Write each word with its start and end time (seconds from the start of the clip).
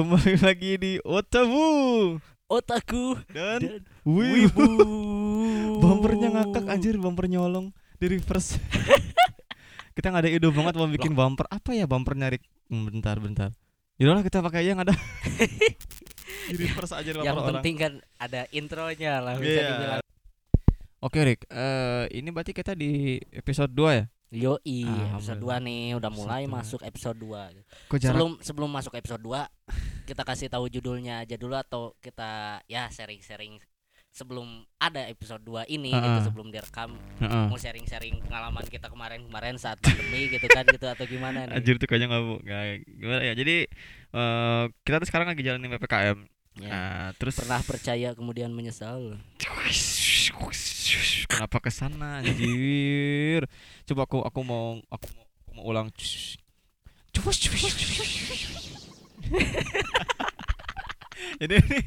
kembali 0.00 0.40
lagi 0.40 0.80
di 0.80 0.92
Otabu 1.04 2.16
Otaku 2.48 3.20
dan, 3.36 3.60
dan 3.60 3.84
Wibu. 4.00 4.56
Wibu. 4.56 4.68
Bumpernya 5.76 6.32
ngakak 6.40 6.72
anjir, 6.72 6.96
bumper 6.96 7.28
nyolong 7.28 7.68
di 8.00 8.16
reverse. 8.16 8.56
kita 10.00 10.08
nggak 10.08 10.24
ada 10.24 10.30
ide 10.32 10.48
banget 10.48 10.72
mau 10.80 10.88
bikin 10.88 11.12
bumper. 11.12 11.44
Apa 11.52 11.76
ya 11.76 11.84
bumper 11.84 12.16
nyari? 12.16 12.40
Hmm, 12.72 12.88
bentar, 12.88 13.20
bentar. 13.20 13.52
Yaudahlah 14.00 14.24
kita 14.24 14.40
pakai 14.40 14.72
yang 14.72 14.80
ada. 14.80 14.96
di 16.48 16.56
reverse 16.56 16.96
aja 16.96 17.10
bumper 17.12 17.28
Yang 17.28 17.36
orang. 17.36 17.48
penting 17.60 17.74
kan 17.76 17.92
ada 18.16 18.48
intronya 18.56 19.20
lah 19.20 19.36
bisa 19.36 19.52
Iya. 19.52 19.68
dibilang. 19.68 20.00
Oke 21.04 21.20
Rick, 21.28 21.44
eh 21.52 22.08
ini 22.16 22.32
berarti 22.32 22.56
kita 22.56 22.72
di 22.72 23.20
episode 23.36 23.68
2 23.76 24.00
ya? 24.00 24.04
Yoi, 24.30 24.86
episode 24.86 25.42
Alhamdulillah. 25.42 25.58
2 25.58 25.66
nih 25.66 25.82
udah 25.98 26.06
Episode 26.06 26.22
mulai 26.22 26.42
dua. 26.46 26.54
masuk 26.54 26.80
episode 26.86 27.18
2. 27.18 27.90
Kok 27.90 27.98
jarak? 27.98 28.14
Sebelum 28.14 28.30
sebelum 28.38 28.70
masuk 28.70 28.92
episode 28.94 29.22
2, 29.26 29.42
kita 30.10 30.26
kasih 30.26 30.50
tahu 30.50 30.66
judulnya 30.66 31.22
aja 31.22 31.38
dulu 31.38 31.54
atau 31.54 31.94
kita 31.98 32.58
ya 32.66 32.90
sharing-sharing 32.90 33.62
sebelum 34.10 34.66
ada 34.76 35.06
episode 35.06 35.38
2 35.40 35.70
ini 35.70 35.86
gitu 35.88 36.02
Ha-ha. 36.02 36.26
sebelum 36.26 36.50
direkam 36.50 36.98
Heeh. 37.22 37.46
mau 37.46 37.54
sharing-sharing 37.54 38.18
pengalaman 38.20 38.66
kita 38.66 38.90
kemarin-kemarin 38.90 39.54
saat 39.54 39.78
pandemi 39.78 40.26
gitu 40.26 40.50
kan 40.50 40.66
gitu 40.66 40.82
atau 40.82 41.06
gimana 41.06 41.46
nih. 41.46 41.54
Anjir 41.54 41.78
tuh 41.78 41.86
kayaknya 41.86 42.10
nggak 42.10 42.24
bu- 42.26 42.42
gimana 42.98 43.22
ya. 43.22 43.38
Jadi 43.38 43.70
eh 44.10 44.64
kita 44.82 44.98
tuh 44.98 45.06
sekarang 45.06 45.30
lagi 45.30 45.46
jalanin 45.46 45.70
ppkm. 45.70 46.18
Ya. 46.58 46.66
Nah, 46.66 47.06
terus 47.14 47.38
Pernah 47.38 47.62
percaya 47.62 48.10
kemudian 48.10 48.50
menyesal. 48.50 49.14
Kenapa 51.30 51.62
ke 51.62 51.70
sana 51.70 52.18
anjir? 52.18 53.46
Coba 53.86 54.10
aku 54.10 54.26
aku 54.26 54.40
mau 54.42 54.82
aku 54.90 55.06
mau 55.06 55.22
aku 55.22 55.50
mau 55.54 55.64
ulang. 55.70 55.86
Jadi 61.40 61.56
ini 61.56 61.78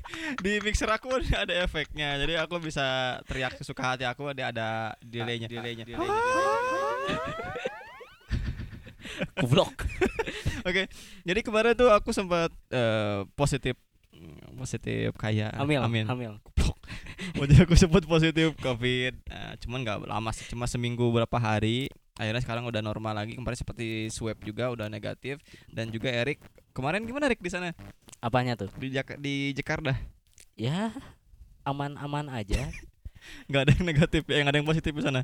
di 0.41 0.51
mixer 0.65 0.89
aku 0.89 1.13
ada 1.13 1.53
efeknya. 1.61 2.17
Jadi 2.17 2.33
aku 2.41 2.57
bisa 2.57 3.19
teriak 3.29 3.53
sesuka 3.57 3.93
hati 3.93 4.05
aku 4.05 4.33
ada 4.33 4.49
ada 4.49 4.67
delaynya, 5.01 5.45
delaynya, 5.45 5.85
delaynya. 5.85 6.09
Goblok. 9.37 9.85
Oke. 10.67 10.89
Jadi 11.21 11.39
kemarin 11.45 11.77
tuh 11.77 11.93
aku 11.93 12.09
sempat 12.15 12.49
eh, 12.73 13.21
positif 13.37 13.77
mm, 14.15 14.57
positif 14.57 15.13
kayak 15.19 15.53
Hamil, 15.59 15.83
amin. 15.85 16.05
hamil. 16.09 16.33
Wajah 17.37 17.67
aku 17.67 17.77
sempat 17.77 18.03
positif 18.09 18.57
covid 18.57 19.13
Nah, 19.29 19.53
cuman 19.61 19.85
nggak 19.85 19.97
lama 20.09 20.31
sih 20.33 20.49
cuma 20.49 20.65
seminggu 20.65 21.05
berapa 21.13 21.37
hari 21.37 21.89
akhirnya 22.17 22.41
sekarang 22.41 22.65
udah 22.65 22.81
normal 22.81 23.13
lagi 23.17 23.37
kemarin 23.37 23.57
seperti 23.57 24.09
swab 24.09 24.37
juga 24.41 24.69
udah 24.69 24.89
negatif 24.89 25.41
dan 25.69 25.89
juga 25.89 26.13
Erik 26.13 26.41
kemarin 26.73 27.01
gimana 27.01 27.25
Erik 27.25 27.39
di 27.39 27.47
sana 27.47 27.71
Apanya 28.19 28.53
tuh? 28.55 28.69
di 28.75 28.89
Jak 28.89 29.17
di 29.17 29.53
Jakarta 29.53 29.93
Ya 30.53 30.93
aman-aman 31.63 32.27
aja. 32.29 32.67
nggak 33.47 33.61
ada 33.61 33.71
yang 33.73 33.85
negatif 33.87 34.21
ya 34.25 34.35
yang 34.35 34.47
ada 34.47 34.57
yang 34.57 34.67
positif 34.67 34.91
di 34.91 34.99
sana 34.99 35.23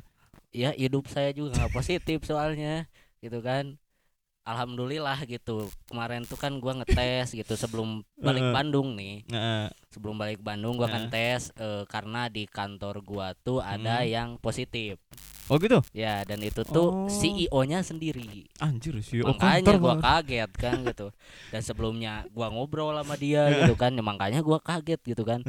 ya 0.50 0.72
hidup 0.72 1.04
saya 1.06 1.30
juga 1.30 1.52
nggak 1.52 1.70
positif 1.70 2.24
soalnya 2.24 2.88
gitu 3.20 3.38
kan 3.38 3.76
alhamdulillah 4.40 5.20
gitu 5.28 5.68
kemarin 5.84 6.24
tuh 6.24 6.34
kan 6.34 6.56
gua 6.56 6.72
ngetes 6.74 7.36
gitu 7.36 7.54
sebelum 7.54 8.00
balik. 8.16 8.40
Bandung 8.50 8.96
nih 8.96 9.28
sebelum 9.90 10.16
balik 10.16 10.40
Bandung 10.40 10.74
gua 10.74 10.88
Heeh. 10.88 10.96
kan 10.96 11.12
tes 11.12 11.52
eh, 11.54 11.84
karena 11.84 12.26
di 12.26 12.48
kantor 12.48 13.04
gua 13.04 13.36
tuh 13.36 13.60
ada 13.60 14.00
Hmm. 14.00 14.08
yang 14.08 14.28
positif 14.38 14.96
oh 15.50 15.58
gitu 15.58 15.82
ya 15.90 16.22
dan 16.22 16.38
itu 16.40 16.62
tuh 16.62 16.88
Oh. 16.96 17.10
CEO-nya 17.10 17.82
sendiri 17.82 18.46
anjir 18.56 18.94
oh, 18.94 19.34
makanya 19.34 19.42
kantor 19.60 19.74
gua 19.76 19.92
malah. 19.92 20.02
kaget 20.22 20.50
kan 20.54 20.76
gitu 20.82 21.06
dan 21.52 21.60
sebelumnya 21.60 22.12
gua 22.30 22.48
ngobrol 22.48 22.94
sama 22.94 23.14
dia 23.14 23.50
gitu 23.52 23.74
kan 23.74 23.90
ya 23.90 24.00
makanya 24.00 24.40
gua 24.40 24.58
kaget 24.58 25.00
gitu 25.04 25.22
kan. 25.22 25.42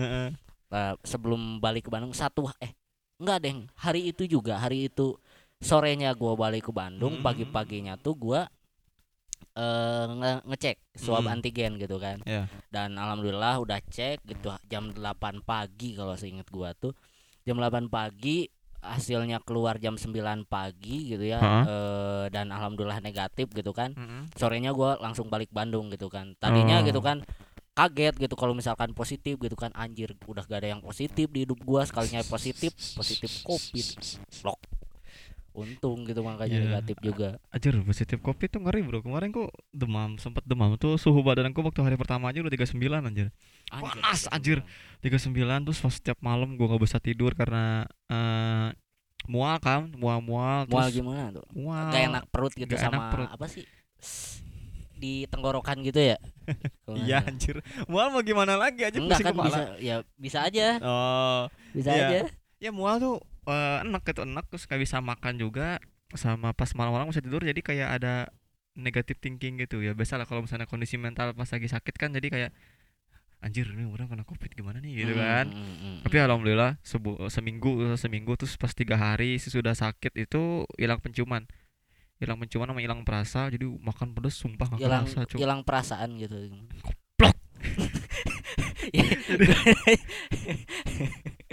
Nah, 0.72 0.96
sebelum 1.02 1.60
balik 1.60 1.86
ke 1.86 1.92
Bandung 1.92 2.12
satu 2.12 2.50
eh 2.58 2.74
enggak 3.16 3.38
deh 3.40 3.54
hari 3.78 4.08
itu 4.08 4.26
juga 4.26 4.56
hari 4.56 4.88
itu 4.88 5.14
sorenya 5.60 6.10
gua 6.12 6.34
balik 6.34 6.66
ke 6.66 6.74
Bandung 6.74 7.20
Mm. 7.20 7.24
pagi-paginya 7.24 7.94
tuh 7.96 8.16
gua 8.16 8.50
eh 9.52 10.06
nge- 10.10 10.44
ngecek 10.48 10.78
swab 10.96 11.22
Mm. 11.22 11.34
antigen 11.34 11.72
gitu 11.76 11.98
kan 11.98 12.24
Iya. 12.24 12.48
dan 12.70 12.96
alhamdulillah 12.96 13.60
udah 13.60 13.84
cek 13.86 14.24
gitu 14.24 14.48
jam 14.66 14.90
8 14.90 15.14
pagi 15.42 15.92
kalau 15.92 16.16
seinget 16.16 16.48
gua 16.48 16.72
tuh 16.74 16.96
jam 17.44 17.60
8 17.60 17.86
pagi 17.86 18.48
hasilnya 18.82 19.40
keluar 19.40 19.78
jam 19.78 19.94
9 19.94 20.12
pagi 20.44 21.08
gitu 21.08 21.22
ya 21.24 21.38
Ha? 21.38 21.54
eh, 21.64 22.26
dan 22.30 22.50
alhamdulillah 22.50 23.00
negatif 23.00 23.48
gitu 23.50 23.72
kan 23.72 23.94
Mm-mm. 23.94 24.34
sorenya 24.34 24.70
gua 24.72 24.98
langsung 24.98 25.26
balik 25.28 25.50
Bandung 25.50 25.88
gitu 25.88 26.06
kan 26.06 26.34
tadinya 26.36 26.82
Oh. 26.82 26.84
gitu 26.84 27.00
kan 27.00 27.22
kaget 27.72 28.18
gitu 28.18 28.34
kalau 28.34 28.52
misalkan 28.52 28.92
positif 28.92 29.38
gitu 29.38 29.56
kan 29.56 29.72
anjir 29.74 30.12
udah 30.26 30.44
gak 30.44 30.60
ada 30.60 30.70
yang 30.70 30.82
positif 30.82 31.30
di 31.30 31.46
hidup 31.46 31.62
gua 31.62 31.82
sekalinya 31.84 32.20
positif 32.24 32.74
positif 32.92 33.32
covid 33.42 33.86
blok 34.42 34.60
untung 35.54 36.04
gitu 36.04 36.22
makanya 36.22 36.54
Iya. 36.54 36.64
negatif 36.66 36.98
juga. 37.00 37.30
Anjir 37.50 37.76
positif 37.82 38.18
covid 38.18 38.48
tuh 38.48 38.62
ngeri 38.62 38.82
bro. 38.82 39.00
Kemarin 39.00 39.30
kok 39.30 39.52
demam 39.70 40.16
sempat 40.16 40.44
demam. 40.44 40.74
Tuh 40.76 40.96
suhu 40.96 41.20
badanku 41.20 41.60
waktu 41.60 41.82
hari 41.82 41.96
pertama 41.96 42.28
aja 42.28 42.40
udah 42.40 42.50
39 42.50 42.78
anjir. 43.02 43.28
Panas, 43.68 44.28
anjir. 44.28 44.64
39 45.00 45.36
terus 45.64 45.78
pas 45.78 45.92
setiap 45.92 46.18
malam 46.20 46.56
gua 46.56 46.70
nggak 46.70 46.82
bisa 46.82 46.98
tidur 46.98 47.34
karena 47.34 47.84
eh 48.08 48.72
mual 49.24 49.58
kan 49.58 49.86
mual-mual 49.92 50.66
mual 50.66 50.88
terus 50.88 50.98
gimana 50.98 51.30
tuh? 51.32 51.46
mual. 51.52 51.90
Gak 51.90 52.04
enak 52.08 52.24
perut 52.28 52.54
gitu 52.54 52.68
Gak 52.68 52.82
enak 52.82 52.90
sama 52.90 53.12
perut. 53.12 53.30
apa 53.30 53.46
sih? 53.46 53.66
Di 54.94 55.26
tenggorokan 55.28 55.82
gitu 55.82 55.98
ya? 55.98 56.18
Iya 56.88 57.24
anjir. 57.24 57.58
Mual 57.86 58.10
mau 58.10 58.22
gimana 58.22 58.54
lagi? 58.54 58.84
Aja 58.84 58.98
enggak 58.98 59.20
kan 59.20 59.32
kepala. 59.32 59.48
bisa 59.48 59.62
ya 59.78 59.96
bisa 60.16 60.40
aja. 60.44 60.68
Oh 60.80 61.42
bisa 61.72 61.90
Iya. 61.90 62.06
aja. 62.06 62.20
Ya 62.60 62.70
mual 62.70 62.98
tuh 62.98 63.18
eh, 63.46 63.78
enak 63.82 64.02
gitu 64.06 64.22
enak 64.22 64.46
terus 64.50 64.66
gak 64.66 64.78
bisa 64.78 65.02
makan 65.02 65.38
juga 65.38 65.82
sama 66.14 66.52
pas 66.52 66.70
malam-malam 66.76 67.10
bisa 67.10 67.24
tidur 67.24 67.42
jadi 67.42 67.62
kayak 67.64 67.90
ada 68.02 68.14
negatif 68.76 69.20
thinking 69.20 69.60
gitu. 69.60 69.84
Ya 69.84 69.96
biasa 69.96 70.20
lah 70.20 70.28
kalau 70.28 70.44
misalnya 70.44 70.68
kondisi 70.68 70.96
mental 70.96 71.32
pas 71.32 71.48
lagi 71.48 71.68
sakit 71.68 71.96
kan 71.96 72.12
jadi 72.12 72.28
kayak 72.28 72.52
anjir 73.42 73.66
ini 73.74 73.90
orang 73.90 74.06
kena 74.06 74.22
covid 74.22 74.54
gimana 74.54 74.78
nih? 74.78 75.02
gitu 75.02 75.18
Hmm, 75.18 75.22
kan. 75.26 75.46
hmm, 75.50 75.58
hmm, 75.58 75.78
hmm. 75.82 75.98
tapi 76.06 76.16
alhamdulillah 76.22 76.72
sebu 76.86 77.26
seminggu 77.28 77.98
seminggu 77.98 78.38
terus 78.38 78.54
pas 78.54 78.70
tiga 78.72 78.96
hari 79.02 79.42
sesudah 79.42 79.74
sakit 79.74 80.14
itu 80.14 80.68
hilang 80.78 81.02
penciuman. 81.02 81.44
Hilang 82.22 82.38
penciuman 82.38 82.70
sama 82.70 82.82
hilang 82.86 83.02
perasa 83.02 83.50
jadi 83.50 83.66
makan 83.66 84.14
pedes 84.14 84.38
sumpah 84.38 84.78
gak 84.78 84.80
hilang 84.80 85.10
kerasa 85.10 85.26
cuy 85.26 85.40
hilang 85.42 85.62
perasaan 85.66 86.10
gitu. 86.22 86.38
Goblok. 86.86 87.36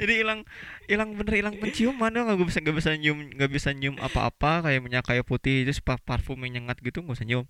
jadi 0.00 0.12
hilang 0.24 0.40
hilang 0.86 1.14
bener 1.14 1.34
hilang 1.38 1.54
penciuman 1.58 2.10
ya 2.10 2.22
nggak 2.24 2.48
bisa 2.48 2.58
nggak 2.62 2.76
bisa 2.76 2.90
nyium 2.96 3.18
nggak 3.34 3.50
bisa 3.50 3.68
nyium 3.74 3.96
apa-apa 3.98 4.66
kayak 4.66 4.80
minyak 4.82 5.04
kayu 5.04 5.22
putih 5.22 5.66
terus 5.66 5.80
pa- 5.82 6.00
parfum 6.00 6.38
yang 6.46 6.62
nyengat 6.62 6.78
gitu 6.80 7.02
nggak 7.02 7.16
bisa 7.18 7.26
nyium. 7.26 7.46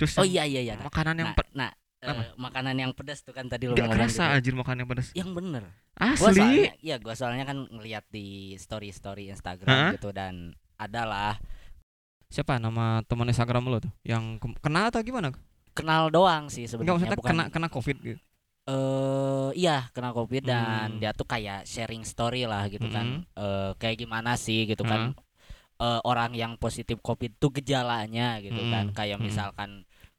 Terus 0.00 0.18
oh 0.18 0.26
iya 0.26 0.42
iya 0.48 0.60
iya. 0.64 0.74
nah, 0.78 0.88
makanan 0.88 1.14
yang 1.20 1.30
nah, 1.54 1.70
nah, 2.02 2.12
Apa? 2.12 2.22
makanan 2.34 2.74
yang 2.74 2.90
pedas 2.96 3.22
tuh 3.22 3.30
kan 3.30 3.46
tadi 3.46 3.70
lo 3.70 3.78
nggak 3.78 3.94
kerasa 3.94 4.34
gitu. 4.34 4.36
anjir 4.40 4.54
makanan 4.58 4.78
yang 4.82 4.90
pedas. 4.90 5.08
Yang 5.14 5.30
bener. 5.36 5.62
Gua 5.94 6.10
asli. 6.10 6.34
soalnya 6.42 6.72
ya 6.82 6.96
gua 6.98 7.14
soalnya 7.14 7.44
kan 7.46 7.58
ngelihat 7.70 8.04
di 8.10 8.56
story 8.58 8.90
story 8.90 9.30
Instagram 9.30 9.70
Hah? 9.70 9.92
gitu 9.94 10.10
dan 10.10 10.56
adalah 10.80 11.38
siapa? 12.32 12.58
Nama 12.58 13.04
teman 13.06 13.28
Instagram 13.28 13.68
lo 13.68 13.78
tuh? 13.78 13.92
Yang 14.02 14.42
ke- 14.42 14.58
kena 14.64 14.90
atau 14.90 15.04
gimana? 15.04 15.30
Kenal 15.72 16.10
doang 16.12 16.50
sih 16.52 16.68
sebenarnya 16.68 17.16
bukan 17.16 17.22
kena 17.22 17.44
kena 17.48 17.68
covid 17.70 17.96
gitu 18.02 18.20
eh 18.62 19.48
iya 19.58 19.90
kena 19.90 20.14
covid 20.14 20.42
dan 20.46 20.94
Hmm. 20.94 21.00
dia 21.02 21.10
tuh 21.10 21.26
kayak 21.26 21.66
sharing 21.66 22.06
story 22.06 22.46
lah 22.46 22.70
gitu 22.70 22.86
kan 22.86 23.26
Mm-mm. 23.26 23.42
Eh, 23.42 23.70
kayak 23.80 23.96
gimana 24.06 24.38
sih 24.38 24.66
gitu 24.70 24.82
kan 24.86 25.12
Eh, 25.82 26.00
orang 26.06 26.30
yang 26.38 26.54
positif 26.62 27.02
covid 27.02 27.34
tuh 27.42 27.50
gejalanya 27.58 28.38
gitu 28.38 28.62
kan 28.70 28.86
Mm-mm. 28.86 28.94
kayak 28.94 29.18
Mm. 29.18 29.26
misalkan 29.26 29.70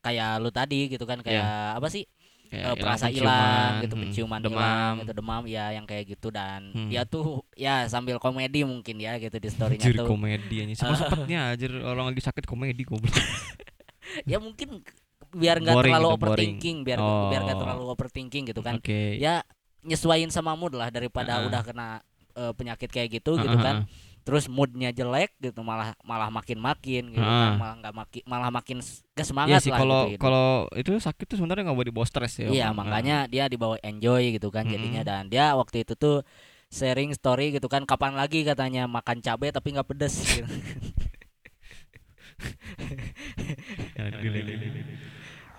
kayak 0.03 0.43
lu 0.43 0.51
tadi 0.51 0.91
gitu 0.91 1.07
kan 1.07 1.23
kayak 1.23 1.79
apa 1.79 1.87
sih 1.87 2.03
Kayak 2.51 2.65
Eh, 2.69 2.75
perasa 2.77 3.07
hilang 3.09 3.81
gitu 3.81 3.95
mm, 3.95 4.01
penciuman 4.03 4.41
demam 4.43 4.93
gitu 5.01 5.11
demam 5.15 5.43
ya 5.47 5.71
yang 5.73 5.85
kayak 5.87 6.03
gitu 6.13 6.27
dan 6.29 6.69
Hmm. 6.75 6.91
dia 6.91 7.01
tuh 7.07 7.41
ya 7.55 7.87
sambil 7.87 8.19
komedi 8.19 8.61
mungkin 8.67 8.99
ya 8.99 9.15
gitu 9.17 9.39
di 9.39 9.49
storynya 9.49 9.87
tuh 9.89 10.05
komedi 10.05 10.67
semua 10.75 10.93
sempatnya 10.99 11.55
anjir 11.55 11.71
orang 11.79 12.11
lagi 12.11 12.21
sakit 12.21 12.43
komedi 12.45 12.83
goblok. 12.83 13.09
ya 14.29 14.37
mungkin 14.37 14.83
biar 15.33 15.57
nggak 15.57 15.75
terlalu 15.75 15.89
gitu, 15.89 15.97
boring. 15.97 16.13
overthinking 16.15 16.77
biar 16.81 16.99
biar 17.01 17.41
nggak 17.43 17.57
Oh. 17.57 17.61
terlalu 17.61 17.83
overthinking 17.89 18.43
gitu 18.47 18.61
kan 18.61 18.75
Oke. 18.77 19.17
ya 19.17 19.41
nyesuaiin 19.81 20.29
sama 20.29 20.53
mood 20.53 20.73
lah 20.73 20.87
daripada 20.87 21.37
Heeh. 21.37 21.47
udah 21.47 21.61
kena 21.61 21.87
eh, 22.33 22.53
penyakit 22.53 22.87
kayak 22.87 23.09
gitu 23.11 23.35
gitu 23.35 23.49
Heeh, 23.49 23.59
kan 23.59 23.75
heeh. 23.81 24.21
terus 24.23 24.47
moodnya 24.47 24.89
jelek 24.89 25.35
gitu 25.37 25.59
malah 25.61 25.91
malah 26.01 26.29
makin 26.29 26.55
makin 26.55 27.11
gitu 27.11 27.19
Heeh. 27.19 27.43
kan 27.43 27.53
malah 27.57 27.75
nggak 27.77 27.93
makin 27.93 28.21
malah 28.23 28.49
makin 28.49 28.77
gak 28.79 28.87
Iya 29.13 29.25
semangat 29.25 29.59
sih 29.59 29.69
lah 29.69 29.79
kalau 29.79 29.99
gitu 29.99 30.11
hidup. 30.13 30.21
kalau 30.21 30.47
itu 30.73 30.91
sakit 30.97 31.25
tuh 31.27 31.37
sebenarnya 31.37 31.63
nggak 31.65 31.77
boleh 31.77 31.89
dibawa 31.89 32.05
stres 32.05 32.33
ya. 32.37 32.47
iya 32.47 32.67
Bang. 32.69 32.85
makanya 32.85 33.27
dia 33.27 33.45
dibawa 33.45 33.75
enjoy 33.81 34.31
gitu 34.31 34.47
kan 34.47 34.63
jadinya 34.63 35.01
Mm-mm. 35.01 35.11
dan 35.11 35.27
dia 35.27 35.51
wakti 35.53 35.81
itu 35.81 35.93
tuh 35.93 36.23
sharing 36.69 37.11
story 37.11 37.51
gitu 37.51 37.67
kan 37.67 37.83
kapan 37.83 38.13
lagi 38.13 38.41
katanya 38.41 38.87
makan 38.87 39.19
cabai 39.19 39.49
tapi 39.49 39.73
nggak 39.73 39.85
pedes 39.85 40.15
gitu. 40.33 40.47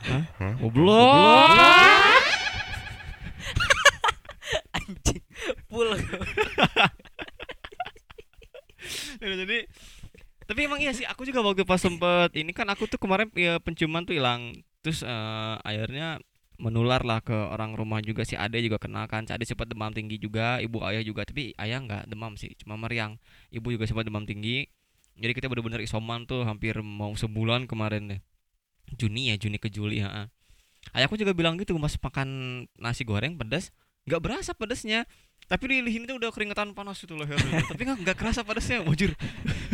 Dile. 0.04 0.20
Hah? 0.38 0.52
Goblok. 0.60 1.48
anjing 4.76 5.24
full. 5.68 5.90
Ya, 9.24 9.32
jadi 9.32 9.64
tapi 10.44 10.68
emang 10.68 10.76
iya 10.76 10.92
sih 10.92 11.08
aku 11.08 11.24
juga 11.24 11.40
waktu 11.40 11.64
pas 11.64 11.80
sempet 11.80 12.36
ini 12.36 12.52
kan 12.52 12.68
aku 12.68 12.84
tuh 12.84 13.00
kemarin 13.00 13.32
ya 13.32 13.56
penciuman 13.56 14.04
tuh 14.04 14.12
hilang. 14.12 14.52
Terus 14.84 15.00
eh, 15.00 15.56
akhirnya 15.64 16.20
menular 16.60 17.00
lah 17.00 17.24
ke 17.24 17.32
orang 17.32 17.72
rumah 17.72 18.04
juga 18.04 18.28
si 18.28 18.36
ade 18.36 18.60
juga 18.60 18.76
kena 18.76 19.08
kan. 19.08 19.24
Si 19.24 19.32
ade 19.32 19.48
sempat 19.48 19.72
demam 19.72 19.88
tinggi 19.96 20.20
juga 20.20 20.60
ibu 20.60 20.84
ayah 20.84 21.00
juga. 21.00 21.24
Tapi 21.24 21.56
ayah 21.56 21.80
nggak 21.80 22.12
demam 22.12 22.36
sih 22.36 22.52
cuma 22.60 22.76
meriang. 22.76 23.16
Ibu 23.48 23.72
juga 23.72 23.88
sempat 23.88 24.04
demam 24.04 24.28
tinggi. 24.28 24.68
Jadi 25.16 25.32
kita 25.32 25.48
bener-bener 25.48 25.80
isoman 25.80 26.28
tuh 26.28 26.44
hampir 26.44 26.76
mau 26.84 27.16
sebulan 27.16 27.64
kemarin 27.64 28.12
deh 28.12 28.20
Juni 28.92 29.32
ya 29.32 29.40
Juni 29.40 29.56
ke 29.56 29.72
Juli 29.72 30.04
ya 30.04 30.28
ayahku 30.92 31.16
juga 31.16 31.32
bilang 31.32 31.56
gitu 31.56 31.72
mas 31.80 31.96
makan 31.96 32.64
nasi 32.76 33.08
goreng 33.08 33.40
pedas 33.40 33.72
nggak 34.04 34.20
berasa 34.20 34.52
pedasnya. 34.52 35.08
Tapi 35.44 35.68
di 35.68 35.76
lihin 35.84 36.08
itu 36.08 36.16
udah 36.16 36.32
keringetan 36.32 36.72
panas 36.72 37.04
itu 37.04 37.12
lehernya 37.12 37.60
tapi 37.68 37.84
nggak 37.84 38.00
nggak 38.00 38.16
kerasa 38.16 38.40
pedasnya 38.40 38.80
wajur 38.88 39.12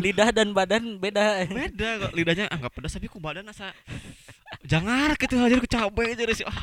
lidah 0.03 0.35
dan 0.35 0.51
badan 0.51 0.99
beda. 0.99 1.47
Beda 1.47 1.89
kok 2.07 2.11
lidahnya 2.11 2.51
ah 2.51 2.59
nggak 2.59 2.75
pedas 2.75 2.99
tapi 2.99 3.07
kok 3.07 3.23
badan 3.23 3.47
asa 3.47 3.71
jangan 4.67 5.15
gitu 5.15 5.39
aja 5.39 5.63
ke 5.63 5.71
cabai 5.71 6.19
aja 6.19 6.27
sih 6.35 6.43
ah. 6.43 6.59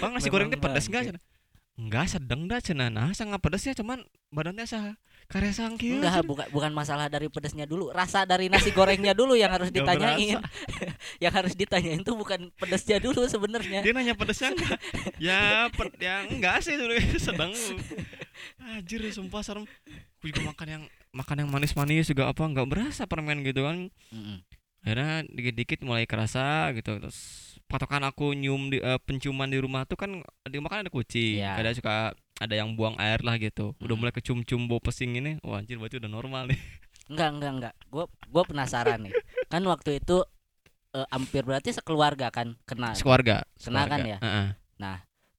bang 0.00 0.10
nasi 0.16 0.32
Memang 0.32 0.32
gorengnya 0.32 0.56
pedas 0.56 0.88
nggak 0.88 1.20
bangke. 1.74 1.82
cenah 1.82 1.86
nggak 1.90 2.06
sedang 2.06 2.40
dah 2.46 2.60
cenah 2.62 2.88
nah 2.90 3.10
sangat 3.10 3.42
pedasnya 3.42 3.74
cuman 3.74 4.06
badannya 4.30 4.66
sah 4.66 4.94
karya 5.24 5.52
sangkil 5.56 6.04
enggak 6.04 6.20
bukan 6.26 6.46
bukan 6.52 6.72
masalah 6.76 7.08
dari 7.08 7.32
pedesnya 7.32 7.64
dulu 7.64 7.88
rasa 7.90 8.28
dari 8.28 8.52
nasi 8.52 8.70
gorengnya 8.70 9.16
dulu 9.16 9.32
yang 9.32 9.48
harus 9.48 9.72
ditanyain. 9.72 10.36
yang 11.24 11.32
harus 11.32 11.56
ditanyain 11.56 12.04
tuh 12.04 12.12
bukan 12.12 12.52
pedesnya 12.60 13.00
dulu 13.00 13.24
sebenarnya. 13.24 13.80
Dia 13.80 13.92
nanya 13.96 14.12
pedasnya 14.12 14.52
enggak 14.52 14.76
ya 15.32 15.72
ped 15.72 15.92
ya 15.96 16.28
enggak 16.28 16.60
sih 16.60 16.76
sebenarnya 16.76 17.18
sedang 17.32 17.52
anjir 18.60 19.00
sumpah 19.08 19.40
serem. 19.40 19.64
Aku 20.20 20.28
juga 20.28 20.52
makan 20.52 20.66
yang 20.68 20.84
makan 21.14 21.36
yang 21.46 21.50
manis-manis 21.50 22.10
juga 22.10 22.28
apa 22.28 22.44
nggak 22.44 22.68
berasa 22.68 23.08
permen 23.08 23.40
gitu 23.46 23.64
kan. 23.64 23.88
Mm-mm. 24.12 24.44
akhirnya 24.84 25.24
dikit-dikit 25.32 25.80
mulai 25.80 26.04
kerasa 26.04 26.68
gitu 26.76 27.00
terus 27.00 27.53
patokan 27.66 28.04
aku 28.04 28.32
nyium 28.32 28.70
di 28.70 28.78
eh, 28.78 29.00
penciuman 29.02 29.48
di 29.50 29.58
rumah 29.58 29.82
tuh 29.88 29.96
kan 29.98 30.10
di 30.46 30.56
rumah 30.60 30.70
kan 30.70 30.80
ada 30.86 30.90
kucing 30.92 31.40
Iya. 31.42 31.58
ada 31.58 31.70
suka 31.74 31.94
ada 32.38 32.54
yang 32.54 32.74
buang 32.74 32.94
air 33.00 33.22
lah 33.22 33.34
gitu 33.38 33.74
udah 33.82 33.94
Mm. 33.94 34.00
mulai 34.00 34.12
kecium-cium 34.14 34.68
bau 34.70 34.78
pesing 34.78 35.16
ini 35.18 35.38
wah 35.42 35.58
anjir 35.58 35.78
berarti 35.80 35.98
udah 35.98 36.10
normal 36.10 36.50
nih 36.50 36.58
enggak 37.10 37.28
enggak 37.34 37.52
enggak 37.56 37.74
gua 37.90 38.04
gua 38.30 38.42
penasaran 38.46 39.08
nih 39.08 39.12
kan 39.50 39.62
waktu 39.66 39.98
itu 40.02 40.22
eh, 40.94 41.06
hampir 41.10 41.42
berarti 41.42 41.74
sekeluarga 41.74 42.30
kan 42.30 42.54
kena 42.68 42.94
sekeluarga 42.94 43.42
Kena 43.58 43.88
kan 43.90 44.00
ya? 44.06 44.18
Heeh, 44.20 44.46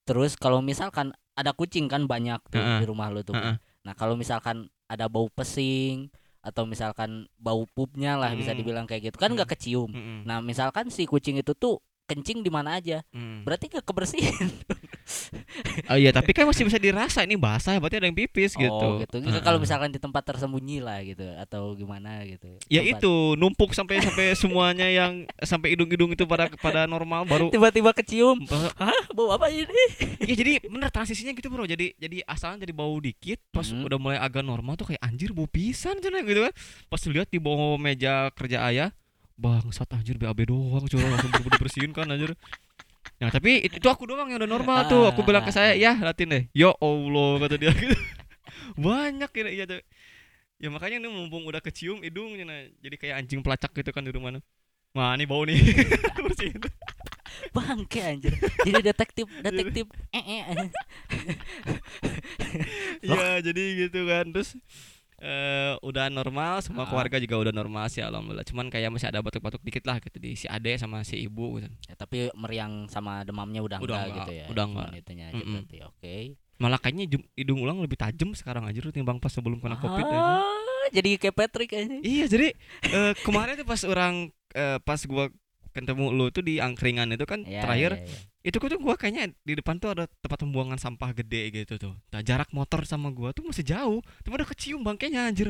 terus 0.05 0.37
kalau 0.37 0.61
misalkan 0.61 1.11
ada 1.35 1.51
kucing 1.51 1.89
kan 1.89 2.05
banyak 2.05 2.37
tuh 2.53 2.61
Heeh. 2.61 2.79
di 2.79 2.85
rumah 2.85 3.09
lu 3.09 3.25
tuh 3.25 3.33
heeh. 3.33 3.57
nah 3.81 3.93
kalau 3.97 4.13
misalkan 4.13 4.69
ada 4.85 5.09
bau 5.09 5.27
pesing 5.33 6.13
atau 6.45 6.69
misalkan 6.69 7.25
bau 7.41 7.65
pupnya 7.65 8.13
lah 8.21 8.37
bisa 8.37 8.53
Mm. 8.53 8.59
dibilang 8.61 8.85
kayak 8.85 9.09
gitu 9.09 9.17
kan 9.17 9.33
nggak 9.33 9.57
kecium 9.57 9.89
Mm-mm, 9.89 10.29
nah 10.29 10.45
misalkan 10.45 10.93
si 10.93 11.09
kucing 11.09 11.41
itu 11.41 11.57
tuh 11.57 11.81
kencing 12.05 12.41
di 12.41 12.49
mana 12.49 12.77
aja. 12.77 13.01
Mm. 13.11 13.43
berarti 13.43 13.69
nggak 13.69 13.85
kebersihin. 13.85 14.47
Oh 15.85 15.93
iya 15.93 16.09
tapi 16.09 16.33
kan 16.33 16.49
masih 16.49 16.65
bisa 16.65 16.81
dirasa 16.81 17.21
ini 17.21 17.37
basah 17.37 17.77
berarti 17.77 18.01
ada 18.01 18.09
yang 18.09 18.17
pipis 18.17 18.57
gitu. 18.57 18.73
oh 18.73 18.97
gitu 18.97 19.21
Heeh. 19.21 19.37
kalau 19.37 19.61
misalkan 19.61 19.93
di 19.93 20.01
tempat 20.01 20.25
tersembunyi 20.25 20.81
lah 20.81 20.97
gitu 21.05 21.21
atau 21.37 21.77
gimana 21.77 22.25
gitu. 22.25 22.57
Ya 22.65 22.81
Tempat- 22.81 23.05
itu 23.05 23.13
numpuk 23.37 23.77
sampai 23.77 24.01
sampai 24.01 24.33
semuanya 24.33 24.89
yang 24.89 25.29
sampai 25.37 25.77
hidung-hidung 25.77 26.09
itu 26.09 26.25
pada 26.25 26.49
pada 26.57 26.89
normal 26.89 27.29
baru 27.29 27.53
tiba-tiba 27.53 27.93
kecium. 27.93 28.49
Hah? 28.49 28.97
Bau 29.13 29.29
apa 29.29 29.53
ini? 29.53 29.69
Ya 30.25 30.33
jadi 30.33 30.57
bener 30.65 30.89
transisinya 30.89 31.37
gitu 31.37 31.53
bro. 31.53 31.69
Jadi 31.69 31.93
jadi 31.95 32.25
asalnya 32.25 32.65
jadi 32.65 32.73
bau 32.73 32.97
dikit 32.97 33.37
pas 33.53 33.69
Mhm. 33.69 33.85
udah 33.85 33.97
mulai 34.01 34.17
agak 34.17 34.41
normal 34.41 34.73
tuh 34.73 34.89
kayak 34.89 35.05
anjir 35.05 35.37
bau 35.37 35.45
pisan 35.45 36.01
gitu 36.01 36.09
kan. 36.09 36.53
Pas 36.89 37.01
lihat 37.05 37.29
di 37.29 37.37
bawah 37.37 37.77
meja 37.77 38.33
kerja 38.33 38.65
ayah 38.65 38.89
bangsat 39.35 39.91
anjir 39.91 40.15
BAB 40.15 40.47
doang 40.47 40.87
curang 40.87 41.11
langsung 41.11 41.31
buru 41.43 41.57
bersihin 41.59 41.91
kan 41.91 42.07
anjir. 42.07 42.33
Nah 43.19 43.29
tapi 43.31 43.63
itu, 43.63 43.77
itu 43.79 43.87
aku 43.87 44.07
doang 44.07 44.27
yang 44.27 44.39
udah 44.41 44.49
normal 44.49 44.87
tuh. 44.87 45.07
Aku 45.11 45.23
bilang 45.23 45.43
ke 45.45 45.51
saya 45.53 45.75
Ya 45.75 45.95
latin 45.95 46.31
deh. 46.31 46.43
Ya 46.51 46.71
Allah 46.79 47.31
kata 47.43 47.55
dia. 47.59 47.71
Gitu 47.71 47.95
Banyak 48.85 49.31
ya 49.31 49.43
iya 49.51 49.65
tuh 49.67 49.79
Ya 50.55 50.71
makanya 50.71 51.03
ini 51.03 51.07
mumpung 51.11 51.43
udah 51.43 51.59
kecium 51.59 52.01
hidungnya 52.01 52.43
nah. 52.47 52.61
Jadi 52.79 52.95
kayak 52.95 53.15
anjing 53.23 53.43
pelacak 53.43 53.71
gitu 53.75 53.91
kan 53.91 54.03
di 54.03 54.11
rumah 54.11 54.35
nah. 54.35 54.43
Wah 54.95 55.11
ini 55.19 55.27
bau 55.27 55.43
nih. 55.43 55.59
Bersihin. 56.25 56.63
Bangke 57.51 57.99
anjir. 57.99 58.33
Jadi 58.63 58.79
detektif 58.79 59.27
detektif 59.43 59.85
eh, 60.15 60.23
eh. 60.23 60.67
Ya 63.03 63.43
jadi 63.43 63.63
gitu 63.87 64.07
kan. 64.07 64.31
Terus 64.31 64.55
eh 65.25 65.73
udah 65.81 66.05
normal 66.07 66.61
semua 66.61 66.85
Ah. 66.85 66.87
keluarga 66.87 67.17
juga 67.17 67.35
udah 67.39 67.49
normal 67.51 67.89
sih 67.89 67.97
alhamdulillah 67.99 68.45
cuman 68.45 68.69
kayak 68.69 68.93
masih 68.93 69.09
ada 69.09 69.19
batuk-batuk 69.19 69.57
dikit 69.59 69.81
lah 69.83 69.97
gitu 69.97 70.15
di 70.15 70.37
si 70.37 70.45
ade 70.45 70.77
sama 70.77 71.01
si 71.01 71.17
ibu 71.19 71.57
gitu. 71.57 71.65
Ya, 71.83 71.95
tapi 71.95 72.29
meriang 72.31 72.85
sama 72.85 73.25
demamnya 73.25 73.59
udah, 73.59 73.81
Udah 73.81 73.97
enggak, 73.97 74.05
enggak, 74.05 74.17
gitu 74.21 74.31
ya 74.31 74.45
udah 74.47 74.63
enggak. 74.63 74.89
itunya 74.95 75.25
aja 75.25 75.35
Mm-mm. 75.35 75.53
berarti 75.57 75.77
oke 75.81 76.15
malah 76.55 76.77
kayaknya 76.77 77.05
hidung 77.33 77.59
ulang 77.59 77.81
lebih 77.81 77.97
tajam 77.97 78.31
sekarang 78.31 78.63
aja 78.63 78.79
timbang 78.87 79.17
pas 79.17 79.27
sebelum 79.27 79.57
kena 79.57 79.75
covid 79.75 80.05
aja. 80.05 80.15
Ah, 80.15 80.45
jadi 80.87 81.17
kayak 81.17 81.35
Patrick 81.35 81.73
aja 81.73 81.97
Iya 81.97 82.25
jadi 82.29 82.47
eh, 82.85 83.13
kemarin 83.19 83.57
tuh 83.57 83.65
pas 83.65 83.81
orang 83.83 84.29
eh, 84.53 84.77
pas 84.79 85.01
gua 85.03 85.33
ketemu 85.73 86.05
lu 86.07 86.29
tuh 86.29 86.39
di 86.39 86.57
angkringan 86.57 87.11
itu 87.11 87.25
kan 87.25 87.43
Ya, 87.43 87.59
terakhir 87.59 87.97
ya, 87.97 88.05
ya. 88.05 88.19
Itu 88.45 88.61
tuh 88.61 88.77
gua 88.77 88.93
kayaknya 88.93 89.33
di 89.41 89.57
depan 89.57 89.81
tuh 89.81 89.89
ada 89.91 90.05
tempat 90.21 90.45
pembuangan 90.45 90.77
sampah 90.77 91.09
gede 91.11 91.49
gitu 91.51 91.81
tuh. 91.81 91.93
Nah, 92.13 92.21
jarak 92.21 92.53
motor 92.53 92.85
sama 92.85 93.09
gua 93.09 93.33
tuh 93.33 93.41
masih 93.41 93.65
jauh, 93.65 94.05
tapi 94.21 94.33
udah 94.37 94.45
kecium 94.45 94.85
bangkainya 94.85 95.25
anjir. 95.25 95.49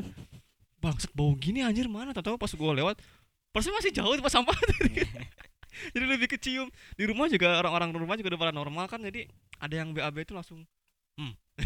Bangsat 0.79 1.11
bau 1.11 1.35
gini 1.35 1.59
anjir 1.59 1.85
mana 1.85 2.15
tahu 2.15 2.37
pas 2.37 2.51
gua 2.53 2.71
lewat 2.71 2.99
Pas 3.49 3.63
masih 3.63 3.89
jauh 3.89 4.11
tempat 4.11 4.29
sampah 4.29 4.53
Jadi 5.95 6.05
lebih 6.05 6.27
kecium 6.35 6.67
Di 6.93 7.07
rumah 7.07 7.25
juga 7.25 7.57
orang-orang 7.57 7.89
rumah 7.95 8.13
juga 8.13 8.35
udah 8.35 8.41
pada 8.41 8.53
normal 8.53 8.85
kan 8.85 8.99
Jadi 8.99 9.25
ada 9.57 9.71
yang 9.73 9.95
BAB 9.95 10.27
itu 10.27 10.35
langsung 10.35 10.61
Hmm 11.15 11.33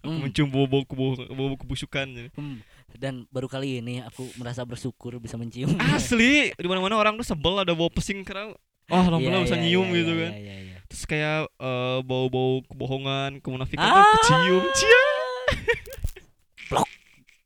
Aku 0.00 0.08
Hmm. 0.08 0.24
mencium 0.24 0.48
bau-bau 0.48 0.80
kebo- 0.82 1.28
bau 1.28 1.52
kebusukan. 1.54 2.32
Hmm, 2.32 2.64
dan 2.96 3.28
baru 3.28 3.46
kali 3.46 3.84
ini 3.84 4.00
aku 4.00 4.24
merasa 4.34 4.64
bersyukur 4.64 5.20
bisa 5.20 5.36
mencium 5.36 5.76
Asli 5.92 6.50
Di 6.56 6.66
mana 6.66 6.80
mana 6.80 6.96
orang 6.96 7.20
tuh 7.20 7.28
sebel 7.28 7.60
ada 7.60 7.76
bau 7.76 7.92
pesing 7.92 8.24
karena 8.24 8.56
Oh 8.90 9.02
alhamdulillah 9.08 9.40
Iya, 9.40 9.46
bisa 9.46 9.56
iya, 9.56 9.62
nyium 9.62 9.86
iya, 9.86 9.96
gitu 9.96 10.12
iya, 10.12 10.20
kan 10.20 10.32
iya, 10.34 10.56
iya. 10.60 10.76
Terus 10.84 11.02
kayak 11.06 11.38
eh, 11.48 11.98
bau-bau 12.02 12.66
kebohongan, 12.66 13.30
kemunafikan 13.38 13.86
Ah. 13.86 13.94
tuh 13.94 14.06
kecium. 14.18 14.62
Cia. 14.74 15.02
Blok. 16.68 16.88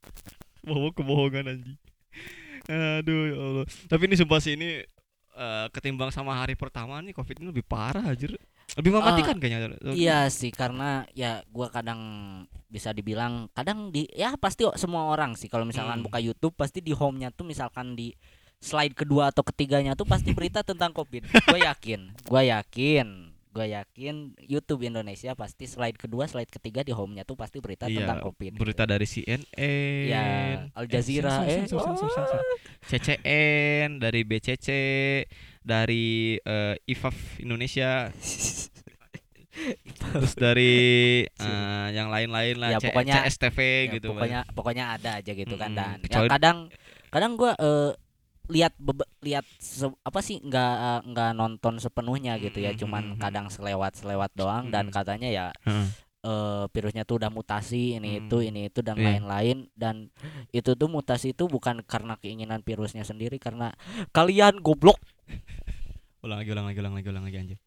Bau 0.65 0.89
kebohongan 0.91 1.43
anjing. 1.47 1.77
Aduh 2.65 3.21
ya 3.29 3.35
Allah. 3.37 3.65
Tapi 3.85 4.01
ini 4.09 4.15
sumpah 4.17 4.41
sih 4.41 4.57
ini 4.57 4.81
eh, 5.31 5.65
ketimbang 5.69 6.09
sama 6.09 6.33
hari 6.33 6.57
pertama 6.57 6.97
nih 6.99 7.13
Covid 7.13 7.37
ini 7.37 7.53
lebih 7.53 7.61
parah 7.61 8.01
anjir. 8.01 8.33
Lebih 8.75 8.91
mematikan 8.91 9.37
kayaknya. 9.37 9.77
Iya 9.93 10.25
sih 10.27 10.49
karena 10.49 11.05
ya 11.13 11.45
gua 11.47 11.69
kadang 11.69 12.01
bisa 12.65 12.89
dibilang 12.91 13.45
kadang 13.53 13.93
di 13.93 14.09
ya 14.09 14.33
pasti 14.35 14.65
semua 14.75 15.05
orang 15.07 15.37
sih 15.37 15.45
kalau 15.45 15.63
misalkan 15.63 16.01
Hmm. 16.01 16.05
buka 16.09 16.17
YouTube 16.17 16.57
pasti 16.57 16.81
di 16.81 16.91
home-nya 16.91 17.29
tuh 17.29 17.45
misalkan 17.45 17.93
di 17.93 18.09
slide 18.57 18.93
kedua 18.93 19.29
atau 19.29 19.41
ketiganya 19.41 19.93
tuh 19.93 20.03
pasti 20.03 20.31
berita 20.31 20.61
tentang 20.61 20.91
Covid. 20.91 21.23
Gue 21.27 21.59
yakin, 21.61 22.11
gue 22.19 22.41
yakin, 22.45 23.07
gue 23.49 23.65
yakin 23.67 24.15
YouTube 24.41 24.83
Indonesia 24.83 25.31
pasti 25.31 25.63
slide 25.63 25.95
kedua, 25.95 26.25
slide 26.25 26.49
ketiga 26.49 26.81
di 26.81 26.91
home-nya 26.91 27.23
tuh 27.23 27.33
pasti 27.33 27.57
berita 27.57 27.85
Iya, 27.85 28.03
tentang 28.03 28.19
Covid. 28.25 28.55
berita 28.55 28.83
dari 28.83 29.03
CNN. 29.03 29.41
Ya, 30.05 30.25
Al 30.71 30.85
Jazeera, 30.85 31.43
eh. 31.43 31.63
sensor, 31.63 31.79
sensor, 31.85 32.09
sensor. 32.09 32.41
CCN 32.83 33.97
dari 33.97 34.21
BCC 34.21 34.67
dari 35.61 36.05
eh, 36.37 36.75
IFAF 36.85 37.15
Indonesia 37.39 38.09
terus 40.05 40.35
dari 40.35 40.75
eh, 41.41 41.87
yang 41.89 42.11
lain-lain 42.11 42.55
lah 42.55 42.69
Ya, 42.69 42.79
C- 42.79 42.91
pokoknya- 42.91 43.23
CSTV 43.23 43.57
Ya, 43.57 43.93
gitu 43.93 44.07
pokoknya 44.11 44.39
pokoknya 44.51 44.85
ada 44.91 45.11
aja 45.17 45.31
gitu 45.31 45.55
kan 45.55 45.71
Mm-mm, 45.71 45.79
dan 45.79 45.97
ya 46.03 46.27
kadang 46.29 46.57
kadang 47.07 47.31
gua 47.33 47.55
eh, 47.55 47.91
lihat 48.47 48.73
lihat 49.21 49.45
apa 50.01 50.19
sih 50.21 50.37
nggak 50.39 50.73
eh, 50.77 51.01
nggak 51.09 51.31
nonton 51.33 51.77
sepenuhnya 51.77 52.37
gitu 52.37 52.61
ya 52.61 52.71
Mm-mm, 52.71 52.81
cuman 52.81 53.03
mm-mm. 53.13 53.21
kadang 53.21 53.47
selewat 53.49 53.97
selewat 53.97 54.31
doang 54.33 54.69
dan 54.69 54.89
katanya 54.89 55.29
ya 55.29 55.45
Heeh. 55.65 55.87
eh, 56.25 56.65
virusnya 56.69 57.05
tuh 57.05 57.21
udah 57.21 57.29
mutasi 57.29 57.97
ini 57.97 58.17
Hmm. 58.17 58.19
itu 58.25 58.37
ini 58.41 58.61
itu 58.69 58.81
dan 58.81 58.97
Iya. 58.97 59.17
lain-lain 59.17 59.57
dan 59.73 60.09
itu 60.49 60.73
tuh 60.73 60.89
mutasi 60.89 61.33
itu 61.33 61.45
bukan 61.45 61.81
karena 61.85 62.17
keinginan 62.17 62.61
virusnya 62.61 63.01
sendiri 63.01 63.37
karena 63.37 63.73
kalian 64.09 64.61
goblok 64.61 64.97
ulang 66.25 66.41
lagi 66.41 66.49
ulang 66.53 66.65
lagi 66.65 66.79
ulang 66.81 66.93
lagi 66.97 67.07
ulang 67.09 67.25
lagi 67.25 67.37
anjir 67.37 67.59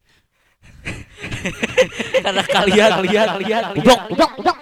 karena 2.23 2.43
kalian 2.43 2.89
kalian 2.99 3.27
kalian 3.33 3.63
goblok 3.75 4.01
goblok 4.11 4.58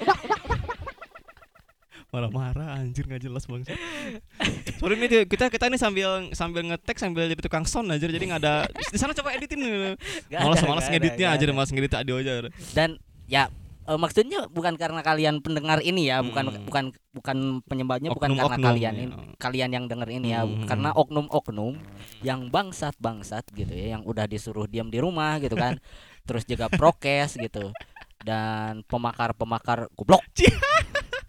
Malah 2.18 2.32
marah 2.32 2.68
anjir 2.76 3.06
nggak 3.06 3.22
jelas 3.22 3.46
banget. 3.46 3.78
Sorry 4.80 4.98
nih 4.98 5.24
kita 5.24 5.48
kita 5.48 5.66
ini 5.66 5.78
sambil 5.78 6.34
sambil 6.34 6.66
ngetek 6.66 6.98
sambil 6.98 7.26
jadi 7.26 7.38
tukang 7.38 7.64
sound 7.64 7.88
aja 7.88 8.04
jadi 8.04 8.26
nggak 8.26 8.42
ada 8.42 8.66
di 8.66 8.98
sana 8.98 9.14
coba 9.14 9.32
editin. 9.32 9.62
Nggak 10.30 10.40
Malas 10.40 10.58
ada, 10.58 10.68
malas 10.68 10.86
ngeditnya 10.88 11.28
aja 11.30 11.44
malas 11.48 11.70
ngedit 11.70 11.94
audio 11.94 12.18
aja. 12.18 12.32
dan 12.74 12.98
ya 13.26 13.48
eh, 13.84 13.96
maksudnya 13.96 14.46
bukan 14.48 14.74
karena 14.76 15.00
kalian 15.00 15.40
pendengar 15.40 15.80
ini 15.80 16.08
ya 16.08 16.20
bukan 16.20 16.46
Mm. 16.48 16.66
bukan 16.66 16.86
bukan 17.14 17.38
penyebabnya 17.64 18.10
bukan 18.10 18.30
karena 18.30 18.44
Oknum-oknum, 18.44 18.68
kalian 18.68 18.94
ya. 18.94 19.00
ini 19.00 19.14
kalian 19.38 19.70
yang 19.72 19.86
denger 19.86 20.10
ini 20.12 20.28
ya 20.32 20.42
Mm. 20.42 20.66
karena 20.66 20.90
oknum-oknum 20.92 21.74
yang 22.20 22.48
bangsat 22.48 22.98
bangsat 22.98 23.46
gitu 23.52 23.70
ya 23.70 23.94
yang 23.94 24.04
udah 24.04 24.26
disuruh 24.26 24.66
diam 24.66 24.88
di 24.88 24.98
rumah 24.98 25.38
gitu 25.38 25.54
kan 25.54 25.78
terus 26.24 26.44
jaga 26.44 26.68
prokes 26.68 27.38
gitu 27.38 27.72
dan 28.20 28.84
pemakar-pemakar 28.84 29.88
goblok 29.94 30.20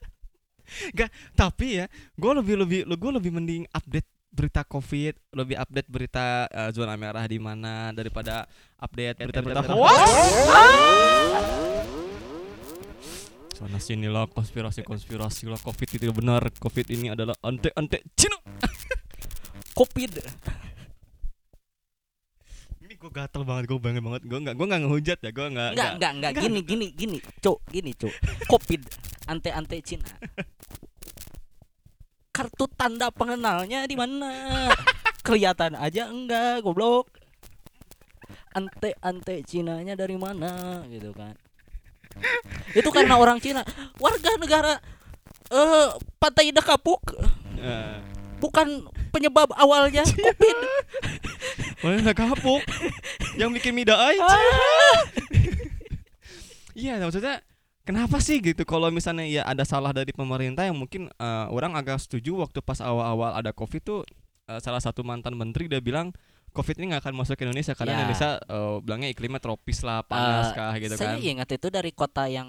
Tapi 1.35 1.83
ya, 1.83 1.87
gue 2.17 2.33
lebih 2.39 2.55
lebih 2.65 2.81
gue 2.89 3.13
lebih 3.15 3.33
mending 3.35 3.63
update 3.73 4.09
berita 4.29 4.63
covid, 4.63 5.17
lebih 5.33 5.57
update 5.57 5.89
berita 5.89 6.47
eh, 6.53 6.71
zona 6.71 6.95
merah 6.95 7.25
di 7.25 7.41
mana 7.41 7.91
daripada 7.97 8.45
update 8.79 9.25
berita-berita 9.25 9.63
hoax. 9.73 9.99
Sana 13.59 13.83
sini 13.83 14.07
lah 14.07 14.31
konspirasi-konspirasi 14.31 15.51
lah 15.51 15.59
covid 15.59 15.89
itu 15.91 16.15
benar, 16.15 16.47
covid 16.63 16.87
ini 16.95 17.11
adalah 17.11 17.35
ante-ante 17.43 18.07
Cina. 18.15 18.39
covid 19.79 20.23
gue 22.99 23.11
gatel 23.15 23.47
banget, 23.47 23.71
gue 23.71 23.79
banget 23.79 24.03
banget, 24.03 24.23
gue 24.27 24.39
nggak 24.43 24.55
gue 24.59 24.67
nggak 24.67 24.83
ngehujat 24.83 25.19
ya, 25.23 25.31
gue 25.31 25.47
nggak 25.55 25.71
enggak 25.71 25.91
enggak 25.95 26.13
enggak 26.19 26.33
gini 26.43 26.61
gini 26.67 26.87
gini. 26.91 27.19
Cuk 27.39 27.63
gini 27.71 27.95
cuk. 27.95 28.11
Covid 28.51 28.83
ante-ante 29.31 29.79
Cina. 29.87 30.03
Kartu 32.37 32.67
tanda 32.75 33.15
pengenalnya 33.15 33.87
di 33.87 33.95
mana? 33.95 34.67
Kelihatan 35.23 35.79
aja 35.79 36.11
enggak 36.11 36.67
goblok. 36.67 37.07
Ante-ante 38.51 39.47
Cinanya 39.47 39.95
dari 39.95 40.19
mana? 40.19 40.83
Gitu 40.91 41.15
kan. 41.15 41.39
Itu 42.75 42.91
karena 42.91 43.15
orang 43.15 43.39
Cina. 43.39 43.63
Warga 44.03 44.35
negara 44.43 44.75
eh 45.55 45.89
pantai 46.19 46.51
Indah 46.51 46.67
Kapuk. 46.67 47.15
Eh, 47.59 47.99
bukan 48.43 48.87
penyebab 49.11 49.51
awalnya 49.55 50.03
covid 50.15 50.59
Mana 51.79 52.03
nggak 52.03 52.17
kapuk? 52.17 52.61
Yang 53.35 53.51
bikin 53.55 53.73
mie 53.73 53.85
daai. 53.85 54.17
Ah. 54.19 54.35
Iya, 56.75 56.95
maksudnya 57.03 57.43
kenapa 57.83 58.19
sih 58.19 58.39
gitu 58.39 58.63
kalau 58.63 58.89
misalnya 58.89 59.27
ya 59.27 59.43
ada 59.43 59.63
salah 59.63 59.91
dari 59.91 60.13
pemerintah 60.13 60.63
yang 60.63 60.75
mungkin 60.75 61.11
eh, 61.11 61.47
orang 61.51 61.75
agak 61.75 61.99
setuju 61.99 62.39
waktu 62.39 62.59
pas 62.61 62.79
awal-awal 62.79 63.35
ada 63.35 63.51
Covid 63.51 63.83
tuh 63.83 63.99
eh, 64.47 64.59
salah 64.59 64.79
satu 64.79 65.03
mantan 65.03 65.35
menteri 65.35 65.67
dia 65.67 65.83
bilang 65.83 66.15
Covid 66.49 66.79
ini 66.79 66.89
nggak 66.89 67.03
akan 67.03 67.15
masuk 67.19 67.35
ke 67.35 67.43
Indonesia 67.43 67.75
karena 67.75 67.93
Ya. 67.93 67.99
Indonesia 67.99 68.29
eh, 68.39 68.75
bilangnya 68.79 69.09
iklimnya 69.11 69.39
tropis 69.39 69.83
lah, 69.83 70.03
panas 70.03 70.49
Eh, 70.49 70.55
kah 70.55 70.73
gitu 70.79 70.95
saya 70.95 71.13
kan. 71.13 71.19
ingat 71.19 71.49
itu 71.51 71.67
dari 71.67 71.91
kota 71.91 72.25
yang 72.31 72.47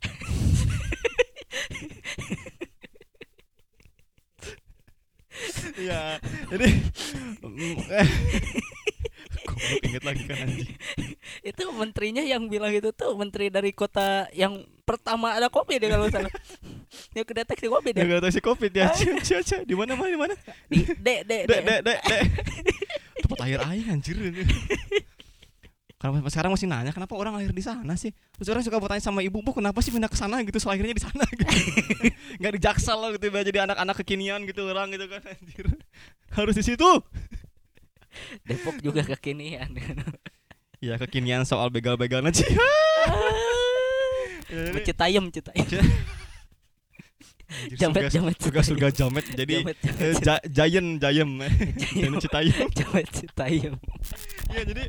Iya. 5.76 6.18
Jadi 6.50 6.68
Goblok 9.40 9.82
inget 9.82 10.02
lagi 10.04 10.22
kan 10.28 10.36
anjing. 10.46 10.74
itu 11.40 11.62
menterinya 11.72 12.22
yang 12.22 12.46
bilang 12.46 12.70
itu 12.70 12.92
tuh 12.92 13.16
menteri 13.16 13.48
dari 13.48 13.72
kota 13.72 14.28
yang 14.36 14.62
pertama 14.84 15.32
ada 15.32 15.48
covid 15.48 15.80
ya 15.80 15.88
kalau 15.96 16.06
salah 16.10 16.32
yang 17.16 17.24
kedeteksi 17.24 17.66
covid 17.70 17.94
Ya 17.96 18.04
ya 18.04 18.10
gak 18.18 18.20
tahu 18.26 18.32
si 18.34 18.42
Covid 18.42 18.72
ya. 18.74 18.86
Cia, 18.94 19.40
cia. 19.42 19.58
Di 19.64 19.74
mana 19.74 19.94
mana 19.94 20.10
di 20.10 20.18
mana? 20.18 20.34
di 20.66 20.82
Dek, 20.82 21.20
dek, 21.26 21.42
dek, 21.46 21.80
dek. 21.82 21.98
Tempat 23.24 23.38
air 23.46 23.60
air 23.64 23.86
anjir. 23.90 24.16
Karena 26.00 26.16
sampai 26.16 26.32
sekarang 26.32 26.50
masih 26.56 26.64
nanya 26.64 26.92
kenapa 26.96 27.12
orang 27.12 27.36
lahir 27.36 27.52
di 27.52 27.60
sana 27.60 27.92
sih. 27.92 28.08
Terus 28.32 28.48
orang 28.48 28.64
suka 28.64 28.80
bertanya 28.80 29.04
sama 29.04 29.20
ibu, 29.20 29.44
"Bu, 29.44 29.52
kenapa 29.52 29.84
sih 29.84 29.92
pindah 29.92 30.08
ke 30.08 30.16
sana 30.16 30.40
gitu? 30.40 30.56
Selahirnya 30.56 30.96
di 30.96 31.04
sana 31.04 31.28
gitu." 31.28 31.44
Enggak 32.40 32.52
di 32.56 32.60
Jaksel 32.64 32.96
lah 32.96 33.12
gitu 33.12 33.28
jadi 33.28 33.68
anak-anak 33.68 34.00
kekinian 34.00 34.48
gitu 34.48 34.64
orang 34.64 34.88
gitu 34.90 35.04
kan 35.06 35.20
anjir. 35.20 35.66
Harus 36.32 36.56
di 36.56 36.64
situ. 36.64 36.88
Depok 38.42 38.80
juga 38.80 39.04
kekinian 39.06 39.70
Ya 40.80 40.96
kekinian 40.96 41.44
soal. 41.44 41.68
Ya, 44.50 44.72
ini- 44.72 44.82
Citayam 44.82 45.30
Citayam 45.30 45.62
anjir, 45.62 45.84
jamet 47.78 48.10
jamet 48.10 48.36
surga 48.38 48.60
surga 48.62 48.88
jamet 48.90 49.26
jadi 49.34 49.54
eh, 49.98 50.14
ja- 50.22 50.42
Giant 50.42 50.98
Giant 51.02 51.32
Ini 51.94 52.16
Citayam 52.18 52.66
jamet 52.70 53.06
Citayam 53.10 53.74
Iya 54.50 54.62
jadi 54.66 54.82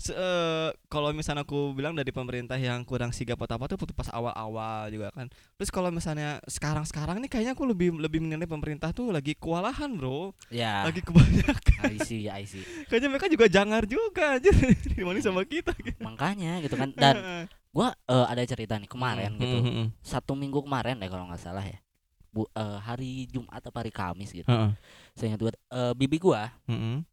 se- 0.00 0.16
eh, 0.16 0.72
kalau 0.88 1.12
misalnya 1.12 1.44
aku 1.44 1.76
bilang 1.76 1.92
dari 1.92 2.08
pemerintah 2.08 2.56
yang 2.56 2.80
kurang 2.82 3.12
sigap 3.12 3.36
atau 3.36 3.60
apa 3.60 3.68
tuh 3.68 3.76
pas 3.92 4.08
awal-awal 4.08 4.88
juga 4.88 5.12
kan. 5.12 5.28
Terus 5.60 5.68
kalau 5.68 5.92
misalnya 5.92 6.40
sekarang-sekarang 6.48 7.20
nih 7.20 7.28
kayaknya 7.28 7.52
aku 7.52 7.68
lebih 7.68 7.92
lebih 7.94 8.24
menilai 8.24 8.48
pemerintah 8.48 8.90
tuh 8.90 9.12
lagi 9.12 9.36
kewalahan 9.36 9.92
bro, 9.92 10.32
ya 10.48 10.88
lagi 10.88 11.04
kebanyakan. 11.04 11.84
I 11.84 12.00
see 12.00 12.26
I 12.26 12.48
see 12.48 12.64
Kayaknya 12.88 13.08
mereka 13.12 13.28
juga 13.28 13.46
jangar 13.46 13.84
juga 13.84 14.40
aja 14.40 14.48
dibanding 14.96 15.20
sama 15.22 15.44
kita. 15.44 15.76
Gitu. 15.76 16.00
makanya 16.00 16.64
gitu 16.64 16.74
kan 16.74 16.88
dan 17.02 17.46
gua 17.70 17.92
eh, 18.08 18.26
ada 18.26 18.42
cerita 18.42 18.80
nih 18.80 18.88
kemarin 18.88 19.36
Hmm, 19.36 19.40
gitu 19.40 19.58
hmm, 19.60 19.74
hmm, 19.76 19.86
satu 20.00 20.32
minggu 20.32 20.64
kemarin 20.64 20.96
deh 20.96 21.06
kalau 21.06 21.28
nggak 21.28 21.38
salah 21.38 21.62
ya 21.62 21.76
Bu, 22.30 22.46
eh, 22.46 22.78
hari 22.80 23.26
Jumat 23.26 23.58
atau 23.58 23.74
hari 23.74 23.90
Kamis 23.90 24.30
gitu 24.30 24.46
Heeh. 24.46 24.70
saya 25.12 25.34
ingat 25.34 25.42
eh, 25.50 25.92
bibi 25.92 26.16
gua 26.16 26.48
Heeh. 26.64 27.04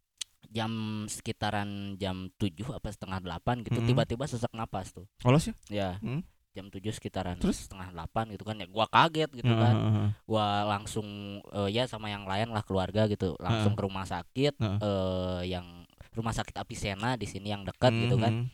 Jam 0.48 0.72
sekitaran 1.06 1.68
jam 1.96 2.32
7 2.34 2.64
apa 2.72 2.88
setengah 2.88 3.20
delapan 3.20 3.60
gitu 3.62 3.78
Mm-mm. 3.78 3.88
tiba-tiba 3.88 4.24
sesak 4.24 4.52
napas 4.52 4.90
tuh 4.90 5.04
Olos 5.22 5.44
ya? 5.44 5.54
ya 5.68 5.90
Mm. 6.00 6.24
jam 6.50 6.66
7 6.68 6.90
sekitaran 6.90 7.36
Terus? 7.36 7.68
setengah 7.68 7.92
delapan 7.92 8.32
gitu 8.32 8.42
kan 8.42 8.56
ya 8.56 8.66
gua 8.66 8.88
kaget 8.88 9.30
gitu 9.30 9.46
Heeh, 9.46 9.60
kan 9.60 9.76
gua 10.24 10.46
langsung 10.66 11.06
eh, 11.44 11.68
ya 11.70 11.84
sama 11.84 12.08
yang 12.08 12.24
lain 12.24 12.48
lah 12.48 12.64
keluarga 12.64 13.04
gitu 13.06 13.36
langsung 13.38 13.72
ke 13.72 13.82
rumah 13.82 14.02
sakit 14.02 14.56
Heeh. 14.56 14.78
eh, 14.80 15.42
yang 15.52 15.84
rumah 16.16 16.32
sakit 16.32 16.56
Apisena 16.56 17.14
di 17.14 17.28
sini 17.28 17.52
yang 17.52 17.62
dekat 17.62 17.92
gitu 17.94 18.16
kan 18.16 18.32
Mhm. 18.32 18.46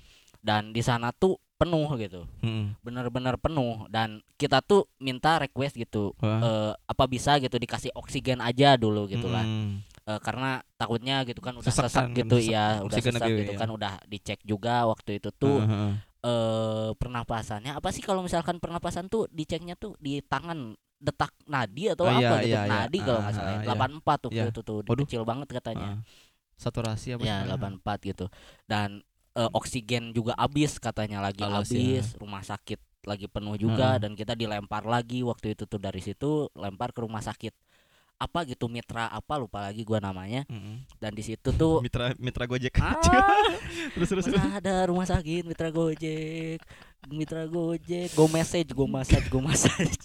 dan 0.44 0.62
di 0.70 0.82
sana 0.82 1.08
tuh 1.10 1.38
penuh 1.54 1.86
gitu 1.96 2.26
Mhm. 2.42 2.82
bener-bener 2.82 3.38
penuh 3.38 3.86
dan 3.88 4.18
kita 4.34 4.60
tuh 4.60 4.90
minta 4.98 5.38
request 5.38 5.78
gitu 5.78 6.12
eh, 6.20 6.74
apa 6.74 7.04
bisa 7.06 7.38
gitu 7.38 7.54
dikasih 7.54 7.94
oksigen 7.94 8.42
aja 8.42 8.74
dulu 8.74 9.06
gitu 9.06 9.30
lah 9.30 9.46
Mhm. 9.46 9.93
Eh, 10.04 10.20
karena 10.20 10.60
takutnya 10.76 11.24
gitu 11.24 11.40
kan 11.40 11.56
udah 11.56 11.64
Sesak 11.64 11.88
sesak 11.88 12.12
kan, 12.12 12.12
gitu 12.12 12.36
sesak. 12.36 12.52
ya 12.52 12.64
udah 12.84 12.96
sesak 13.00 13.24
gitu 13.24 13.52
iya. 13.56 13.60
kan 13.60 13.70
udah 13.72 13.92
dicek 14.04 14.36
juga 14.44 14.84
waktu 14.84 15.16
itu 15.16 15.32
tuh 15.32 15.64
Heeh, 15.64 15.72
heeh. 15.72 15.92
eh 16.28 16.90
pernapasannya 17.00 17.72
apa 17.72 17.88
sih 17.88 18.04
kalau 18.04 18.20
misalkan 18.20 18.60
pernapasan 18.60 19.08
tuh 19.08 19.24
diceknya 19.32 19.80
tuh 19.80 19.96
di 19.96 20.20
tangan 20.20 20.76
detak 21.00 21.32
nadi 21.48 21.88
atau 21.96 22.04
Oh, 22.04 22.12
apa 22.12 22.20
iya, 22.20 22.44
gitu 22.44 22.52
iya, 22.52 22.60
iya. 22.68 22.72
nadi 22.84 22.98
kalau 23.00 23.20
nggak 23.24 23.32
Ah, 23.32 23.36
salah 23.40 23.52
ya. 23.52 23.60
iya. 23.60 23.68
84 23.72 24.16
tuh 24.20 24.30
Iya. 24.32 24.44
itu 24.52 24.60
tuh 24.60 24.76
Waduh. 24.84 25.04
kecil 25.08 25.22
banget 25.24 25.48
katanya 25.56 25.88
Heeh. 25.96 26.00
Saturasi 26.60 27.08
apa 27.16 27.22
ya 27.24 27.36
sih? 27.40 27.48
84 27.48 27.96
gitu 28.04 28.26
dan 28.68 29.00
eh, 29.34 29.50
oksigen 29.56 30.12
juga 30.12 30.36
habis 30.36 30.76
katanya 30.78 31.18
lagi 31.24 31.42
Alas, 31.42 31.66
ya. 31.72 31.80
habis 31.80 32.12
rumah 32.20 32.44
sakit 32.44 32.78
lagi 33.04 33.24
penuh 33.26 33.56
juga 33.56 33.96
Heeh. 33.96 34.04
dan 34.04 34.12
kita 34.14 34.36
dilempar 34.36 34.84
lagi 34.84 35.24
waktu 35.24 35.56
itu 35.56 35.64
tuh 35.64 35.80
dari 35.80 36.00
situ 36.00 36.52
lempar 36.54 36.92
ke 36.92 37.00
rumah 37.04 37.24
sakit 37.24 37.52
apa 38.16 38.38
gitu 38.44 38.66
mitra 38.66 39.06
apa 39.06 39.34
lupa 39.36 39.58
lagi 39.60 39.82
gua 39.82 39.98
namanya 39.98 40.46
Mhm. 40.46 40.86
dan 40.96 41.10
di 41.10 41.20
situ 41.20 41.50
tuh 41.50 41.80
Mitra 41.80 42.14
Mitra 42.16 42.44
Gojek. 42.44 42.74
ah 42.78 42.94
terus 43.94 44.08
terus 44.08 44.26
ada 44.32 44.86
rumah 44.86 45.04
sakit 45.04 45.42
mitra 45.42 45.68
gojek 45.68 46.62
mitra 47.06 47.44
gojek 47.44 48.08
go 48.12 48.24
message 48.26 48.70
go 48.70 48.86
massage 48.86 49.26
go 49.26 49.38
massage 49.38 49.98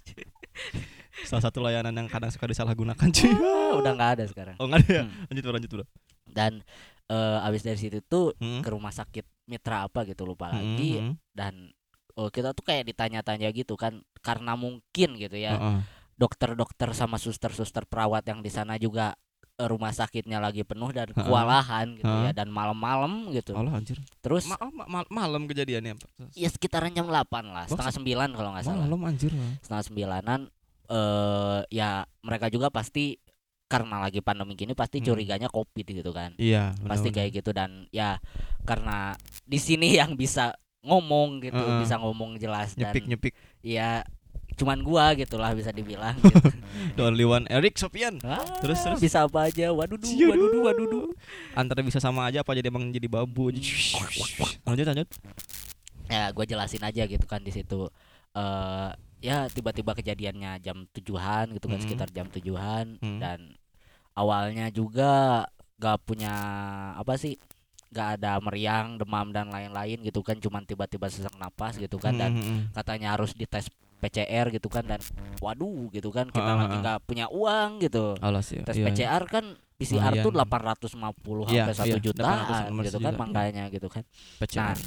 Salah 1.22 1.44
satu 1.44 1.60
layanan 1.60 1.92
yang 1.94 2.08
kadang 2.08 2.30
suka 2.30 2.48
disalahgunakan 2.48 2.96
cuy. 3.10 3.28
Ah, 3.34 3.76
udah 3.76 3.92
nggak 3.92 4.12
ada 4.14 4.24
sekarang 4.26 4.56
Oh 4.58 4.66
enggak 4.66 4.82
ada 4.82 4.92
ya? 4.94 5.04
Hmm. 5.04 5.28
Lanjut 5.28 5.44
bro, 5.44 5.54
lanjut 5.54 5.72
bro. 5.72 5.86
dan 6.26 6.52
eh, 7.06 7.40
abis 7.44 7.62
dari 7.62 7.76
situ 7.76 8.00
tuh 8.02 8.32
Hmm. 8.38 8.62
ke 8.62 8.70
rumah 8.70 8.90
sakit 8.90 9.26
mitra 9.46 9.84
apa 9.84 10.06
gitu 10.06 10.24
lupa 10.24 10.48
Hmm, 10.48 10.56
lagi 10.56 10.92
hmm. 10.98 11.14
dan 11.32 11.74
oh, 12.14 12.30
kita 12.30 12.54
tuh 12.54 12.62
kayak 12.62 12.86
ditanya-tanya 12.86 13.50
gitu 13.50 13.74
kan 13.74 13.98
karena 14.20 14.54
mungkin 14.54 15.10
gitu 15.16 15.36
ya 15.36 15.58
Heeh. 15.58 15.80
Dokter-dokter 16.20 16.92
sama 16.92 17.16
suster-suster 17.16 17.84
perawat 17.84 18.22
yang 18.26 18.40
di 18.40 18.52
sana 18.52 18.76
juga 18.76 19.16
eh, 19.56 19.64
rumah 19.66 19.90
sakitnya 19.90 20.38
lagi 20.38 20.62
penuh 20.62 20.88
dan 20.90 21.08
kewalahan 21.10 21.96
gitu 21.96 22.04
Heeh. 22.06 22.28
ya 22.28 22.32
dan 22.34 22.48
malam-malam 22.50 23.32
gitu 23.32 23.52
Allah 23.54 23.74
anjir. 23.74 23.96
terus 24.20 24.44
Ma 24.46 24.56
oh, 24.58 24.68
ma- 24.70 24.88
ma- 24.90 25.08
malam 25.10 25.44
kejadiannya. 25.46 25.96
ya 26.34 26.48
sekitaran 26.48 26.92
jam 26.92 27.06
8 27.06 27.24
lah 27.46 27.66
setengah 27.66 27.94
sembilan 27.94 28.30
kalau 28.32 28.50
nggak 28.52 28.66
salah 28.66 28.84
Malam 28.84 29.02
anjir. 29.06 29.32
setengah 29.60 29.86
sembilanan 29.86 30.40
eh 30.88 31.60
ya 31.70 31.90
mereka 32.20 32.48
juga 32.48 32.68
pasti 32.70 33.16
karena 33.66 34.02
lagi 34.02 34.20
pandemi 34.20 34.56
gini 34.56 34.74
pasti 34.74 34.98
Hmm. 34.98 35.08
curiganya 35.08 35.48
covid 35.48 35.86
gitu 35.86 36.10
kan 36.10 36.34
Iya, 36.36 36.74
pasti 36.82 37.10
kayak 37.10 37.30
gitu 37.34 37.54
dan 37.54 37.86
ya 37.90 38.18
karena 38.64 39.14
di 39.46 39.56
sini 39.58 39.94
yang 40.02 40.16
bisa 40.16 40.58
ngomong 40.82 41.44
gitu 41.44 41.54
Heeh. 41.54 41.80
bisa 41.80 41.96
ngomong 41.96 42.36
jelas 42.36 42.74
dan 42.74 42.90
nyepik 42.90 43.06
nyepik. 43.06 43.34
ya 43.62 44.02
cuman 44.60 44.80
gua 44.80 45.16
gitulah 45.16 45.50
bisa 45.52 45.72
dibilang 45.72 46.14
gitu. 46.22 46.52
The 46.94 47.04
only 47.06 47.24
one 47.24 47.48
Eric 47.48 47.76
Sofian 47.76 48.20
Ah, 48.22 48.44
Terus, 48.60 48.78
terus? 48.78 49.00
bisa 49.00 49.24
apa 49.24 49.48
aja 49.48 49.72
waduh 49.72 49.96
waduh 49.96 50.48
duh, 50.50 50.62
waduh 50.62 50.86
duh. 50.86 51.08
antara 51.54 51.80
bisa 51.80 51.98
sama 51.98 52.28
aja 52.28 52.40
apa 52.40 52.52
jadi 52.52 52.68
emang 52.68 52.92
jadi 52.92 53.08
babu 53.08 53.50
aja. 53.50 53.64
lanjut 54.64 54.86
lanjut 54.86 55.08
ya 56.06 56.30
gue 56.30 56.46
jelasin 56.46 56.82
aja 56.82 57.04
gitu 57.06 57.24
kan 57.24 57.40
di 57.40 57.50
situ 57.50 57.88
eh 58.32 58.90
ya 59.20 59.48
tiba-tiba 59.48 59.92
kejadiannya 59.94 60.60
jam 60.60 60.88
tujuan 60.94 61.52
gitu 61.52 61.66
kan 61.66 61.76
Mm. 61.76 61.84
sekitar 61.84 62.08
jam 62.10 62.28
tujuan 62.30 62.96
Mm. 62.98 63.20
dan 63.20 63.40
awalnya 64.14 64.68
juga 64.70 65.44
gak 65.78 66.04
punya 66.04 66.32
apa 66.94 67.16
sih 67.16 67.36
gak 67.90 68.18
ada 68.18 68.38
meriang 68.38 68.96
demam 68.96 69.30
dan 69.30 69.48
lain-lain 69.48 70.00
gitu 70.02 70.20
kan 70.20 70.36
cuman 70.36 70.62
tiba-tiba 70.62 71.08
sesak 71.08 71.36
napas 71.36 71.76
gitu 71.76 71.96
kan 71.96 72.14
dan 72.14 72.32
Hmm, 72.32 72.40
hmm, 72.40 72.50
hmm. 72.50 72.66
katanya 72.72 73.08
harus 73.12 73.34
dites 73.34 73.68
PCR 74.00 74.48
gitu 74.50 74.66
kan 74.66 74.84
dan 74.84 75.00
waduh 75.38 75.88
gitu 75.90 76.10
kan 76.10 76.28
kita 76.28 76.52
lagi 76.58 76.76
nggak 76.78 76.98
punya 77.04 77.28
uang 77.28 77.80
gitu 77.80 78.16
alas 78.18 78.48
ya 78.50 78.64
tes 78.64 78.76
iya. 78.76 78.88
PCR 78.88 79.24
kan 79.26 79.46
PCR 79.76 80.12
tuh 80.18 80.32
Lumayan. 80.32 80.76
850 80.76 81.48
Iya, 81.48 81.64
sampai 81.66 81.76
1 81.78 81.88
iya, 81.90 81.98
jutaan 82.02 82.38
850 82.74 82.84
gitu 82.84 82.98
kan 82.98 83.14
juta. 83.14 83.22
makanya 83.22 83.64
gitu 83.70 83.88
kan 83.88 84.04
PCR. 84.40 84.78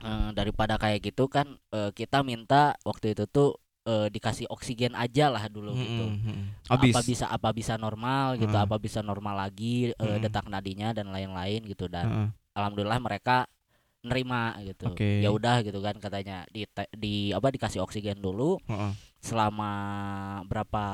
Eh, 0.00 0.30
daripada 0.32 0.74
kayak 0.76 1.00
gitu 1.02 1.24
kan 1.26 1.46
eh, 1.70 1.88
kita 1.90 2.20
minta 2.20 2.76
waktu 2.82 3.12
itu 3.12 3.24
tuh 3.26 3.56
eh, 3.82 4.08
dikasih 4.08 4.44
oksigen 4.48 4.92
aja 4.92 5.28
lah 5.28 5.46
dulu 5.46 5.72
Hmm, 5.72 5.80
gitu 5.80 6.04
hmm, 6.04 6.20
hmm. 6.20 6.42
Abis. 6.68 6.92
apa 6.92 7.00
bisa 7.02 7.26
apa 7.26 7.48
bisa 7.50 7.74
normal 7.76 8.36
gitu 8.36 8.52
Ah. 8.52 8.64
apa 8.64 8.76
bisa 8.76 9.00
normal 9.00 9.38
lagi 9.38 9.92
Mm. 9.94 10.20
detak 10.20 10.44
nadinya 10.46 10.90
dan 10.90 11.08
lain-lain 11.08 11.64
gitu 11.64 11.86
dan 11.86 12.04
Heeh. 12.04 12.28
alhamdulillah 12.52 12.98
mereka 12.98 13.48
nerima 14.04 14.52
gitu 14.60 14.92
Oke. 14.92 15.18
ya 15.18 15.28
udah 15.28 15.60
gitu 15.60 15.80
kan 15.80 15.96
katanya 15.96 16.44
di 16.48 16.62
di 16.92 17.14
apa 17.30 17.48
dikasih 17.48 17.80
oksigen 17.80 18.20
dulu 18.20 18.60
Heeh. 18.62 18.92
selama 19.18 19.70
berapa 20.44 20.84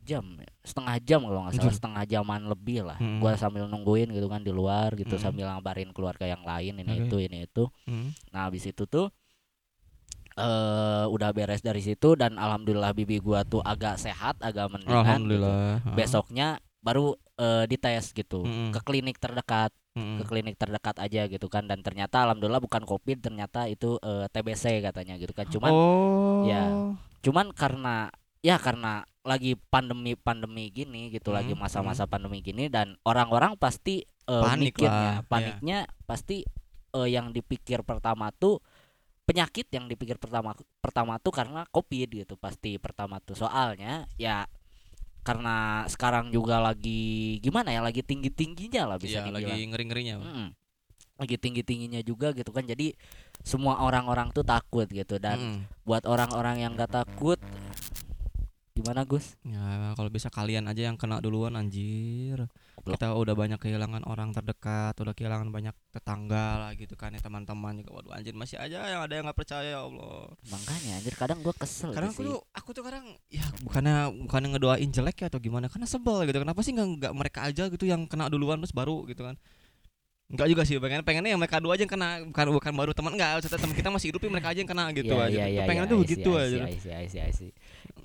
jam 0.00 0.38
ya? 0.38 0.46
setengah 0.62 0.96
jam 1.00 1.20
kalau 1.20 1.40
nggak 1.42 1.54
salah 1.56 1.74
setengah 1.74 2.04
jaman 2.06 2.46
lebih 2.46 2.86
lah 2.86 2.94
Mm. 2.96 3.18
gua 3.18 3.34
sambil 3.34 3.66
nungguin 3.66 4.08
gitu 4.08 4.26
kan 4.26 4.40
di 4.40 4.50
luar 4.50 4.94
gitu 4.94 5.14
Mm. 5.14 5.20
sambil 5.20 5.44
ngabarin 5.48 5.90
keluarga 5.90 6.24
yang 6.24 6.40
lain 6.40 6.78
ini 6.78 6.94
Oke. 6.94 7.02
itu 7.04 7.16
ini 7.20 7.38
itu 7.44 7.64
Hmm. 7.84 8.14
Nah, 8.30 8.46
habis 8.46 8.62
itu 8.64 8.86
tuh 8.86 9.10
eh 10.32 11.04
udah 11.06 11.30
beres 11.30 11.60
dari 11.60 11.82
situ 11.82 12.14
dan 12.14 12.38
alhamdulillah 12.38 12.94
bibi 12.94 13.18
gua 13.18 13.42
tuh 13.42 13.60
agak 13.62 13.98
sehat, 13.98 14.38
agak 14.40 14.70
mendingan. 14.70 14.94
gitu. 14.94 15.04
Alhamdulillah. 15.04 15.54
Besoknya 15.92 16.48
baru 16.80 17.16
eh, 17.36 17.64
dites 17.68 18.16
gitu 18.16 18.44
Mm-mm. 18.44 18.72
ke 18.72 18.80
klinik 18.80 19.20
terdekat, 19.20 19.72
Mm-mm. 19.96 20.20
ke 20.20 20.24
klinik 20.28 20.56
terdekat 20.56 20.96
aja 20.96 21.28
gitu 21.28 21.46
kan 21.52 21.68
dan 21.68 21.84
ternyata 21.84 22.24
alhamdulillah 22.24 22.60
bukan 22.60 22.84
Covid, 22.88 23.20
ternyata 23.20 23.68
itu 23.68 24.00
eh, 24.00 24.26
TBC 24.32 24.80
katanya 24.84 25.20
gitu 25.20 25.32
kan. 25.36 25.46
Cuman 25.48 25.72
oh. 25.72 26.44
ya, 26.48 26.72
cuman 27.20 27.52
karena 27.52 28.08
ya 28.40 28.56
karena 28.56 29.04
lagi 29.20 29.52
pandemi-pandemi 29.68 30.72
gini 30.72 31.12
gitu, 31.12 31.28
lagi 31.36 31.52
Hmm, 31.52 31.60
masa-masa 31.68 32.08
pandemi 32.08 32.40
gini 32.40 32.72
dan 32.72 32.96
orang-orang 33.04 33.60
pasti 33.60 34.00
eh, 34.24 34.44
Panik 34.44 34.80
mikirnya, 34.80 34.96
lah, 34.96 35.16
iya. 35.20 35.28
paniknya 35.28 35.78
pasti 36.08 36.48
eh, 36.96 37.08
yang 37.12 37.30
dipikir 37.36 37.84
pertama 37.84 38.32
tuh 38.32 38.64
penyakit 39.28 39.70
yang 39.70 39.86
dipikir 39.86 40.18
pertama 40.18 40.58
pertama 40.82 41.14
tuh 41.22 41.30
karena 41.30 41.62
covid 41.70 42.10
gitu 42.10 42.34
pasti 42.34 42.82
pertama 42.82 43.22
tuh 43.22 43.38
soalnya 43.38 44.10
ya 44.18 44.42
karena 45.20 45.84
sekarang 45.86 46.32
juga 46.32 46.58
lagi 46.58 47.36
gimana 47.44 47.70
ya 47.70 47.84
lagi 47.84 48.00
tinggi 48.00 48.32
tingginya 48.32 48.94
lah 48.94 48.96
bisa 48.96 49.20
dibilang 49.20 49.44
lagi 49.52 49.64
ngeri-ngerinya. 49.68 50.14
Mm-mm. 50.20 50.48
lagi 51.20 51.36
tinggi 51.36 51.60
tingginya 51.60 52.00
juga 52.00 52.32
gitu 52.32 52.48
kan 52.48 52.64
jadi 52.64 52.96
semua 53.44 53.84
orang-orang 53.84 54.32
tuh 54.32 54.40
takut 54.40 54.88
gitu 54.88 55.20
dan 55.20 55.36
Mm-mm. 55.36 55.84
buat 55.84 56.08
orang-orang 56.08 56.64
yang 56.64 56.72
gak 56.72 57.04
takut 57.04 57.36
gimana 58.72 59.04
Gus 59.04 59.36
Ya, 59.44 59.92
kalau 59.92 60.08
bisa 60.08 60.32
kalian 60.32 60.64
aja 60.64 60.88
yang 60.88 60.96
kena 60.96 61.20
duluan 61.20 61.52
anjir. 61.52 62.48
Goblok. 62.80 62.96
Kita 62.96 63.12
udah 63.12 63.34
banyak 63.36 63.58
kehilangan 63.60 64.02
orang 64.08 64.32
terdekat, 64.32 64.96
udah 64.96 65.12
kehilangan 65.12 65.48
banyak 65.52 65.74
tetangga 65.92 66.46
lah 66.66 66.70
gitu 66.74 66.96
kan 66.96 67.12
ya 67.12 67.20
teman-teman 67.20 67.84
juga. 67.84 67.90
Waduh 68.00 68.12
anjir 68.16 68.32
masih 68.32 68.56
aja 68.56 68.80
yang 68.88 69.04
ada 69.04 69.12
yang 69.12 69.24
nggak 69.28 69.36
percaya 69.36 69.68
ya 69.76 69.80
Allah. 69.84 70.32
makanya 70.48 70.92
anjir 70.96 71.14
kadang 71.14 71.38
gua 71.44 71.52
kesel 71.52 71.92
gitu 71.92 72.00
aku 72.00 72.20
tuh 72.24 72.40
aku 72.56 72.70
tuh 72.72 72.84
kadang 72.88 73.04
ya 73.28 73.44
bukannya 73.60 73.94
bukannya 74.24 74.48
ngedoain 74.56 74.90
jelek 74.90 75.16
ya 75.20 75.26
atau 75.28 75.38
gimana 75.38 75.68
karena 75.68 75.84
sebel 75.84 76.24
gitu. 76.24 76.40
Kenapa 76.40 76.60
sih 76.64 76.72
nggak 76.72 77.12
mereka 77.12 77.44
aja 77.44 77.68
gitu 77.68 77.84
yang 77.84 78.08
kena 78.08 78.32
duluan 78.32 78.56
terus 78.64 78.72
baru 78.72 79.04
gitu 79.04 79.28
kan? 79.28 79.36
Enggak 80.30 80.46
juga 80.46 80.62
sih, 80.62 80.78
pengen 80.78 81.02
pengennya 81.02 81.34
yang 81.34 81.42
mereka 81.42 81.58
dua 81.58 81.74
aja 81.74 81.82
yang 81.82 81.90
kena 81.90 82.22
bukan 82.22 82.46
bukan 82.54 82.72
baru 82.78 82.94
teman 82.94 83.18
enggak, 83.18 83.42
maksudnya 83.42 83.58
teman 83.58 83.74
kita 83.74 83.88
masih 83.90 84.06
hidup 84.14 84.22
ya 84.22 84.30
mereka 84.30 84.48
aja 84.54 84.58
yang 84.62 84.70
kena 84.70 84.84
gitu 84.94 85.10
Iya, 85.10 85.26
aja. 85.26 85.34
iya, 85.34 85.46
iya, 85.50 85.62
pengen 85.66 85.84
iya, 85.84 85.90
tuh 85.90 85.98
begitu 86.06 86.30
aja. 86.38 86.46
see, 86.46 86.62
I 86.62 86.70
see, 86.70 86.70
I 86.70 86.78
see, 86.78 86.92
I 86.94 87.06
see, 87.10 87.20
I 87.26 87.32
see. 87.34 87.50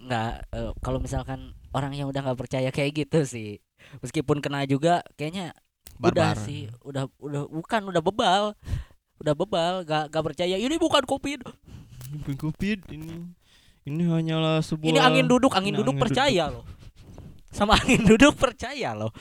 Nggak, 0.10 0.34
eh, 0.50 0.72
kalau 0.82 0.98
misalkan 0.98 1.54
orang 1.70 1.94
yang 1.94 2.10
udah 2.10 2.26
nggak 2.26 2.40
percaya 2.42 2.70
kayak 2.74 2.92
gitu 3.06 3.20
sih 3.30 3.62
meskipun 4.02 4.40
kena 4.44 4.66
juga 4.68 5.02
kayaknya 5.16 5.56
udah 6.02 6.36
Barbar. 6.36 6.44
sih 6.44 6.68
udah 6.84 7.08
udah 7.24 7.48
bukan 7.48 7.82
udah 7.88 8.02
bebal 8.04 8.44
udah 9.24 9.34
bebal 9.34 9.74
gak, 9.88 10.12
gak 10.12 10.24
percaya 10.24 10.60
ini 10.60 10.76
bukan 10.76 11.04
covid 11.08 11.40
Bukan 12.06 12.38
covid 12.38 12.86
ini. 12.94 13.34
Ini 13.86 14.04
hanyalah 14.10 14.62
sebuah 14.62 14.88
ini 14.88 15.00
angin 15.02 15.26
duduk 15.26 15.54
angin 15.54 15.74
Ini 15.74 15.80
duduk 15.82 15.96
angin 15.98 16.04
percaya 16.06 16.44
loh 16.52 16.66
sama 17.56 17.74
angin 17.78 18.04
duduk 18.04 18.36
percaya 18.36 18.92
loh 18.92 19.16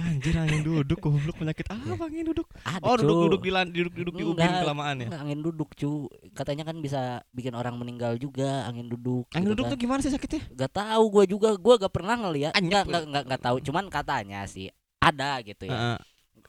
Anjir 0.00 0.34
angin 0.34 0.60
duduk 0.62 0.98
goblok 0.98 1.36
penyakit 1.36 1.68
apa 1.68 2.00
angin 2.00 2.24
duduk? 2.26 2.48
ada 2.58 2.80
Oh 2.80 2.94
cu. 2.94 3.04
duduk-duduk 3.04 3.40
di 3.40 3.50
lan- 3.50 3.68
duduk-duduk 3.68 4.14
di 4.14 4.24
ubin 4.24 4.48
kelamaan 4.48 4.96
ya. 4.98 5.06
Enggak, 5.06 5.22
angin 5.22 5.40
duduk 5.40 5.68
cu 5.72 5.90
katanya 6.32 6.64
kan 6.64 6.76
bisa 6.78 7.00
bikin 7.30 7.52
orang 7.52 7.76
meninggal 7.76 8.16
juga 8.16 8.64
angin 8.64 8.88
duduk 8.88 9.28
Angin 9.30 9.44
gitu 9.44 9.52
duduk 9.52 9.64
kan. 9.64 9.72
tuh 9.72 9.78
gimana 9.78 10.00
sih 10.00 10.08
sakitnya? 10.08 10.42
Gak 10.56 10.72
tahu 10.74 11.04
gue 11.12 11.24
juga 11.28 11.54
gue 11.54 11.74
gak 11.78 11.92
pernah 11.92 12.16
ngeliat 12.16 12.52
Anyep 12.52 12.84
nggak 12.84 13.02
nggak 13.06 13.24
nggak 13.28 13.42
tahu 13.42 13.56
cuman 13.60 13.84
katanya 13.86 14.42
sih 14.44 14.72
ada 14.98 15.38
gitu 15.40 15.64
ya 15.64 15.76
Heeh. 15.76 15.98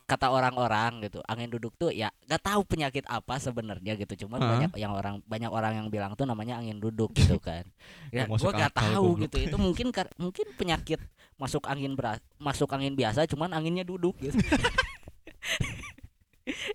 Kata 0.09 0.33
orang-orang 0.33 1.05
gitu 1.05 1.21
angin 1.29 1.53
duduk 1.53 1.77
tuh 1.77 1.93
ya 1.93 2.09
gak 2.25 2.41
tahu 2.41 2.65
penyakit 2.65 3.05
apa 3.05 3.37
sebenarnya 3.37 3.93
gitu 3.93 4.25
cuman 4.25 4.41
Hah? 4.41 4.49
banyak 4.49 4.71
yang 4.81 4.93
orang 4.97 5.21
banyak 5.29 5.51
orang 5.53 5.73
yang 5.77 5.87
bilang 5.93 6.17
tuh 6.17 6.25
namanya 6.25 6.57
angin 6.57 6.81
duduk 6.81 7.13
gitu 7.13 7.37
kan 7.47 7.61
ya 8.09 8.25
Nggak 8.25 8.41
gue 8.41 8.51
gak 8.57 8.73
akal, 8.73 8.89
tahu 8.89 9.07
gitu 9.21 9.37
itu 9.37 9.57
mungkin 9.61 9.93
mungkin 10.17 10.45
penyakit 10.57 10.97
masuk 11.37 11.69
angin 11.69 11.93
beras 11.93 12.17
masuk 12.41 12.73
angin 12.73 12.97
biasa 12.97 13.29
cuman 13.29 13.53
anginnya 13.53 13.85
duduk 13.85 14.17
gitu 14.17 14.33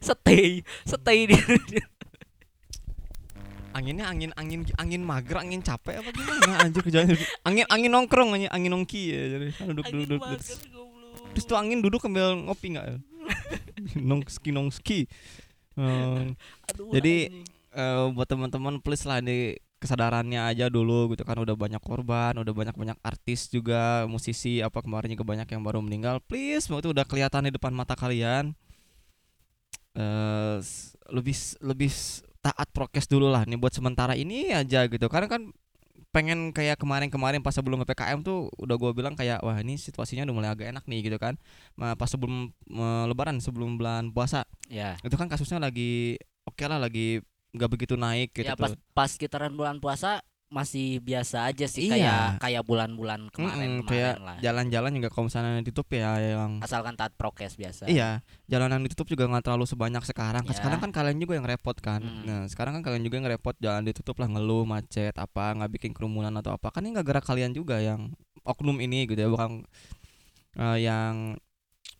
stay 0.07 0.62
stay 0.87 1.27
di 1.27 1.37
Anginnya 3.75 4.07
angin 4.07 4.31
angin 4.38 4.62
angin 4.79 5.03
mager, 5.03 5.35
angin 5.35 5.59
capek 5.59 5.99
apa 5.99 6.14
gimana 6.14 6.62
anjir 6.62 6.79
kerjanya? 6.79 7.18
Angin 7.42 7.66
angin 7.66 7.90
nongkrong 7.90 8.31
angin 8.31 8.47
angin 8.55 8.70
nongki 8.70 9.11
ya 9.11 9.23
jadi 9.35 9.47
duduk 9.66 9.85
angin 9.90 9.99
duduk. 10.07 10.23
mager, 10.23 10.38
Terus, 11.35 11.44
tuh 11.51 11.59
angin 11.59 11.83
duduk 11.83 11.99
sambil 11.99 12.38
ngopi 12.38 12.70
enggak? 12.70 13.03
nongski 14.09 14.51
nongski. 14.55 14.99
Aduh, 16.71 16.89
jadi, 16.93 17.29
eh, 17.75 18.07
buat 18.15 18.29
teman-teman 18.29 18.81
please 18.85 19.05
lah 19.09 19.21
di 19.21 19.57
kesadarannya 19.83 20.41
aja 20.49 20.67
dulu 20.73 21.13
gitu 21.13 21.29
kan 21.29 21.37
udah 21.45 21.53
banyak 21.53 21.83
korban, 21.85 22.33
udah 22.41 22.55
banyak-banyak 22.57 22.97
artis 23.05 23.53
juga, 23.53 24.09
musisi 24.09 24.65
apa 24.65 24.81
kemarin 24.81 25.13
juga 25.13 25.27
banyak 25.29 25.49
yang 25.53 25.61
baru 25.61 25.85
meninggal. 25.85 26.25
Please, 26.25 26.73
mau 26.73 26.81
itu 26.81 26.89
udah 26.97 27.05
kelihatan 27.05 27.49
di 27.49 27.53
depan 27.53 27.73
mata 27.77 27.93
kalian. 27.93 28.57
S- 30.61 30.97
lebih 31.13 31.37
lebih 31.63 31.91
taat 32.45 32.69
prokes 32.77 33.09
dulu 33.09 33.29
lah 33.33 33.45
nih 33.49 33.57
buat 33.57 33.73
sementara 33.73 34.15
ini 34.17 34.53
aja 34.53 34.85
gitu. 34.89 35.07
Karena 35.09 35.29
kan 35.31 35.43
pengen 36.14 36.55
kayak 36.55 36.79
kemarin-kemarin 36.79 37.42
pas 37.42 37.50
sebelum 37.50 37.83
PPKM 37.83 38.22
tuh 38.22 38.46
udah 38.55 38.79
gua 38.79 38.94
bilang 38.94 39.18
kayak 39.18 39.42
wah 39.42 39.59
ini 39.59 39.74
situasinya 39.74 40.22
udah 40.31 40.35
mulai 40.38 40.50
agak 40.55 40.70
enak 40.70 40.87
nih 40.87 41.11
gitu 41.11 41.18
kan. 41.18 41.35
Nah, 41.74 41.98
pas 41.98 42.07
sebelum 42.07 42.55
eh, 42.70 43.05
lebaran 43.11 43.42
sebelum 43.42 43.74
bulan 43.74 44.14
puasa 44.14 44.46
ya 44.70 44.94
itu 45.03 45.18
kan 45.18 45.27
kasusnya 45.27 45.59
lagi 45.59 46.14
oke 46.46 46.62
lah 46.70 46.79
lagi 46.79 47.18
nggak 47.55 47.70
begitu 47.70 47.94
naik 47.94 48.31
gitu 48.35 48.50
ya 48.50 48.59
pas 48.59 48.74
tuh. 48.74 48.79
pas 48.94 49.11
sekitaran 49.11 49.55
bulan 49.55 49.79
puasa 49.79 50.22
masih 50.55 51.03
biasa 51.03 51.51
aja 51.51 51.67
sih 51.67 51.90
Iya. 51.90 51.99
kayak 51.99 52.23
kayak 52.38 52.62
bulan-bulan 52.62 53.27
kemarin 53.35 53.83
Mm-mm, 53.83 53.90
kayak 53.90 54.14
kemarin 54.14 54.23
lah 54.23 54.37
jalan-jalan 54.38 54.90
juga 54.95 55.09
kalau 55.11 55.25
misalnya 55.27 55.59
ditutup 55.59 55.90
ya 55.90 56.14
yang 56.23 56.62
asalkan 56.62 56.95
taat 56.95 57.11
prokes 57.19 57.59
biasa 57.59 57.90
Iya, 57.90 58.23
jalanan 58.47 58.87
ditutup 58.87 59.11
juga 59.11 59.27
nggak 59.27 59.51
terlalu 59.51 59.67
sebanyak 59.67 60.07
sekarang. 60.07 60.47
Kan 60.47 60.55
Ya. 60.55 60.59
Sekarang 60.62 60.79
kan 60.79 60.90
kalian 60.95 61.19
juga 61.19 61.35
yang 61.35 61.47
repot 61.51 61.75
kan. 61.75 61.99
Mm. 61.99 62.23
Nah, 62.23 62.43
sekarang 62.47 62.79
kan 62.79 62.83
kalian 62.87 63.03
juga 63.03 63.19
yang 63.19 63.27
repot 63.27 63.57
jalan 63.59 63.83
ditutup 63.83 64.14
lah 64.23 64.31
ngeluh 64.31 64.62
macet 64.62 65.11
apa 65.19 65.51
nggak 65.59 65.71
bikin 65.75 65.90
kerumunan 65.90 66.31
atau 66.38 66.55
apa. 66.55 66.71
Kan 66.71 66.87
ini 66.87 66.95
nggak 66.95 67.07
gerak 67.11 67.25
kalian 67.27 67.51
juga 67.51 67.83
yang 67.83 68.14
oknum 68.47 68.79
ini 68.79 69.11
gitu 69.11 69.19
ya, 69.19 69.27
bukan 69.27 69.67
eh, 70.55 70.79
yang 70.87 71.35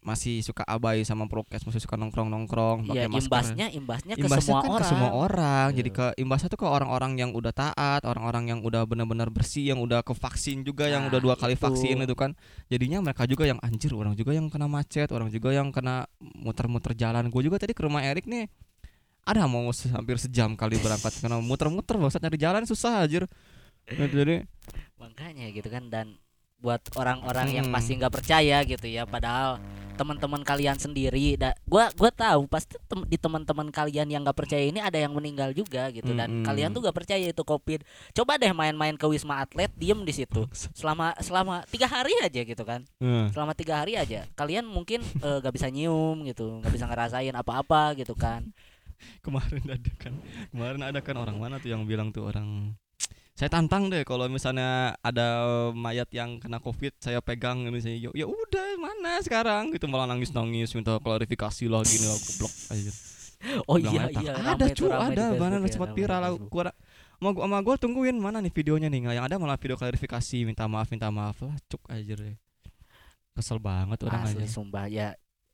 masih 0.05 0.45
suka 0.45 0.61
abai 0.63 1.01
sama 1.01 1.25
prokes, 1.25 1.65
masih 1.65 1.81
suka 1.81 1.97
nongkrong-nongkrong 1.97 2.85
Iya 2.85 2.89
pakai 2.93 3.09
masker. 3.09 3.25
imbasnya 3.25 3.67
imbasnya 3.73 4.15
ke 4.15 4.21
Imbasnya 4.21 4.45
semua 4.45 4.61
kan 4.61 4.69
orang 4.69 4.85
ke 4.85 4.91
semua 4.93 5.11
orang. 5.17 5.69
Jadi 5.73 5.89
Iya. 5.89 5.97
ke 5.97 6.07
imbasnya 6.21 6.49
tuh 6.53 6.61
ke 6.61 6.67
orang-orang 6.69 7.13
yang 7.17 7.31
udah 7.33 7.51
taat, 7.51 8.05
orang-orang 8.05 8.53
yang 8.53 8.61
udah 8.61 8.85
benar-benar 8.85 9.33
bersih, 9.33 9.73
yang 9.73 9.81
udah 9.81 10.05
ke 10.05 10.13
vaksin 10.13 10.61
juga, 10.61 10.87
yang 10.87 11.09
Nah, 11.09 11.11
udah 11.11 11.21
dua 11.25 11.35
kali 11.35 11.57
itu. 11.57 11.65
vaksin 11.65 11.97
itu 11.99 12.13
kan. 12.13 12.37
Jadinya 12.69 13.01
mereka 13.01 13.25
juga 13.25 13.45
yang 13.45 13.57
anjir, 13.59 13.91
orang 13.91 14.13
juga 14.13 14.31
yang 14.31 14.47
kena 14.47 14.69
macet, 14.69 15.09
orang 15.09 15.33
juga 15.33 15.51
yang 15.51 15.73
kena 15.73 16.05
muter-muter 16.21 16.93
jalan. 16.93 17.33
Gue 17.33 17.41
juga 17.41 17.57
tadi 17.57 17.73
ke 17.73 17.81
rumah 17.81 18.05
Erik 18.05 18.29
nih 18.29 18.45
ada 19.25 19.49
mau 19.49 19.73
se- 19.73 19.89
hampir 19.89 20.21
sejam 20.21 20.53
kali 20.53 20.77
berangkat 20.77 21.17
karena 21.17 21.41
muter-muter 21.49 21.97
bangsat 21.97 22.21
nyari 22.21 22.37
jalan 22.37 22.69
susah 22.69 23.09
aja 23.09 23.25
jadi 23.89 24.45
makanya 25.01 25.49
gitu 25.49 25.69
kan 25.69 25.89
dan 25.89 26.21
buat 26.65 26.81
orang-orang 26.97 27.53
yang 27.53 27.67
Hmm. 27.69 27.75
pasti 27.77 27.93
nggak 27.95 28.09
percaya 28.11 28.65
gitu 28.65 28.89
ya. 28.89 29.05
Padahal 29.05 29.61
teman-teman 29.95 30.43
kalian 30.43 30.75
sendiri 30.75 31.39
da, 31.39 31.55
gua 31.63 31.87
gua 31.95 32.11
tahu 32.11 32.51
pasti 32.51 32.75
tem- 32.83 33.07
di 33.07 33.15
teman-teman 33.15 33.71
kalian 33.71 34.11
yang 34.11 34.27
nggak 34.27 34.35
percaya 34.35 34.67
ini 34.67 34.83
ada 34.83 34.97
yang 34.97 35.13
meninggal 35.13 35.53
juga 35.53 35.87
gitu. 35.93 36.11
Dan 36.11 36.43
Mm-mm. 36.43 36.45
kalian 36.45 36.73
tuh 36.73 36.83
nggak 36.83 36.97
percaya 36.97 37.23
itu 37.23 37.43
covid. 37.45 37.85
Coba 38.11 38.35
deh 38.35 38.51
main-main 38.51 38.97
ke 38.97 39.07
wisma 39.07 39.39
atlet 39.39 39.71
diem 39.77 40.03
di 40.03 40.11
situ. 40.11 40.49
Selama 40.75 41.15
selama 41.21 41.63
tiga 41.69 41.87
hari 41.87 42.11
aja 42.19 42.41
gitu 42.43 42.65
kan. 42.65 42.83
Heeh. 42.99 43.31
selama 43.31 43.53
tiga 43.53 43.79
hari 43.79 43.95
aja. 43.95 44.27
Kalian 44.35 44.67
mungkin 44.67 44.99
eh, 45.21 45.39
nggak 45.39 45.53
bisa 45.53 45.71
nyium 45.71 46.25
gitu 46.25 46.59
nggak 46.59 46.73
bisa 46.73 46.89
ngerasain 46.89 47.37
apa-apa 47.37 47.95
gitu 47.95 48.17
kan. 48.17 48.51
Kemarin 49.25 49.63
ada 49.69 49.91
kan 49.95 50.15
kemarin 50.51 50.81
ada 50.81 50.99
kan 50.99 51.17
orang 51.19 51.37
mana 51.37 51.61
tuh 51.61 51.71
yang 51.71 51.85
bilang 51.85 52.09
tuh 52.11 52.25
orang 52.25 52.73
saya 53.35 53.51
tantang 53.51 53.91
deh 53.91 54.07
kalau 54.07 54.31
misalnya 54.31 54.95
ada 55.03 55.27
mayat 55.75 56.07
yang 56.15 56.39
kena 56.39 56.63
covid 56.63 56.95
saya 57.03 57.19
pegang 57.19 57.67
ini 57.67 57.83
saya 57.83 57.99
ya 58.15 58.27
udah 58.31 58.79
mana 58.79 59.19
sekarang? 59.27 59.75
Gitu 59.75 59.91
malah 59.91 60.07
nangis 60.07 60.31
nangis 60.31 60.71
minta 60.71 61.03
klarifikasi 61.03 61.67
lah 61.67 61.83
gini 61.83 62.07
lah 62.07 62.15
goblok 62.15 62.55
aja 62.71 62.93
oh 63.71 63.77
iya 63.77 64.09
iya 64.09 64.33
ada 64.57 64.67
cu 64.73 64.87
ada 64.89 65.25
mana 65.37 65.61
ya, 65.61 65.69
sempat 65.69 65.91
viral. 65.93 66.21
lah 66.21 66.31
Facebook. 66.37 66.51
gua 66.53 66.73
sama 67.21 67.31
gua, 67.33 67.43
sama 67.45 67.59
gua 67.61 67.75
tungguin 67.77 68.17
mana 68.17 68.39
nih 68.41 68.53
videonya 68.53 68.89
nih? 68.89 69.01
Nggak 69.05 69.15
yang 69.17 69.27
ada 69.27 69.37
malah 69.41 69.59
video 69.61 69.77
klarifikasi 69.77 70.39
minta 70.45 70.65
maaf 70.69 70.89
minta 70.93 71.09
maaf 71.09 71.41
lah 71.45 71.57
cuk 71.69 71.83
aja 71.89 72.15
deh. 72.17 72.37
Kesel 73.35 73.59
banget 73.59 73.99
orang 74.07 74.31
Asli 74.31 74.47
aja. 74.47 74.51
sumpah 74.51 74.87
ya. 74.89 75.09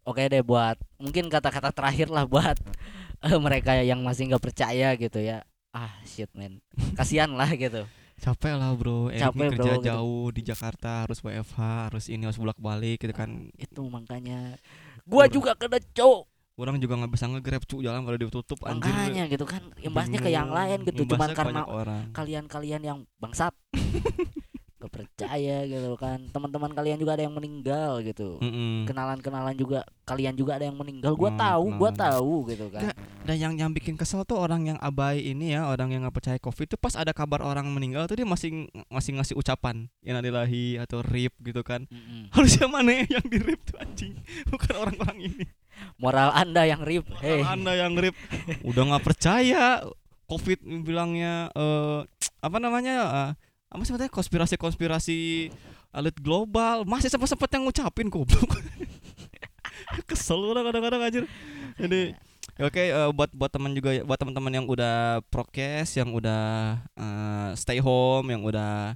Oke 0.05 0.27
deh 0.27 0.45
buat 0.45 0.81
mungkin 0.97 1.29
kata-kata 1.29 1.71
terakhir 1.73 2.09
lah 2.09 2.25
buat 2.25 2.57
eh, 3.27 3.39
mereka 3.41 3.77
yang 3.81 4.01
masih 4.05 4.31
nggak 4.31 4.43
percaya 4.43 4.95
gitu 4.97 5.21
ya. 5.21 5.45
Ah 5.71 5.95
shit 6.03 6.31
man. 6.35 6.59
Kasihan 6.93 7.31
lah 7.31 7.47
gitu. 7.51 7.87
capek 8.21 8.53
lah 8.53 8.77
bro 8.77 9.09
Erik 9.09 9.23
Capek, 9.23 9.33
nih 9.33 9.49
bro, 9.49 9.57
kerja 9.57 9.73
gitu. 9.73 9.87
jauh 9.89 10.25
di 10.29 10.43
Jakarta 10.45 11.09
harus 11.09 11.25
WFH 11.25 11.57
harus 11.89 12.05
ini 12.07 12.29
harus 12.29 12.37
bolak 12.37 12.61
balik 12.61 13.01
gitu 13.01 13.17
kan 13.17 13.49
Itu 13.57 13.89
makanya 13.89 14.61
gua 15.03 15.25
juga 15.25 15.57
kena 15.57 15.81
cok. 15.81 16.29
orang 16.55 16.77
juga 16.77 17.01
nggak 17.01 17.13
bisa 17.17 17.25
nge-grab 17.27 17.65
cu 17.65 17.81
jalan 17.81 18.05
pada 18.05 18.21
ditutup 18.21 18.61
anjir 18.69 18.93
Makanya 18.93 19.25
gitu 19.25 19.49
kan 19.49 19.65
imbasnya 19.81 20.21
ke 20.21 20.29
yang 20.29 20.53
lain 20.53 20.85
gitu 20.85 21.09
cuman 21.09 21.33
karena 21.33 21.65
orang 21.65 22.13
kalian-kalian 22.13 22.83
yang 22.85 22.99
bangsat. 23.17 23.57
Gak 24.81 24.89
percaya 24.91 25.57
gitu 25.63 25.93
kan. 25.95 26.25
Teman-teman 26.27 26.73
kalian 26.73 26.97
juga 26.97 27.13
ada 27.13 27.23
yang 27.23 27.33
meninggal 27.33 28.01
gitu. 28.01 28.41
Mm-mm. 28.41 28.89
Kenalan-kenalan 28.89 29.53
juga 29.53 29.85
kalian 30.03 30.33
juga 30.33 30.57
ada 30.57 30.65
yang 30.65 30.75
meninggal. 30.75 31.13
Gua 31.13 31.29
Hmm, 31.29 31.37
tahu, 31.37 31.65
gua 31.77 31.91
kenalan. 31.91 32.01
tahu 32.17 32.35
gitu 32.49 32.67
kan. 32.69 32.81
Nggak, 32.83 32.97
dan 33.21 33.37
yang 33.37 33.53
yang 33.55 33.71
bikin 33.71 33.95
kesel 33.95 34.25
tuh 34.25 34.37
orang 34.37 34.65
yang 34.67 34.79
abai 34.81 35.21
ini 35.23 35.53
ya 35.53 35.69
orang 35.69 35.93
yang 35.93 36.03
nggak 36.03 36.17
percaya 36.17 36.39
covid 36.39 36.67
tuh 36.67 36.81
pas 36.81 36.97
ada 36.97 37.13
kabar 37.13 37.39
orang 37.41 37.69
meninggal 37.69 38.05
tuh 38.05 38.17
dia 38.17 38.25
masih 38.25 38.65
masih 38.89 39.15
ngasih 39.15 39.37
ucapan 39.37 39.85
innalillahi 40.01 40.81
atau 40.81 41.05
rip 41.05 41.37
gitu 41.39 41.61
kan 41.61 41.85
Mm-mm. 41.87 42.33
harusnya 42.33 42.65
mana 42.67 43.05
yang 43.05 43.23
di 43.23 43.37
rip 43.37 43.61
tuh 43.63 43.77
anjing 43.77 44.17
bukan 44.51 44.73
orang-orang 44.75 45.19
ini 45.29 45.45
Moral 45.97 46.33
Anda 46.33 46.65
yang 46.65 46.81
rip. 46.81 47.05
Hei. 47.21 47.41
Kalau 47.41 47.53
anda 47.53 47.73
yang 47.73 47.93
rip 47.95 48.17
udah 48.65 48.83
nggak 48.89 49.05
percaya 49.05 49.85
covid 50.25 50.59
bilangnya 50.81 51.53
eh 51.53 52.01
apa 52.41 52.57
namanya 52.57 52.97
eh, 53.05 53.31
apa 53.71 53.81
sih 53.81 53.91
namanya? 53.91 54.11
Konspirasi-konspirasi 54.11 55.19
elit 55.91 56.17
global. 56.19 56.83
Masih 56.85 57.07
sempat-sempat 57.07 57.49
yang 57.51 57.65
ngucapin 57.65 58.07
goblok. 58.07 58.51
Kesel 60.09 60.39
udah 60.39 60.63
kadang-kadang 60.63 61.03
aja 61.03 61.21
jadi 61.75 62.15
ya 62.55 62.65
oke 62.69 62.79
eh, 62.79 63.11
buat 63.11 63.31
buat 63.33 63.51
teman 63.51 63.73
juga 63.73 63.91
buat 64.05 64.19
teman-teman 64.21 64.53
yang 64.53 64.67
udah 64.69 65.25
prokes 65.33 65.97
yang 65.97 66.13
udah 66.13 66.77
eh, 66.95 67.51
stay 67.57 67.81
home 67.81 68.29
yang 68.29 68.43
udah 68.45 68.93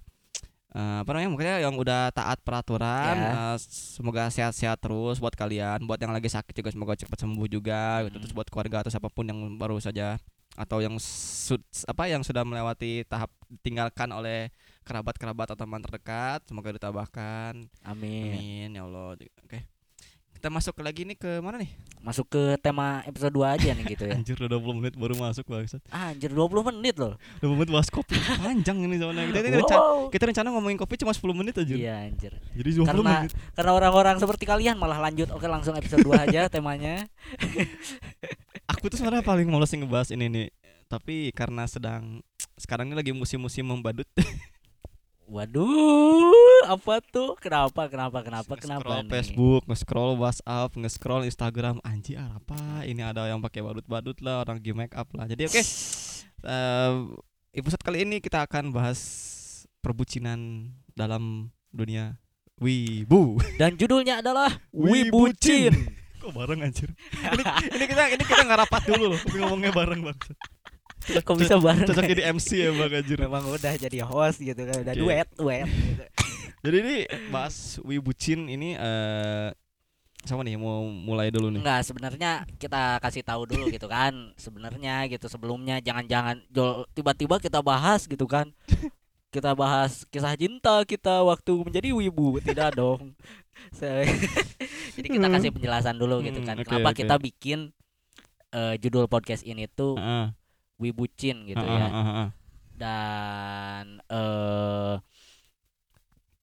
eh, 0.70 0.96
apa 1.00 1.08
namanya 1.10 1.30
makanya 1.32 1.56
yang 1.64 1.74
udah 1.74 2.12
taat 2.12 2.38
peraturan 2.44 3.14
Ya. 3.16 3.32
eh, 3.54 3.56
semoga 3.66 4.28
sehat-sehat 4.28 4.78
terus 4.78 5.18
buat 5.18 5.32
kalian. 5.32 5.82
Buat 5.82 6.04
yang 6.04 6.12
lagi 6.12 6.28
sakit 6.28 6.52
juga 6.52 6.70
semoga 6.70 6.94
cepat 6.94 7.16
sembuh 7.16 7.46
juga 7.48 8.04
gitu. 8.06 8.18
Hmm. 8.18 8.22
terus 8.22 8.34
buat 8.36 8.48
keluarga 8.52 8.84
atau 8.84 8.90
siapa 8.92 9.08
pun 9.08 9.24
yang 9.24 9.38
baru 9.56 9.80
saja 9.80 10.20
atau 10.54 10.78
yang 10.78 10.94
sud, 11.02 11.60
apa 11.90 12.06
yang 12.06 12.22
sudah 12.22 12.46
melewati 12.46 13.02
tahap 13.10 13.30
ditinggalkan 13.50 14.10
oleh 14.14 14.54
kerabat-kerabat 14.86 15.50
atau 15.50 15.58
teman 15.58 15.82
terdekat 15.82 16.46
semoga 16.46 16.70
ditambahkan 16.70 17.66
Amin. 17.82 18.32
amin 18.38 18.68
ya 18.78 18.82
Allah. 18.86 19.18
Oke 19.42 19.73
kita 20.44 20.52
masuk 20.52 20.76
lagi 20.78 21.08
nih 21.08 21.16
ke 21.16 21.40
mana 21.40 21.56
nih 21.56 21.72
Masuk 22.04 22.28
ke 22.28 22.60
tema 22.60 23.00
episode 23.08 23.32
2 23.32 23.48
aja 23.48 23.72
nih 23.72 23.96
gitu 23.96 24.04
ya. 24.04 24.12
anjir 24.20 24.36
udah 24.36 24.60
20 24.60 24.76
menit 24.76 24.92
baru 24.92 25.16
masuk 25.16 25.48
bangsat 25.48 25.80
Ah, 25.88 26.12
Anjir 26.12 26.28
20 26.28 26.52
menit 26.68 27.00
loh. 27.00 27.16
20 27.40 27.56
menit 27.56 27.70
bahas 27.72 27.88
kopi 27.88 28.12
panjang 28.44 28.76
ini 28.76 29.00
soalnya 29.00 29.24
kita, 29.24 29.40
rencana, 29.40 29.80
Wow. 29.80 30.12
kita 30.12 30.24
rencana 30.28 30.48
ngomongin 30.52 30.76
kopi 30.76 31.00
cuma 31.00 31.16
10 31.16 31.32
menit 31.32 31.56
aja 31.56 31.72
Iya 31.72 31.96
anjir. 32.04 32.36
jadi 32.52 32.70
20 32.76 32.84
Karena 32.84 33.24
menit 33.24 33.32
karena 33.56 33.72
orang-orang 33.72 34.16
seperti 34.20 34.44
kalian 34.44 34.76
malah 34.76 35.00
lanjut. 35.00 35.32
Oke, 35.32 35.48
langsung 35.48 35.72
episode 35.72 36.04
2 36.04 36.12
aja 36.28 36.44
temanya. 36.52 37.08
aku 38.68 38.92
tuh 38.92 39.00
sebenarnya 39.00 39.24
paling 39.24 39.48
males 39.48 39.72
ngebahas 39.72 40.12
ini 40.12 40.28
nih 40.28 40.46
tapi 40.84 41.32
karena 41.32 41.64
sedang 41.64 42.20
sekarang 42.54 42.92
ini 42.92 43.00
lagi 43.00 43.16
musim-musim 43.16 43.64
membadut 43.64 44.04
Waduh, 45.24 46.68
apa 46.68 47.00
tuh? 47.00 47.32
Kenapa? 47.40 47.88
Kenapa? 47.88 48.20
Kenapa? 48.20 48.60
Kenapa 48.60 48.84
Nge-scroll 48.84 49.00
nih? 49.00 49.10
Facebook, 49.16 49.62
nge-scroll 49.64 50.12
WhatsApp, 50.20 50.70
nge-scroll 50.76 51.22
Instagram, 51.24 51.76
anjir 51.80 52.20
apa? 52.20 52.84
Ini 52.84 53.00
ada 53.08 53.24
yang 53.24 53.40
pakai 53.40 53.64
badut-badut 53.64 54.20
lah, 54.20 54.44
orang 54.44 54.60
game 54.60 54.84
make 54.84 54.92
up 54.92 55.08
lah. 55.16 55.24
Jadi 55.24 55.48
oke, 55.48 55.62
eh, 56.52 56.92
episode 57.56 57.80
kali 57.80 58.04
ini 58.04 58.20
kita 58.20 58.44
akan 58.44 58.68
bahas 58.68 59.00
perbucinan 59.80 60.68
dalam 60.92 61.48
dunia 61.72 62.20
wibu. 62.60 63.40
Dan 63.60 63.80
judulnya 63.80 64.20
adalah 64.20 64.52
Wibucin. 64.76 65.88
Kok 66.20 66.36
bareng 66.36 66.68
anjir? 66.68 66.92
ini, 67.16 67.42
ini 67.72 67.84
kita 67.88 68.02
ini 68.12 68.22
kita 68.28 68.44
nggak 68.44 68.60
rapat 68.68 68.82
dulu 68.92 69.16
loh, 69.16 69.20
tapi 69.24 69.36
ngomongnya 69.40 69.72
bareng 69.72 70.04
bang. 70.04 70.18
Kok 71.20 71.36
bisa 71.36 71.54
bareng? 71.56 71.84
Cocok 71.84 72.04
jadi 72.06 72.22
MC 72.30 72.48
ya 72.56 72.70
bang 72.70 72.92
anjir. 72.94 73.18
Memang 73.18 73.44
udah 73.46 73.72
jadi 73.74 73.98
host 74.02 74.38
gitu 74.38 74.56
kan, 74.58 74.76
udah 74.80 74.92
Oke. 74.92 75.00
duet, 75.00 75.28
duet. 75.34 75.66
gitu. 75.66 76.04
Jadi 76.64 76.76
ini 76.80 76.96
bahas 77.28 77.76
wibucin 77.80 78.48
ini 78.48 78.72
eh 78.72 79.52
sama 80.24 80.40
nih 80.40 80.56
mau 80.56 80.80
mulai 80.88 81.28
dulu 81.28 81.52
nih. 81.52 81.60
Enggak, 81.60 81.84
sebenarnya 81.84 82.30
kita 82.56 82.96
kasih 82.98 83.20
tahu 83.20 83.44
dulu 83.44 83.68
gitu 83.68 83.84
kan. 83.84 84.32
Sebenarnya 84.34 85.04
gitu 85.06 85.28
sebelumnya 85.28 85.76
jangan-jangan 85.78 86.40
tiba-tiba 86.90 87.36
kita 87.36 87.60
bahas 87.60 88.08
gitu 88.08 88.24
kan. 88.24 88.48
Kita 89.28 89.52
bahas 89.52 90.08
kisah 90.08 90.32
cinta 90.34 90.80
kita 90.82 91.20
waktu 91.20 91.52
menjadi 91.60 91.92
wibu, 91.92 92.40
tidak 92.40 92.72
dong. 92.72 93.12
Jadi 94.96 95.08
kita 95.10 95.26
kasih 95.28 95.50
penjelasan 95.50 95.94
dulu 95.94 96.24
gitu 96.24 96.40
Hmm, 96.40 96.48
kan. 96.48 96.56
oke, 96.56 96.64
Kenapa 96.64 96.88
oke. 96.90 96.98
kita 96.98 97.14
bikin 97.18 97.58
eh, 98.50 98.74
judul 98.80 99.04
podcast 99.04 99.42
ini 99.42 99.68
tuh 99.68 99.94
Heeh. 99.94 100.32
Wibucin 100.84 101.48
gitu 101.48 101.64
Heeh, 101.64 101.78
ya. 101.80 101.88
heeh, 101.88 102.06
heeh. 102.06 102.28
Dan 102.76 103.84
eh 104.06 104.94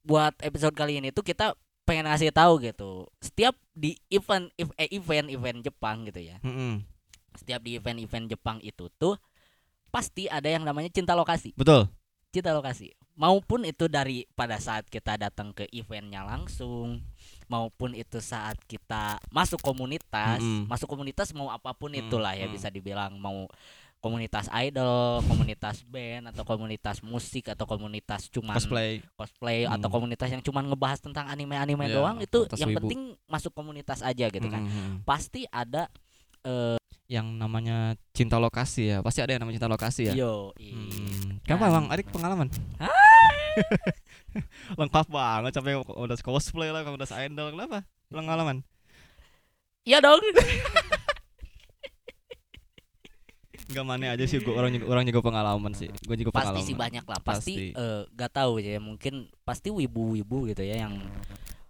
buat 0.02 0.34
episode 0.42 0.74
kali 0.74 0.98
ini 0.98 1.14
tuh 1.14 1.22
kita 1.22 1.54
pengen 1.86 2.10
ngasih 2.10 2.34
tahu 2.34 2.58
gitu. 2.62 3.06
Setiap 3.22 3.54
di 3.74 3.94
event 4.10 4.50
ev- 4.58 4.74
eh, 4.78 4.90
event 4.90 5.30
event 5.30 5.60
Jepang 5.62 6.10
gitu 6.10 6.22
ya. 6.22 6.42
Mm-mm. 6.42 6.82
Setiap 7.38 7.64
di 7.64 7.80
event-event 7.80 8.28
Jepang 8.28 8.60
itu 8.60 8.92
tuh 9.00 9.16
pasti 9.88 10.28
ada 10.28 10.48
yang 10.52 10.68
namanya 10.68 10.92
cinta 10.92 11.16
lokasi. 11.16 11.56
Betul. 11.56 11.88
Cinta 12.32 12.52
lokasi. 12.52 12.92
Maupun 13.16 13.68
itu 13.68 13.92
dari 13.92 14.24
pada 14.36 14.56
saat 14.58 14.88
kita 14.88 15.20
datang 15.20 15.52
ke 15.52 15.68
eventnya 15.72 16.24
langsung, 16.24 17.04
maupun 17.52 17.92
itu 17.92 18.24
saat 18.24 18.56
kita 18.66 19.20
masuk 19.30 19.60
komunitas, 19.60 20.40
Mm-mm. 20.40 20.66
masuk 20.72 20.88
komunitas 20.88 21.36
mau 21.36 21.52
apa 21.52 21.76
pun 21.76 21.92
Mm, 21.92 22.08
itulah 22.08 22.34
ya 22.36 22.48
mm. 22.48 22.56
bisa 22.56 22.68
dibilang 22.72 23.20
mau 23.20 23.46
komunitas 24.02 24.50
idol, 24.52 25.22
komunitas 25.24 25.80
band 25.86 26.28
atau 26.28 26.42
komunitas 26.42 27.00
musik 27.00 27.48
atau 27.48 27.64
komunitas 27.64 28.28
cuman 28.28 28.58
Cosplay. 28.58 29.00
cosplay 29.14 29.64
atau 29.64 29.88
Hmm. 29.88 29.94
komunitas 29.94 30.28
yang 30.28 30.42
cuman 30.42 30.68
ngebahas 30.68 30.98
tentang 31.00 31.26
anime-anime 31.26 31.86
Iya, 31.86 31.94
doang 31.96 32.18
itu 32.18 32.38
yang 32.58 32.70
wibu. 32.74 32.78
penting 32.82 33.00
masuk 33.26 33.50
komunitas 33.52 34.02
aja 34.02 34.26
gitu 34.28 34.46
kan. 34.46 34.66
Mm-mm. 34.66 35.02
Pasti 35.06 35.46
ada 35.48 35.88
Yang 37.06 37.28
namanya 37.38 37.94
cinta 38.10 38.40
lokasi 38.40 38.88
ya. 38.88 38.98
Pasti 39.00 39.20
ada 39.20 39.30
yang 39.30 39.44
namanya 39.44 39.60
cinta 39.60 39.70
lokasi 39.70 40.02
ya. 40.10 40.14
yo 40.18 40.50
Hmm. 40.58 41.38
Kenapa 41.46 41.68
Kan. 41.68 41.72
Bang 41.76 41.86
Arik 41.92 42.08
pengalaman? 42.10 42.48
Lengkap 44.80 45.06
banget 45.06 45.52
sampai 45.54 45.76
udah 45.78 46.18
cosplay 46.18 46.72
lah, 46.72 46.82
udah 46.82 47.10
idol. 47.22 47.52
Kenapa? 47.52 47.84
Pengalaman. 48.08 48.64
Iya 49.84 50.00
dong. 50.00 50.22
Enggak 53.72 53.86
mana 53.88 54.06
aja 54.12 54.26
sih 54.26 54.38
gua 54.38 54.54
orang 54.58 54.72
juga, 54.74 54.86
orang 54.88 55.04
juga 55.04 55.20
pengalaman 55.22 55.72
sih. 55.72 55.88
Gua 56.04 56.14
juga 56.14 56.30
pasti 56.30 56.44
pengalaman. 56.46 56.68
sih 56.68 56.76
banyak 56.76 57.06
lah 57.08 57.20
pasti, 57.20 57.54
Pasti. 57.56 57.66
eh, 57.74 58.02
gak 58.12 58.32
tahu 58.32 58.54
ya 58.60 58.78
mungkin 58.78 59.14
pasti 59.42 59.72
wibu-wibu 59.72 60.46
gitu 60.46 60.62
ya 60.62 60.84
yang 60.84 61.00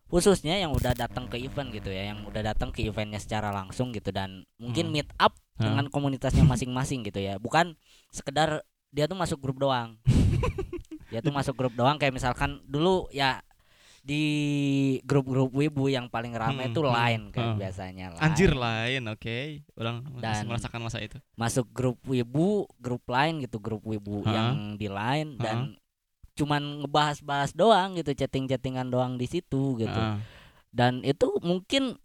khususnya 0.07 0.57
yang 0.57 0.71
udah 0.71 0.91
datang 0.91 1.23
ke 1.25 1.39
event 1.39 1.71
gitu 1.71 1.87
ya 1.87 2.11
yang 2.11 2.27
udah 2.27 2.43
datang 2.43 2.67
ke 2.67 2.83
eventnya 2.83 3.15
secara 3.15 3.47
langsung 3.49 3.95
gitu 3.95 4.11
dan 4.11 4.43
mungkin 4.57 4.89
Hmm. 4.89 4.93
meet 4.93 5.09
up 5.15 5.31
Hah. 5.55 5.63
dengan 5.63 5.87
komunitasnya 5.87 6.43
masing-masing 6.43 7.01
gitu 7.01 7.17
ya 7.17 7.39
bukan 7.39 7.79
sekedar 8.09 8.59
dia 8.91 9.07
tuh 9.07 9.15
masuk 9.15 9.39
grup 9.39 9.55
doang 9.55 9.95
dia 11.07 11.19
tuh 11.19 11.31
masuk 11.31 11.55
grup 11.55 11.71
doang 11.71 11.95
kayak 11.95 12.11
misalkan 12.11 12.59
dulu 12.65 13.07
ya 13.09 13.39
di 14.01 14.25
grup-grup 15.03 15.53
wibu 15.53 15.85
yang 15.85 16.09
paling 16.09 16.33
ramai 16.33 16.65
Hmm, 16.65 16.73
itu 16.73 16.81
hmm, 16.81 16.89
line 16.89 17.23
kan 17.29 17.45
hmm. 17.47 17.57
biasanya 17.57 18.05
Line. 18.11 18.21
Anjir 18.21 18.51
lain, 18.51 19.01
oke. 19.07 19.37
Orang 19.73 19.95
masih 20.11 20.21
Dan- 20.23 20.47
merasakan 20.47 20.81
masa 20.81 20.97
itu. 20.99 21.17
masuk 21.33 21.65
grup 21.69 21.97
wibu 22.03 22.49
grup 22.75 23.05
lain 23.05 23.39
gitu 23.39 23.57
grup 23.57 23.81
wibu 23.81 24.21
Hah? 24.21 24.33
yang 24.33 24.55
di 24.75 24.87
line 24.87 25.37
dan 25.37 25.77
cuman 26.31 26.81
ngebahas-bahas 26.81 27.51
doang 27.51 27.93
gitu 27.93 28.15
chatting-chattingan 28.15 28.87
doang 28.87 29.13
di 29.15 29.27
situ 29.27 29.75
gitu 29.75 29.91
Heeh. 29.91 30.17
dan 30.69 31.03
itu 31.03 31.27
mungkin 31.39 31.99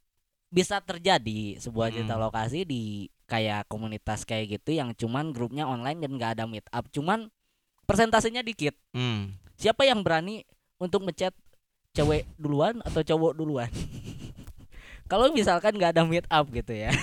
bisa 0.49 0.79
terjadi 0.79 1.57
sebuah 1.57 1.89
Hmm. 1.89 1.95
cerita 1.97 2.15
lokasi 2.17 2.63
di 2.63 2.83
kayak 3.25 3.67
komunitas 3.67 4.23
kayak 4.23 4.59
gitu 4.59 4.75
yang 4.75 4.93
cuman 4.93 5.31
grupnya 5.31 5.65
online 5.65 5.99
dan 5.99 6.13
nggak 6.13 6.33
ada 6.37 6.45
meet 6.45 6.67
up 6.69 6.87
cuman 6.89 7.31
persentasenya 7.83 8.43
dikit 8.43 8.75
Hmm. 8.91 9.39
siapa 9.55 9.83
yang 9.83 10.03
berani 10.03 10.43
untuk 10.77 11.03
ngechat 11.03 11.33
cewek 11.97 12.23
duluan 12.37 12.79
atau 12.85 13.01
cowok 13.01 13.33
duluan 13.35 13.71
kalau 15.11 15.33
misalkan 15.33 15.73
nggak 15.73 15.97
ada 15.97 16.05
meet 16.05 16.27
up 16.29 16.45
gitu 16.49 16.77
ya 16.77 16.93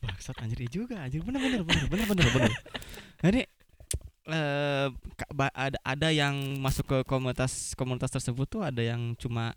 Bangsat 0.00 0.36
anjir 0.40 0.64
iya 0.64 0.70
juga 0.72 0.96
anjir 0.98 1.20
bener 1.20 1.38
bener 1.38 1.60
bener 1.60 1.86
bener 1.86 2.06
bener 2.08 2.28
bener. 2.32 2.52
Jadi 3.20 3.40
eh 4.30 4.86
ka- 5.14 5.28
ba- 5.30 5.52
ada 5.52 5.76
ada 5.82 6.08
yang 6.08 6.32
masuk 6.56 6.86
ke 6.86 6.98
komunitas 7.04 7.76
komunitas 7.76 8.08
tersebut 8.08 8.48
tuh 8.48 8.62
ada 8.64 8.80
yang 8.80 9.12
cuma 9.14 9.52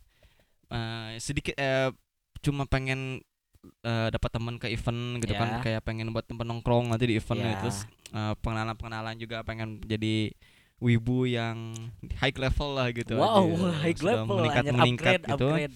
eh, 0.67 1.15
sedikit 1.17 1.55
eh 1.55 1.95
cuma 2.43 2.67
pengen 2.67 3.23
eh, 3.87 4.07
dapat 4.11 4.29
teman 4.29 4.59
ke 4.59 4.67
event 4.67 5.23
gitu 5.23 5.31
Ya. 5.31 5.39
kan 5.39 5.49
kayak 5.63 5.81
pengen 5.81 6.11
buat 6.11 6.27
tempat 6.27 6.43
nongkrong 6.43 6.91
nanti 6.91 7.07
di 7.07 7.15
event 7.15 7.39
Ya. 7.39 7.59
terus 7.59 7.87
pengenalan 8.13 8.75
pengenalan 8.75 9.15
juga 9.15 9.41
pengen 9.41 9.79
jadi 9.79 10.29
wibu 10.77 11.25
yang 11.25 11.73
high 12.17 12.33
level 12.33 12.69
lah 12.73 12.89
gitu 12.89 13.15
wow 13.15 13.43
aja. 13.43 13.69
high 13.81 13.95
Sudah 13.95 14.07
level 14.23 14.35
meningkat 14.39 14.63
anjir, 14.63 14.73
meningkat 14.75 15.13
upgrade, 15.13 15.23
gitu 15.29 15.47
upgrade. 15.49 15.75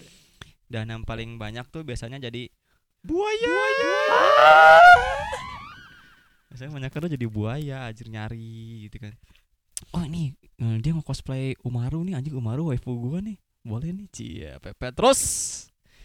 dan 0.67 0.85
yang 0.87 1.01
paling 1.01 1.29
banyak 1.35 1.65
tuh 1.67 1.81
biasanya 1.81 2.17
jadi 2.19 2.51
buaya. 2.99 3.55
Biasanya 6.49 6.71
banyak 6.73 6.89
tuh 6.91 7.11
jadi 7.11 7.27
buaya, 7.27 7.77
anjir 7.87 8.07
nyari 8.07 8.87
gitu 8.87 8.97
kan. 8.99 9.13
Oh 9.93 10.01
ini 10.01 10.33
eh, 10.57 10.77
dia 10.81 10.91
mau 10.91 11.05
cosplay 11.05 11.53
Umaru 11.61 12.01
nih 12.01 12.17
anjing 12.17 12.35
Umaru 12.35 12.73
waifu 12.73 12.91
gua 12.97 13.21
nih. 13.21 13.37
Boleh 13.61 13.91
nih 13.93 14.07
Cia 14.09 14.57
Pepe 14.57 14.91
terus. 14.91 15.21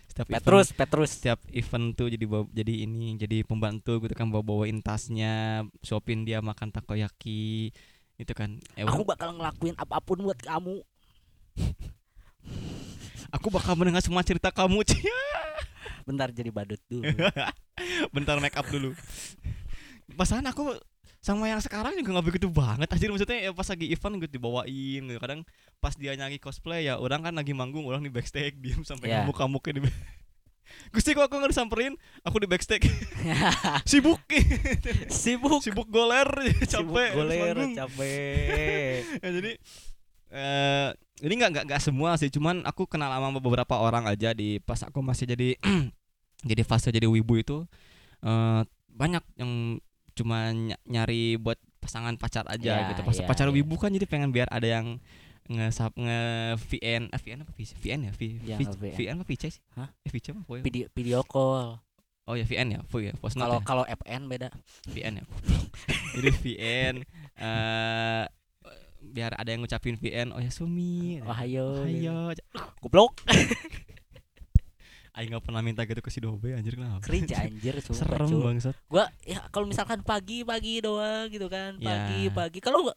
Setiap 0.07 0.29
event- 0.29 0.45
Petrus 0.45 0.67
Petrus 0.77 1.11
setiap 1.17 1.41
event 1.49 1.97
tuh 1.97 2.13
jadi 2.13 2.25
bawa, 2.29 2.45
jadi 2.53 2.85
ini 2.85 3.17
jadi 3.17 3.49
pembantu 3.49 3.97
gitu 3.97 4.13
kan 4.13 4.29
bawa 4.29 4.45
bawain 4.45 4.85
tasnya 4.85 5.65
suapin 5.81 6.29
dia 6.29 6.45
makan 6.45 6.69
takoyaki 6.69 7.73
itu 8.23 8.33
kan 8.33 8.57
eh, 8.75 8.83
aku 8.83 9.03
bakal 9.03 9.35
ngelakuin 9.35 9.75
apa 9.75 9.99
pun 9.99 10.23
buat 10.23 10.39
kamu. 10.39 10.79
Aku 13.33 13.49
bakal 13.49 13.73
mendengar 13.75 14.05
semua 14.05 14.21
cerita 14.21 14.53
kamu 14.53 14.85
Cia 14.85 15.09
bentar 16.09 16.29
jadi 16.29 16.53
badut 16.53 16.77
dulu. 16.85 17.09
Bentar 18.15 18.37
make 18.39 18.53
up 18.53 18.69
dulu. 18.69 18.93
Pasangan 20.13 20.53
aku 20.53 20.77
sama 21.17 21.49
yang 21.49 21.63
sekarang 21.63 21.97
juga 21.97 22.13
nggak 22.13 22.27
begitu 22.29 22.53
banget. 22.53 22.91
Aja 22.91 23.09
maksudnya 23.09 23.39
ya 23.41 23.51
pas 23.55 23.65
lagi 23.65 23.87
event 23.89 24.21
gitu 24.21 24.37
dibawain 24.37 25.03
gitu. 25.07 25.17
kadang 25.17 25.41
pas 25.81 25.97
dia 25.97 26.13
nyanyi 26.13 26.37
cosplay 26.37 26.85
ya 26.85 27.01
orang 27.01 27.25
kan 27.25 27.33
lagi 27.33 27.57
manggung 27.57 27.89
orang 27.89 28.05
di 28.05 28.13
backstage 28.13 28.59
diem 28.61 28.85
sampai 28.85 29.09
Ya. 29.09 29.25
ngamuk 29.25 29.41
ngamuknya 29.41 29.73
di 29.79 29.83
Gusti 30.91 31.13
kok 31.13 31.25
aku 31.25 31.37
nggak 31.37 31.53
disamperin 31.53 31.95
aku 32.21 32.37
di 32.39 32.47
backstage. 32.47 32.87
Sibuk. 33.91 34.21
Sibuk. 35.09 35.61
Sibuk 35.61 35.89
goler. 35.89 36.29
Sibuk 36.63 36.69
capek 36.69 37.09
harus 37.13 37.31
goler 37.31 37.57
capek. 37.75 39.01
Ya, 39.19 39.29
jadi 39.41 39.53
eh 40.33 40.89
ini 41.23 41.33
nggak 41.37 41.51
nggak 41.53 41.65
nggak 41.69 41.83
semua 41.83 42.17
sih. 42.17 42.29
Cuman 42.29 42.65
aku 42.65 42.85
kenal 42.85 43.09
sama 43.09 43.39
beberapa 43.39 43.77
orang 43.77 44.09
aja 44.09 44.33
di 44.33 44.59
pas 44.59 44.81
aku 44.81 45.01
masih 45.01 45.29
jadi 45.29 45.57
jadi 46.51 46.63
fase 46.63 46.89
jadi 46.89 47.07
wibu 47.07 47.39
itu 47.39 47.65
eh 48.23 48.63
banyak 48.93 49.25
yang 49.37 49.79
cuma 50.13 50.53
ny- 50.53 50.77
nyari 50.85 51.41
buat 51.41 51.57
pasangan 51.81 52.15
pacar 52.15 52.45
aja 52.47 52.85
Ya, 52.85 52.89
gitu. 52.93 53.01
Pas 53.03 53.17
ya, 53.17 53.25
pacar 53.25 53.49
ya. 53.49 53.53
wibu 53.53 53.75
kan 53.75 53.91
jadi 53.91 54.05
pengen 54.05 54.31
biar 54.31 54.47
ada 54.49 54.69
yang 54.69 55.01
nge 55.51 55.67
nge 55.75 56.19
VN 56.71 57.03
eh, 57.11 57.19
VN 57.19 57.39
apa 57.43 57.53
VC? 57.53 57.71
VN 57.77 58.01
ya? 58.07 58.13
V, 58.15 58.23
Ya, 58.43 58.57
V- 58.59 58.79
VN. 58.79 58.95
VN 58.95 59.15
apa 59.19 59.25
VC 59.27 59.43
sih? 59.51 59.63
Hah? 59.75 59.91
eh 60.03 60.11
VC 60.11 60.31
apa? 60.31 60.41
Video 60.63 60.87
video 60.95 61.21
call. 61.23 61.83
Oh 62.23 62.39
ya 62.39 62.47
VN 62.47 62.79
ya? 62.79 62.81
V 62.87 62.93
ya? 63.03 63.15
Kalau 63.19 63.59
ya? 63.59 63.67
kalau 63.67 63.85
FN 63.85 64.31
beda. 64.31 64.49
VN 64.87 65.19
ya? 65.19 65.25
Jadi 66.15 66.29
VN 66.31 66.95
eh 67.37 68.25
biar 69.03 69.35
ada 69.35 69.51
yang 69.51 69.67
ngucapin 69.67 69.99
VN 69.99 70.31
oh 70.31 70.39
ya 70.39 70.49
Sumi. 70.49 71.19
Ohayo 71.27 71.83
ayo 71.83 72.31
goblok 72.79 73.19
Aing 75.13 75.29
nggak 75.29 75.45
pernah 75.45 75.61
minta 75.61 75.85
gitu 75.85 76.01
ke 76.01 76.09
si 76.09 76.19
Dobe 76.19 76.57
anjir 76.57 76.73
kenapa? 76.73 77.05
Cringe 77.05 77.37
anjir 77.45 77.77
sumpah 77.79 78.01
serem 78.17 78.29
cuy. 78.29 78.43
bangsat. 78.43 78.75
Gua 78.87 79.05
ya 79.23 79.45
kalau 79.49 79.69
misalkan 79.69 80.01
pagi 80.01 80.41
pagi 80.41 80.81
doang 80.81 81.29
gitu 81.29 81.47
kan 81.47 81.77
Ya. 81.77 82.09
pagi 82.09 82.21
pagi. 82.29 82.59
Kalau 82.59 82.89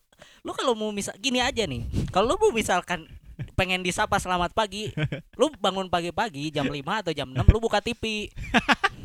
lu 0.41 0.51
kalau 0.51 0.73
mau 0.73 0.89
misal 0.89 1.11
gini 1.17 1.43
aja 1.43 1.67
nih. 1.67 1.83
Kalau 2.09 2.31
lu 2.31 2.39
mau 2.39 2.51
misalkan 2.51 3.03
pengen 3.51 3.83
disapa 3.83 4.15
selamat 4.15 4.55
pagi 4.55 4.95
lu 5.39 5.51
bangun 5.59 5.91
pagi-pagi 5.91 6.47
jam 6.49 6.63
5 6.63 6.71
atau 7.03 7.11
jam 7.11 7.27
6 7.27 7.35
lu 7.45 7.59
buka 7.59 7.83
TV 7.83 8.31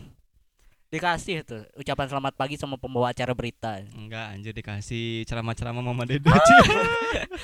dikasih 0.90 1.42
tuh 1.42 1.62
ucapan 1.74 2.06
selamat 2.06 2.34
pagi 2.34 2.54
sama 2.54 2.74
pembawa 2.74 3.10
acara 3.10 3.30
berita. 3.30 3.78
Enggak 3.90 4.26
anjir 4.28 4.50
dikasih 4.50 5.22
ceramah-ceramah 5.22 5.78
Mama 5.80 6.02
Dede. 6.02 6.26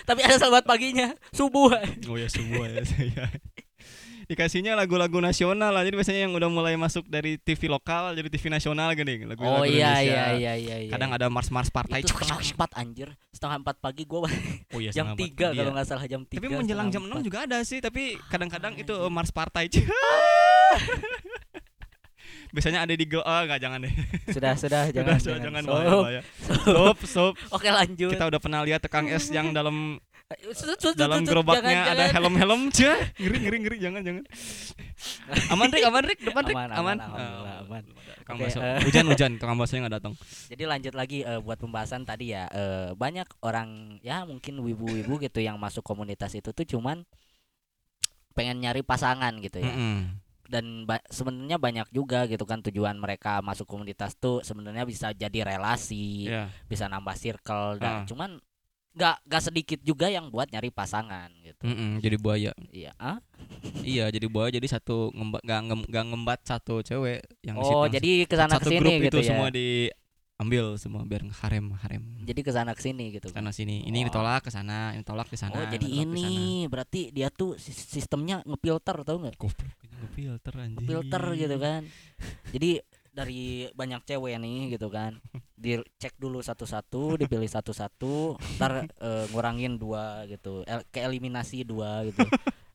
Tapi 0.02 0.20
ada 0.22 0.35
selamat 0.37 0.62
paginya 0.62 1.14
subuh. 1.31 1.70
Oh 2.07 2.14
ya 2.14 2.26
semua 2.26 2.66
ya. 2.66 2.83
Saya 2.83 3.26
dikasihnya 4.26 4.74
lagu-lagu 4.74 5.22
nasional 5.22 5.70
lah 5.70 5.86
jadi 5.86 5.94
biasanya 5.94 6.20
yang 6.26 6.34
udah 6.34 6.50
mulai 6.50 6.74
masuk 6.74 7.06
dari 7.06 7.38
TV 7.38 7.70
lokal 7.70 8.10
jadi 8.10 8.26
TV 8.26 8.50
nasional 8.50 8.90
gini 8.92 9.22
lagu 9.22 9.46
oh 9.46 9.62
iya 9.62 10.02
iya 10.02 10.24
iya 10.34 10.52
iya 10.58 10.76
iya. 10.82 10.90
kadang 10.90 11.14
ada 11.14 11.30
mars-mars 11.30 11.70
partai 11.70 12.02
itu 12.02 12.10
setengah 12.10 12.42
empat 12.42 12.70
anjir 12.74 13.08
setengah 13.30 13.56
empat 13.62 13.76
pagi 13.78 14.02
gua 14.02 14.26
oh 14.74 14.80
iya 14.82 14.90
jam 14.90 15.14
tiga 15.14 15.54
kalau 15.54 15.70
Iya. 15.70 15.74
nggak 15.78 15.86
salah 15.86 16.04
jam 16.04 16.26
tiga 16.26 16.42
tapi 16.42 16.58
menjelang 16.58 16.88
jam 16.90 17.02
setengah 17.06 17.22
6 17.22 17.22
empat. 17.22 17.26
juga 17.30 17.38
ada 17.46 17.58
sih 17.62 17.78
tapi 17.78 18.02
kadang-kadang 18.26 18.74
itu 18.74 18.90
Anjir. 18.98 19.14
mars 19.14 19.30
partai 19.30 19.70
biasanya 22.54 22.86
ada 22.86 22.94
di 22.94 23.04
go 23.04 23.20
oh 23.20 23.40
enggak 23.42 23.58
jangan 23.58 23.78
deh 23.84 23.92
sudah 24.30 24.52
sudah 24.54 24.82
jangan 24.94 25.18
Udah, 25.18 25.22
jangan, 25.22 25.42
jangan 25.42 25.62
bahaya, 25.66 26.20
Stop. 26.40 26.62
stop 26.62 26.98
stop 27.04 27.32
oke 27.52 27.68
lanjut 27.68 28.10
kita 28.14 28.24
udah 28.26 28.40
pernah 28.40 28.60
lihat 28.62 28.80
tukang 28.80 29.06
es 29.10 29.28
yang 29.28 29.50
dalam 29.50 29.98
dalam 30.96 31.22
gerobaknya 31.22 31.62
jangan, 31.86 31.92
ada 31.92 32.04
helm-helm 32.10 32.60
cia 32.74 32.98
ngeri 33.14 33.38
ngeri 33.40 33.58
ngeri 33.62 33.76
jangan 33.78 34.00
jangan 34.02 34.24
aman 35.54 35.66
Rik 35.70 35.84
aman 35.86 36.02
Rik 36.02 36.20
depan 36.20 36.42
Rik 36.42 36.56
Aman, 36.56 36.68
aman, 36.68 36.74
aman 36.74 36.96
alhamdulillah, 36.98 37.56
aman. 37.62 37.82
tukang 38.16 38.34
Oke, 38.34 38.42
bakso 38.44 38.58
eh. 38.58 38.78
hujan 38.82 39.04
hujan 39.12 39.30
tukang 39.38 39.54
baksonya 39.54 39.80
nggak 39.86 39.94
datang 39.96 40.14
Jadi 40.50 40.62
lanjut 40.64 40.94
lagi 40.94 41.18
eh, 41.22 41.38
buat 41.38 41.54
pembahasan 41.56 42.02
tadi 42.02 42.34
ya 42.34 42.50
eh, 42.50 42.90
banyak 42.92 43.38
orang 43.40 43.68
ya 44.02 44.26
mungkin 44.26 44.58
wibu-wibu 44.58 45.14
gitu 45.20 45.38
yang 45.38 45.56
masuk 45.56 45.86
komunitas 45.86 46.34
itu 46.34 46.50
tuh 46.50 46.66
cuman 46.66 47.06
pengen 48.34 48.58
nyari 48.58 48.82
pasangan 48.82 49.32
gitu 49.38 49.58
ya. 49.58 49.70
Mm-mm. 49.70 50.20
Dan 50.44 50.84
ba- 50.84 51.02
sebenarnya 51.06 51.56
banyak 51.56 51.88
juga 51.88 52.26
gitu 52.26 52.42
kan 52.42 52.60
tujuan 52.62 52.94
mereka 52.94 53.40
masuk 53.40 53.64
komunitas 53.64 54.14
tuh 54.14 54.42
sebenarnya 54.42 54.82
bisa 54.82 55.10
jadi 55.10 55.42
relasi, 55.46 56.28
Iya. 56.28 56.52
bisa 56.64 56.84
nambah 56.84 57.14
circle 57.14 57.78
dan 57.78 58.02
Ah. 58.02 58.04
cuman 58.04 58.36
nggak 58.96 59.16
nggak 59.22 59.42
sedikit 59.42 59.78
juga 59.80 60.09
yang 60.09 60.26
buat 60.26 60.48
nyari 60.48 60.68
pasangan 60.70 61.28
gitu. 61.38 61.62
Mm-mm, 61.62 62.00
jadi 62.00 62.16
buaya 62.16 62.52
Iya. 62.70 62.96
Ah? 62.96 63.20
iya 63.78 64.09
jadi 64.09 64.24
buaya 64.26 64.48
jadi 64.50 64.64
satu 64.66 65.12
ngembat 65.12 65.40
nggak 65.42 65.61
ngem- 65.62 65.87
nggak 65.87 66.04
ngembat 66.06 66.40
satu 66.42 66.80
cewek 66.80 67.20
yang 67.40 67.54
di 67.54 67.62
Oh, 67.62 67.85
situ. 67.85 67.94
jadi 67.94 68.11
ke 68.24 68.35
sana 68.35 68.52
satu 68.52 68.64
ke 68.64 68.70
sini 68.70 68.80
grup 68.80 68.92
gitu 69.02 69.09
itu 69.12 69.18
ya. 69.20 69.28
semua 69.28 69.48
diambil 69.52 70.64
semua 70.76 71.02
biar 71.02 71.22
harem 71.40 71.66
harem 71.76 72.02
Jadi 72.22 72.40
ke 72.40 72.50
sana 72.50 72.72
ke 72.72 72.80
sini 72.80 73.04
gitu. 73.11 73.28
sana 73.28 73.50
sini 73.50 73.85
ini 73.85 74.00
Wah. 74.00 74.04
ditolak 74.09 74.40
ke 74.40 74.50
sana 74.50 74.78
ini 74.90 75.02
tolak 75.02 75.28
ke 75.28 75.37
sana 75.37 75.54
Oh, 75.54 75.64
jadi 75.66 75.80
ke 75.82 75.92
sana. 75.92 76.02
ini 76.02 76.28
berarti 76.66 77.00
dia 77.11 77.28
tuh 77.28 77.54
sis- 77.56 77.87
sistemnya 77.90 78.40
ngefilter 78.42 78.96
tau 79.02 79.16
nggak? 79.18 79.37
ngefilter 79.96 80.54
anjing 80.56 80.85
filter 80.85 81.22
gitu 81.37 81.56
kan 81.56 81.82
jadi 82.54 82.80
dari 83.16 83.42
banyak 83.72 84.05
cewek 84.05 84.37
nih 84.37 84.76
gitu 84.76 84.87
kan 84.87 85.16
dicek 85.57 86.12
dulu 86.14 86.38
satu-satu 86.38 87.16
dipilih 87.16 87.48
satu-satu 87.48 88.37
ntar 88.55 88.85
eh, 88.87 89.24
ngurangin 89.33 89.74
dua 89.74 90.29
gitu 90.29 90.61
El- 90.62 90.85
keeliminasi 90.87 91.64
dua 91.64 92.05
gitu 92.05 92.29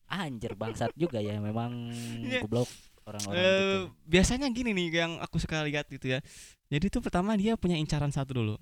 anjir 0.09 0.57
bangsat 0.57 0.89
juga 0.93 1.21
ya 1.21 1.37
memang 1.37 1.93
Iya. 2.19 2.41
goblok 2.41 2.65
orang-orang 3.01 3.37
Eh, 3.37 3.45
gitu 3.45 3.77
biasanya 4.03 4.49
gini 4.49 4.73
nih 4.73 4.87
yang 4.91 5.11
aku 5.17 5.37
suka 5.37 5.61
lihat 5.61 5.85
gitu 5.87 6.09
ya. 6.09 6.19
Jadi 6.67 6.85
tuh 6.87 6.99
pertama 6.99 7.33
dia 7.33 7.53
punya 7.53 7.75
incaran 7.75 8.09
satu 8.09 8.33
dulu. 8.33 8.55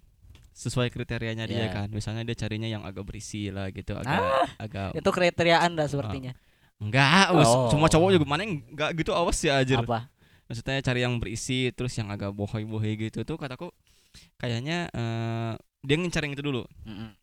Sesuai 0.49 0.89
kriterianya 0.89 1.43
dia 1.43 1.65
Iya. 1.65 1.73
kan. 1.73 1.87
Misalnya 1.89 2.21
dia 2.23 2.35
carinya 2.35 2.65
yang 2.65 2.83
agak 2.83 3.01
berisi 3.01 3.47
lah 3.47 3.69
gitu, 3.69 3.95
agak 3.95 4.19
Ah, 4.19 4.47
agak 4.57 4.89
itu 4.93 5.09
kriteria 5.09 5.57
anda 5.59 5.85
sepertinya 5.85 6.33
enggak, 6.77 7.33
us, 7.33 7.45
Oh. 7.45 7.67
semua 7.69 7.87
cowok 7.87 8.09
juga 8.13 8.25
mana 8.25 8.43
enggak 8.43 8.95
gitu 8.95 9.11
awas 9.11 9.35
ya 9.39 9.59
aja. 9.59 9.79
apa 9.79 10.07
maksudnya 10.49 10.81
cari 10.81 11.05
yang 11.05 11.21
berisi 11.21 11.69
terus 11.71 11.93
yang 11.95 12.09
agak 12.09 12.33
bohoi-bohoi 12.33 12.97
gitu 12.97 13.21
tuh 13.21 13.37
kataku 13.37 13.69
kayaknya 14.41 14.89
eh 14.91 15.53
dia 15.85 15.95
ngincar 15.95 16.25
yang 16.25 16.33
itu 16.35 16.43
dulu. 16.43 16.65
Mm-mm. 16.83 17.15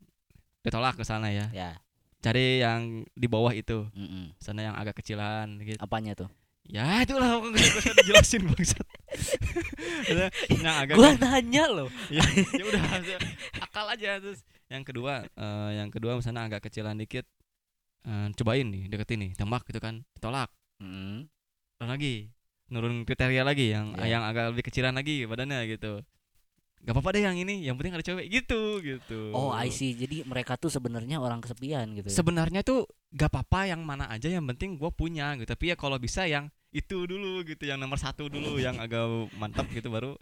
ditolak 0.64 0.96
ke 0.98 1.04
sana 1.04 1.28
ya. 1.30 1.46
Ya. 1.52 1.70
Cari 2.24 2.62
yang 2.64 3.04
di 3.12 3.26
bawah 3.28 3.52
itu. 3.52 3.86
Mm-mm. 3.92 4.32
sana 4.40 4.70
yang 4.70 4.74
agak 4.78 4.98
kecilan 5.02 5.58
gitu. 5.60 5.78
Apanya 5.82 6.14
tuh? 6.16 6.30
Ya 6.66 6.98
itulah 6.98 7.38
aku 7.38 7.54
nggak 7.54 7.78
usah 7.78 7.94
dijelasin 8.02 8.42
bangsat. 8.50 8.86
Yang 10.66 10.76
agak 10.82 10.94
gua 10.98 11.14
nanya 11.14 11.64
loh 11.70 11.88
ya, 12.10 12.22
ya 12.58 12.64
udah 12.66 12.82
akal 13.62 13.86
aja 13.86 14.18
terus. 14.18 14.42
Yang 14.66 14.82
kedua 14.90 15.22
eh, 15.30 15.70
yang 15.78 15.94
kedua 15.94 16.18
misalnya 16.18 16.50
agak 16.50 16.66
kecilan 16.66 16.98
dikit 16.98 17.22
eh, 18.02 18.28
cobain 18.34 18.66
nih 18.66 18.90
deketin 18.90 19.18
nih 19.22 19.30
tembak 19.38 19.62
gitu 19.66 19.78
kan 19.78 20.02
ditolak 20.18 20.50
Mm. 20.76 21.24
turun 21.80 21.88
lagi 21.88 22.28
nurun 22.68 23.02
kriteria 23.02 23.42
lagi 23.42 23.70
yang 23.70 23.94
Ya. 23.96 24.18
yang 24.18 24.22
agak 24.22 24.50
lebih 24.52 24.66
kecilan 24.66 24.92
lagi 24.92 25.22
badannya 25.24 25.62
gitu 25.68 26.02
gak 26.82 26.94
apa-apa 26.94 27.18
deh 27.18 27.22
yang 27.26 27.34
ini 27.34 27.66
yang 27.66 27.74
penting 27.74 27.94
ada 27.94 28.04
cewek 28.04 28.26
gitu 28.28 28.78
gitu 28.78 29.34
oh 29.34 29.50
I 29.50 29.70
see 29.70 29.92
jadi 29.92 30.22
mereka 30.22 30.54
tuh 30.54 30.70
sebenarnya 30.70 31.18
orang 31.18 31.42
kesepian 31.42 31.94
gitu 31.94 32.06
ya? 32.06 32.14
sebenarnya 32.14 32.62
tuh 32.62 32.86
gak 33.10 33.30
apa-apa 33.30 33.70
yang 33.70 33.82
mana 33.82 34.06
aja 34.06 34.26
yang 34.26 34.46
penting 34.46 34.78
gue 34.78 34.90
punya 34.90 35.34
gitu 35.34 35.46
tapi 35.46 35.70
ya 35.70 35.76
kalau 35.76 35.98
bisa 35.98 36.26
yang 36.26 36.46
itu 36.70 37.06
dulu 37.06 37.42
gitu 37.42 37.64
yang 37.64 37.80
nomor 37.80 37.96
satu 37.96 38.28
dulu 38.28 38.60
yang 38.60 38.76
agak 38.78 39.02
mantap 39.34 39.66
gitu 39.70 39.88
baru 39.88 40.14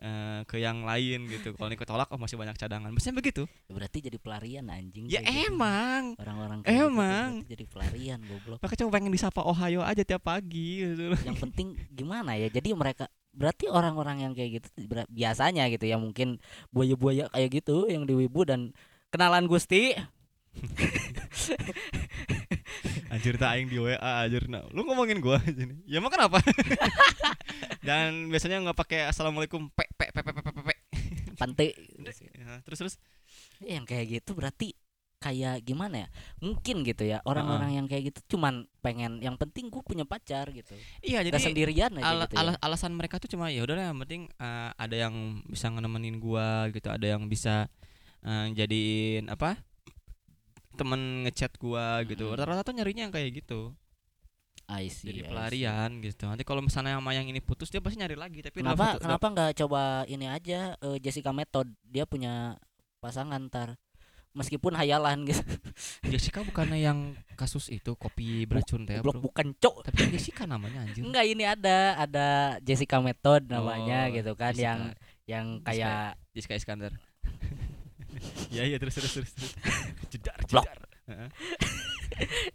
eh, 0.00 0.40
ke 0.48 0.56
yang 0.58 0.82
lain 0.82 1.30
gitu. 1.30 1.54
Kalau 1.54 1.68
ini 1.70 1.78
ketolak 1.78 2.08
oh 2.10 2.18
masih 2.18 2.34
banyak 2.38 2.56
cadangan. 2.58 2.90
Biasanya 2.90 3.16
begitu. 3.18 3.42
Berarti 3.70 3.98
jadi 4.02 4.18
pelarian 4.18 4.66
anjing. 4.70 5.06
Ya 5.06 5.22
gitu. 5.22 5.52
emang. 5.52 6.18
Orang-orang 6.18 6.58
kayak 6.62 6.74
gitu 6.74 6.86
Emang. 6.90 7.30
berarti 7.38 7.52
jadi 7.52 7.64
pelarian 7.68 8.20
goblok. 8.24 8.58
Pakai 8.62 8.76
coba 8.80 8.90
pengen 8.98 9.12
disapa 9.14 9.40
Ohio 9.44 9.80
aja 9.84 10.02
tiap 10.02 10.24
pagi 10.24 10.82
gitu. 10.82 11.14
yang 11.22 11.36
penting 11.44 11.76
gimana 11.92 12.34
ya 12.38 12.48
jadi 12.48 12.72
mereka 12.72 13.06
berarti 13.34 13.66
orang-orang 13.66 14.22
yang 14.24 14.32
kayak 14.32 14.62
gitu 14.62 14.68
biasanya 15.10 15.66
gitu 15.66 15.84
ya 15.90 15.98
mungkin 15.98 16.38
buaya-buaya 16.70 17.28
kayak 17.34 17.62
gitu 17.62 17.90
yang 17.90 18.06
di 18.06 18.14
Wibu 18.14 18.46
dan 18.46 18.70
kenalan 19.10 19.50
Gusti 19.50 19.90
Anjir 23.14 23.38
tak 23.38 23.54
aing 23.54 23.70
di 23.70 23.78
WA 23.78 23.94
anjir. 24.26 24.50
Nah, 24.50 24.66
lu 24.74 24.82
ngomongin 24.82 25.22
gua 25.22 25.38
aja 25.38 25.54
nih. 25.54 25.78
Ya 25.86 26.02
emang 26.02 26.10
kenapa? 26.10 26.42
Dan 27.86 28.26
biasanya 28.26 28.58
nggak 28.60 28.74
pakai 28.74 29.06
assalamualaikum 29.06 29.70
pe 29.70 29.86
pe 29.94 30.10
pe 30.10 30.20
pe 30.20 30.32
pe 30.34 30.42
pe 30.42 30.62
pe. 30.62 30.74
pantai 31.34 31.74
Ya, 32.34 32.62
terus 32.62 32.78
terus 32.78 32.94
Ya, 33.58 33.78
yang 33.78 33.86
kayak 33.86 34.06
gitu 34.10 34.34
berarti 34.34 34.74
kayak 35.18 35.64
gimana 35.64 36.04
ya 36.04 36.08
mungkin 36.38 36.84
gitu 36.84 37.08
ya 37.08 37.24
orang-orang 37.24 37.80
yang 37.80 37.86
kayak 37.88 38.12
gitu 38.12 38.36
cuman 38.36 38.68
pengen 38.84 39.24
yang 39.24 39.40
penting 39.40 39.72
gue 39.72 39.80
punya 39.80 40.04
pacar 40.04 40.52
gitu 40.52 40.76
iya 41.00 41.24
Gak 41.24 41.32
jadi 41.32 41.38
sendirian 41.40 41.92
aja 41.96 42.04
ala- 42.04 42.26
gitu 42.28 42.34
ya. 42.36 42.40
ala- 42.44 42.60
alasan 42.60 42.92
mereka 42.92 43.16
tuh 43.16 43.32
cuma 43.32 43.48
ya 43.48 43.64
udahlah 43.64 43.88
yang 43.88 43.98
penting 44.04 44.28
eh, 44.28 44.70
ada 44.76 44.96
yang 45.00 45.14
bisa 45.48 45.72
ngenemenin 45.72 46.20
gua 46.20 46.68
gitu, 46.70 46.92
ada 46.92 47.06
yang 47.08 47.24
bisa 47.24 47.72
eh, 48.20 48.46
jadiin 48.52 49.32
apa? 49.32 49.56
Temen 50.74 51.00
ngechat 51.22 51.54
gua 51.56 52.02
gitu. 52.02 52.26
Mm-mm. 52.26 52.36
Rata-rata 52.36 52.62
tuh 52.62 52.74
nyarinya 52.74 53.06
yang 53.06 53.14
kayak 53.14 53.30
gitu. 53.36 53.72
I 54.64 54.88
see, 54.88 55.12
Jadi 55.12 55.20
I 55.20 55.22
see. 55.22 55.28
pelarian 55.28 55.90
gitu. 56.00 56.24
Nanti 56.24 56.40
kalau 56.40 56.60
misalnya 56.60 56.96
sama 56.96 57.12
yang 57.12 57.26
ini 57.26 57.38
putus 57.38 57.68
dia 57.68 57.78
pasti 57.78 58.00
nyari 58.00 58.16
lagi 58.16 58.40
tapi 58.40 58.58
Kenapa 58.58 58.96
satu- 58.96 59.02
kenapa 59.02 59.26
nggak 59.28 59.52
coba 59.60 59.82
ini 60.06 60.24
aja 60.24 60.72
eh, 60.74 60.98
Jessica 60.98 61.30
Method 61.30 61.68
dia 61.82 62.04
punya 62.04 62.56
pasangan 62.96 63.36
ntar 63.46 63.76
meskipun 64.32 64.72
hayalan 64.72 65.28
gitu 65.28 65.44
Jessica 66.10 66.40
bukannya 66.40 66.80
yang 66.80 66.98
kasus 67.34 67.68
itu 67.68 67.92
kopi 67.94 68.42
beracun 68.44 68.82
teh 68.82 68.98
bro 68.98 69.12
bukan 69.14 69.52
cok 69.54 69.84
tapi 69.84 69.96
kan 69.96 70.08
Jessica 70.10 70.42
namanya 70.44 70.82
anjir 70.82 71.04
enggak 71.04 71.24
ini 71.24 71.44
ada 71.44 71.78
ada 71.96 72.26
Jessica 72.58 72.98
Method 72.98 73.46
namanya 73.46 74.08
Oh, 74.08 74.12
gitu 74.12 74.32
kan 74.32 74.50
Jessica. 74.50 74.64
yang 74.64 74.80
yang 75.24 75.46
kayak 75.60 76.16
Jessica 76.32 76.56
Iskandar 76.56 76.92
ya 78.50 78.62
iya 78.64 78.76
terus 78.76 78.94
terus 78.94 79.12
terus, 79.12 79.30
terus. 79.30 79.52
jedar 80.08 80.33
Blok. 80.46 80.64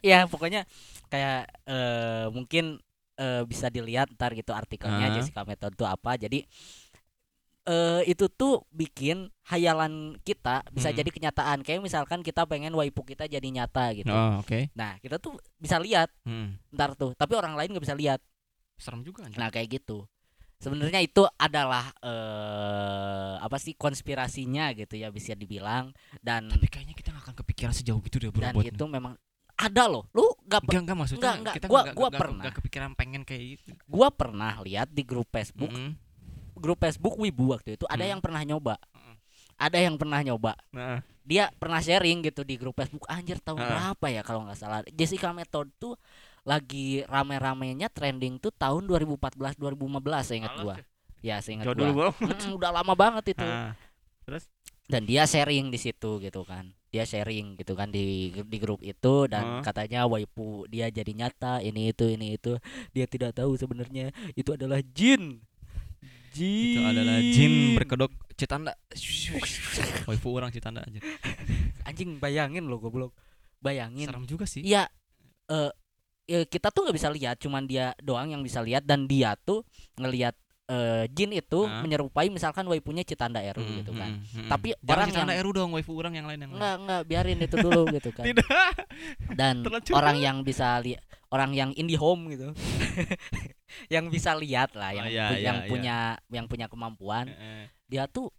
ya 0.01 0.25
pokoknya 0.25 0.63
kayak 1.07 1.41
eh, 1.65 2.25
mungkin 2.29 2.79
eh, 3.15 3.43
bisa 3.43 3.67
dilihat 3.67 4.09
ntar 4.15 4.31
gitu 4.31 4.51
artikelnya 4.51 5.11
Ah. 5.11 5.13
Jessica 5.13 5.43
Method 5.43 5.73
itu 5.73 5.85
apa. 5.85 6.15
Jadi 6.15 6.45
eh 7.63 8.01
itu 8.07 8.25
tuh 8.27 8.65
bikin 8.71 9.29
hayalan 9.45 10.17
kita 10.23 10.65
bisa 10.71 10.89
Hmm. 10.89 10.97
jadi 10.97 11.09
kenyataan. 11.11 11.61
Kayak 11.61 11.83
misalkan 11.83 12.23
kita 12.23 12.45
pengen 12.45 12.73
waipu 12.73 13.03
kita 13.03 13.25
jadi 13.25 13.45
nyata 13.45 13.93
gitu. 13.93 14.09
Oh 14.09 14.41
oke. 14.41 14.71
Nah 14.73 14.97
kita 14.97 15.19
tuh 15.19 15.37
bisa 15.55 15.77
lihat 15.77 16.09
Hmm. 16.23 16.57
ntar 16.71 16.95
tuh. 16.95 17.13
Tapi 17.13 17.33
orang 17.35 17.53
lain 17.53 17.69
nggak 17.69 17.83
bisa 17.83 17.93
lihat. 17.93 18.23
Serem 18.73 19.03
juga 19.03 19.27
anjir. 19.27 19.37
Nah 19.37 19.51
kayak 19.51 19.69
gitu 19.75 20.07
sebenarnya 20.59 20.99
itu 20.99 21.23
adalah 21.33 21.89
eh 21.99 23.35
apa 23.39 23.55
sih 23.55 23.73
konspirasinya 23.73 24.71
gitu 24.73 24.93
ya 24.93 25.07
bisa 25.07 25.31
dibilang 25.33 25.89
dan 26.19 26.47
tapi 26.47 26.67
kayaknya 26.67 26.93
kita 26.93 27.09
gak 27.09 27.23
akan 27.25 27.35
kepikiran 27.37 27.71
sejauh 27.71 28.01
gitu 28.01 28.19
deh 28.19 28.29
bro 28.29 28.43
dan 28.43 28.53
itu 28.57 28.85
memang 28.85 29.15
ada 29.55 29.83
loh 29.85 30.07
lu 30.11 30.27
gak 30.41 30.63
Enggak, 30.63 30.81
enggak 30.81 30.97
maksudnya 30.97 31.19
Enggak, 31.21 31.35
enggak. 31.37 31.55
kita 31.55 31.65
Gua- 31.65 31.79
nggak- 31.81 31.95
gua 31.95 32.03
nggak- 32.05 32.19
pernah. 32.19 32.41
nggak 32.41 32.55
kepikiran 32.55 32.91
pengen 32.93 33.21
kayak 33.23 33.43
gitu 33.55 33.71
gua 33.85 34.07
pernah 34.09 34.53
lihat 34.61 34.87
di 34.89 35.03
grup 35.03 35.27
Facebook 35.27 35.71
Mm-mm. 35.71 35.91
grup 36.53 36.77
Facebook 36.77 37.15
Wibu 37.15 37.45
waktu 37.49 37.73
itu 37.73 37.85
ada 37.85 38.03
Hmm. 38.03 38.11
yang 38.13 38.19
pernah 38.19 38.41
nyoba 38.41 38.75
Mm. 38.91 39.15
ada 39.57 39.77
yang 39.77 39.95
pernah 39.95 40.19
nyoba 40.21 40.53
nah 40.71 40.99
dia 41.21 41.45
pernah 41.53 41.77
sharing 41.77 42.19
gitu 42.21 42.41
di 42.41 42.55
grup 42.55 42.73
Facebook 42.73 43.05
anjir 43.05 43.37
tahun 43.37 43.59
Heeh. 43.59 43.69
berapa 43.69 44.05
ya 44.09 44.21
kalau 44.23 44.43
nggak 44.43 44.57
salah 44.57 44.81
Jessica 44.89 45.29
Method 45.29 45.71
tuh 45.77 45.95
lagi 46.49 47.05
rame-ramenya 47.05 47.93
trending 47.93 48.41
tuh 48.41 48.49
tahun 48.49 48.89
2014 48.89 49.53
2015 49.61 50.25
saya 50.25 50.37
ingat 50.41 50.53
gua. 50.65 50.75
ya. 51.21 51.37
Saya 51.45 51.61
ingat 51.61 51.65
gua. 51.69 51.77
dulu 51.77 51.91
bro 51.93 52.09
Mm, 52.17 52.49
udah 52.57 52.71
lama 52.73 52.93
banget 52.97 53.37
itu. 53.37 53.45
Ah, 53.45 53.77
dan 54.89 55.05
dia 55.05 55.29
sharing 55.29 55.69
di 55.69 55.77
situ 55.77 56.17
gitu 56.17 56.41
kan. 56.41 56.73
Dia 56.89 57.05
sharing 57.05 57.53
gitu 57.61 57.77
kan 57.77 57.93
di 57.93 58.33
di 58.33 58.57
grup 58.57 58.81
itu 58.81 59.29
dan 59.29 59.61
Heeh. 59.61 59.61
katanya 59.61 60.09
waipu 60.09 60.65
dia 60.65 60.89
jadi 60.89 61.13
nyata 61.13 61.61
ini 61.61 61.93
itu 61.93 62.09
ini 62.09 62.33
itu. 62.41 62.57
Dia 62.97 63.05
tidak 63.05 63.37
tahu 63.37 63.53
sebenarnya 63.53 64.09
itu 64.33 64.49
adalah 64.57 64.81
jin. 64.81 65.45
Jin. 66.33 66.73
Itu 66.73 66.81
adalah 66.81 67.21
jin 67.21 67.53
berkedok 67.77 68.11
citanda. 68.33 68.73
Waifu 70.09 70.33
orang 70.33 70.49
citanda 70.49 70.81
aja 70.81 70.97
anjing 71.89 72.21
bayangin 72.21 72.69
loh 72.69 72.77
goblok. 72.77 73.13
Bayangin. 73.59 74.07
Serem 74.07 74.25
juga 74.29 74.45
sih. 74.45 74.61
Iya 74.61 74.87
eh 75.49 75.73
ya 76.29 76.45
kita 76.45 76.69
tuh 76.69 76.85
nggak 76.85 76.93
bisa 76.95 77.09
lihat 77.09 77.35
cuman 77.35 77.65
dia 77.65 77.97
doang 77.99 78.29
yang 78.29 78.39
bisa 78.39 78.61
lihat 78.61 78.85
dan 78.85 79.03
dia 79.03 79.33
tuh 79.35 79.65
ngelihat 79.95 80.37
eh, 80.67 81.09
jin 81.09 81.33
itu 81.33 81.65
Hah? 81.65 81.81
menyerupai 81.81 82.29
misalkan 82.29 82.61
waipunya 82.63 83.01
Citanda 83.01 83.41
Eru 83.41 83.57
Hmm, 83.59 83.81
gitu 83.81 83.89
kan. 83.91 84.11
hmm, 84.13 84.45
hmm. 84.45 84.47
Tapi 84.47 84.77
Jangan 84.77 84.93
orang 84.93 85.07
citanda 85.09 85.33
yang- 85.33 85.41
eru 85.41 85.49
dong 85.51 85.69
waifu 85.73 85.91
orang 85.95 86.13
yang 86.13 86.29
lain 86.29 86.39
yang 86.39 86.51
lain 86.51 86.61
Enggak 86.61 86.75
enggak 86.77 87.01
biarin 87.03 87.39
itu 87.41 87.55
dulu 87.57 87.81
gitu 87.97 88.09
kan. 88.11 88.23
tidak 88.23 88.45
Dan 89.31 89.55
Terlalu 89.65 89.89
orang 89.91 90.17
yang 90.19 90.37
bisa 90.39 90.77
lihat 90.77 91.01
orang 91.29 91.51
yang 91.51 91.69
indie 91.73 91.97
home 91.97 92.29
gitu. 92.29 92.53
yang 93.93 94.05
bisa 94.07 94.33
lihat 94.35 94.73
lah 94.73 94.91
yang 94.91 95.05
Oh, 95.05 95.09
iya, 95.09 95.25
pu- 95.25 95.33
iya, 95.35 95.43
yang 95.43 95.57
iya. 95.57 95.67
punya 95.67 95.97
yang 96.29 96.45
punya 96.45 96.65
kemampuan 96.65 97.25
dia 97.85 98.05
tuh 98.05 98.29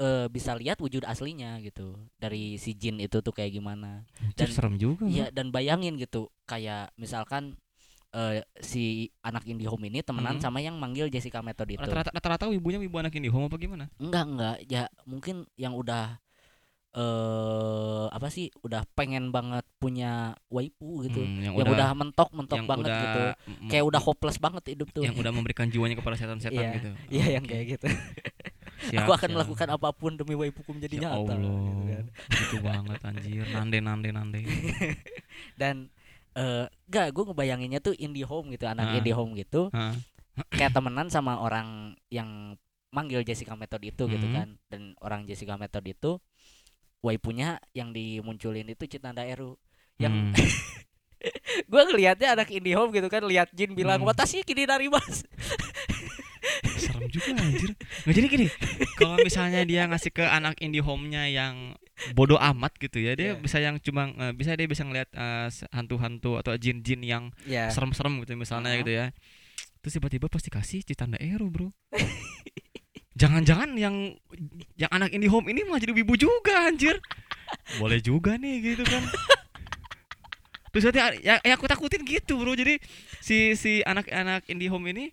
eh, 0.00 0.26
bisa 0.26 0.56
lihat 0.56 0.78
wujud 0.78 1.04
aslinya 1.04 1.60
gitu 1.60 1.92
dari 2.16 2.56
si 2.56 2.72
jin 2.72 2.96
itu 2.96 3.20
tuh 3.20 3.30
kayak 3.30 3.52
gimana 3.52 4.08
Dan- 4.32 4.48
serem 4.48 4.74
juga 4.74 5.04
Iya 5.04 5.28
dan 5.28 5.48
bayangin 5.48 5.94
gitu 5.94 6.32
kayak 6.44 6.88
misalkan 6.96 7.60
eh, 8.10 8.40
si 8.58 8.82
anak 9.20 9.44
IndiHome 9.44 9.86
ini 9.86 10.00
temenan 10.00 10.34
Hmm. 10.34 10.42
sama 10.42 10.58
yang 10.58 10.74
manggil 10.74 11.06
Jessica 11.06 11.38
Method 11.40 11.70
itu. 11.70 11.84
rata-rata 11.84 12.48
ibunya 12.48 12.80
ibu 12.80 12.96
anak 12.96 13.14
ini 13.14 13.28
homo 13.28 13.46
apa 13.46 13.54
gimana 13.54 13.86
Enggak 13.96 14.24
enggak 14.26 14.56
ya 14.66 14.82
mungkin 15.04 15.46
yang 15.54 15.72
udah 15.72 16.18
eh 16.90 18.06
apa 18.10 18.26
sih 18.28 18.50
udah 18.60 18.82
pengen 18.92 19.30
banget 19.30 19.62
punya 19.78 20.34
waipu 20.48 21.06
gitu. 21.06 21.22
Hmm, 21.22 21.38
yang, 21.40 21.54
yang 21.54 21.70
udah 21.70 21.88
mentok 21.94 22.34
mentok 22.34 22.58
yang 22.58 22.66
banget 22.66 22.86
udah 22.88 22.98
gitu. 22.98 23.22
Kayak 23.70 23.84
udah 23.86 24.00
hopeless 24.02 24.38
banget 24.38 24.62
hidup 24.68 24.88
tuh. 24.90 25.06
yang 25.06 25.14
udah 25.14 25.30
memberikan 25.30 25.70
jiwanya 25.70 25.94
kepada 25.94 26.18
setan-setan 26.18 26.50
Iya, 26.58 26.74
gitu 26.74 26.90
Iya 27.08 27.26
yang 27.38 27.44
Oke. 27.46 27.50
kayak 27.54 27.66
gitu. 27.70 27.86
Siap, 28.82 28.96
Aku 28.98 29.10
akan 29.10 29.20
siap. 29.22 29.36
melakukan 29.36 29.68
apa 29.70 29.88
pun 29.90 30.12
demi 30.14 30.32
waipuku 30.32 30.70
menjadi 30.70 30.94
ya 30.94 31.00
nyata 31.02 31.16
Allah 31.18 31.36
gitu 31.36 31.82
kan. 31.86 32.04
gitu 32.32 32.56
banget 32.60 32.98
anjir 33.02 33.44
nande 33.46 33.78
nande 33.78 34.08
nande 34.10 34.38
Dan 35.60 35.92
eh 36.32 36.64
enggak 36.86 37.06
gue 37.10 37.24
ngebayanginnya 37.26 37.78
tuh 37.78 37.92
indie 37.94 38.22
home 38.22 38.48
gitu, 38.50 38.64
anak 38.64 38.86
Ah. 38.86 38.96
indie 38.96 39.12
home 39.12 39.34
gitu. 39.34 39.68
Hah? 39.70 39.92
kayak 40.56 40.72
temenan 40.72 41.06
sama 41.06 41.36
orang 41.36 41.92
yang 42.08 42.56
manggil 42.88 43.20
Jessica 43.20 43.52
Method 43.52 43.82
itu 43.82 44.02
gitu 44.06 44.24
Hmm. 44.24 44.34
kan 44.34 44.48
dan 44.66 44.82
orang 44.98 45.22
Jessica 45.22 45.54
Method 45.54 45.84
itu 45.84 46.16
waipunya 47.00 47.56
yang 47.70 47.90
dimunculin 47.90 48.66
itu 48.66 48.84
Citanda 48.86 49.22
Eru 49.22 49.60
yang 49.96 50.32
Hmm. 50.32 50.34
gue 51.66 51.82
ngelihatnya 51.84 52.32
anak 52.32 52.48
indie 52.48 52.72
home 52.72 52.90
gitu 52.90 53.06
kan 53.06 53.20
lihat 53.22 53.52
Jin 53.52 53.74
bilang 53.74 54.00
Hmm. 54.00 54.08
watasi 54.08 54.40
kini 54.40 54.64
dari 54.64 54.86
mas 54.86 55.22
serem 57.00 57.10
juga 57.10 57.30
anjir. 57.34 57.70
Nggak 58.04 58.14
jadi 58.14 58.26
gini 58.28 58.46
kalau 58.94 59.16
misalnya 59.18 59.60
dia 59.64 59.88
ngasih 59.88 60.12
ke 60.12 60.22
anak 60.22 60.60
indie 60.60 60.84
home-nya 60.84 61.24
yang 61.26 61.72
bodoh 62.12 62.36
amat 62.36 62.76
gitu 62.76 62.96
ya 62.96 63.12
dia 63.12 63.32
Iya. 63.32 63.40
bisa 63.40 63.56
yang 63.58 63.76
cuma 63.76 64.08
eh, 64.10 64.32
bisa 64.32 64.52
dia 64.52 64.64
bisa 64.64 64.84
ngeliat 64.84 65.08
eh, 65.10 65.48
hantu-hantu 65.70 66.36
atau 66.36 66.52
jin-jin 66.54 67.00
yang 67.00 67.32
ya 67.44 67.68
serem-serem 67.68 68.20
gitu 68.20 68.36
misalnya 68.36 68.70
Uh-huh. 68.70 68.80
gitu 68.80 68.92
ya. 68.92 69.06
Terus 69.80 69.96
tiba-tiba 69.96 70.28
pasti 70.28 70.48
kasih 70.48 70.84
citanda 70.84 71.16
ero 71.16 71.48
bro. 71.48 71.72
Jangan-jangan 73.16 73.76
yang 73.76 74.16
yang 74.76 74.88
anak 74.88 75.12
indie 75.12 75.28
home 75.28 75.48
ini 75.48 75.60
mah 75.64 75.76
jadi 75.76 75.92
wibu 75.92 76.16
juga 76.16 76.64
anjir. 76.64 76.96
Boleh 77.76 78.00
juga 78.00 78.36
nih 78.36 78.72
gitu 78.72 78.84
kan. 78.84 79.04
Terus 80.70 80.86
nanti 80.86 81.00
ya, 81.20 81.36
ya 81.42 81.52
aku 81.52 81.66
takutin 81.66 82.06
gitu 82.06 82.38
bro. 82.38 82.54
Jadi 82.54 82.78
si 83.18 83.58
si 83.58 83.82
anak-anak 83.82 84.46
indie 84.46 84.70
home 84.70 84.88
ini 84.88 85.10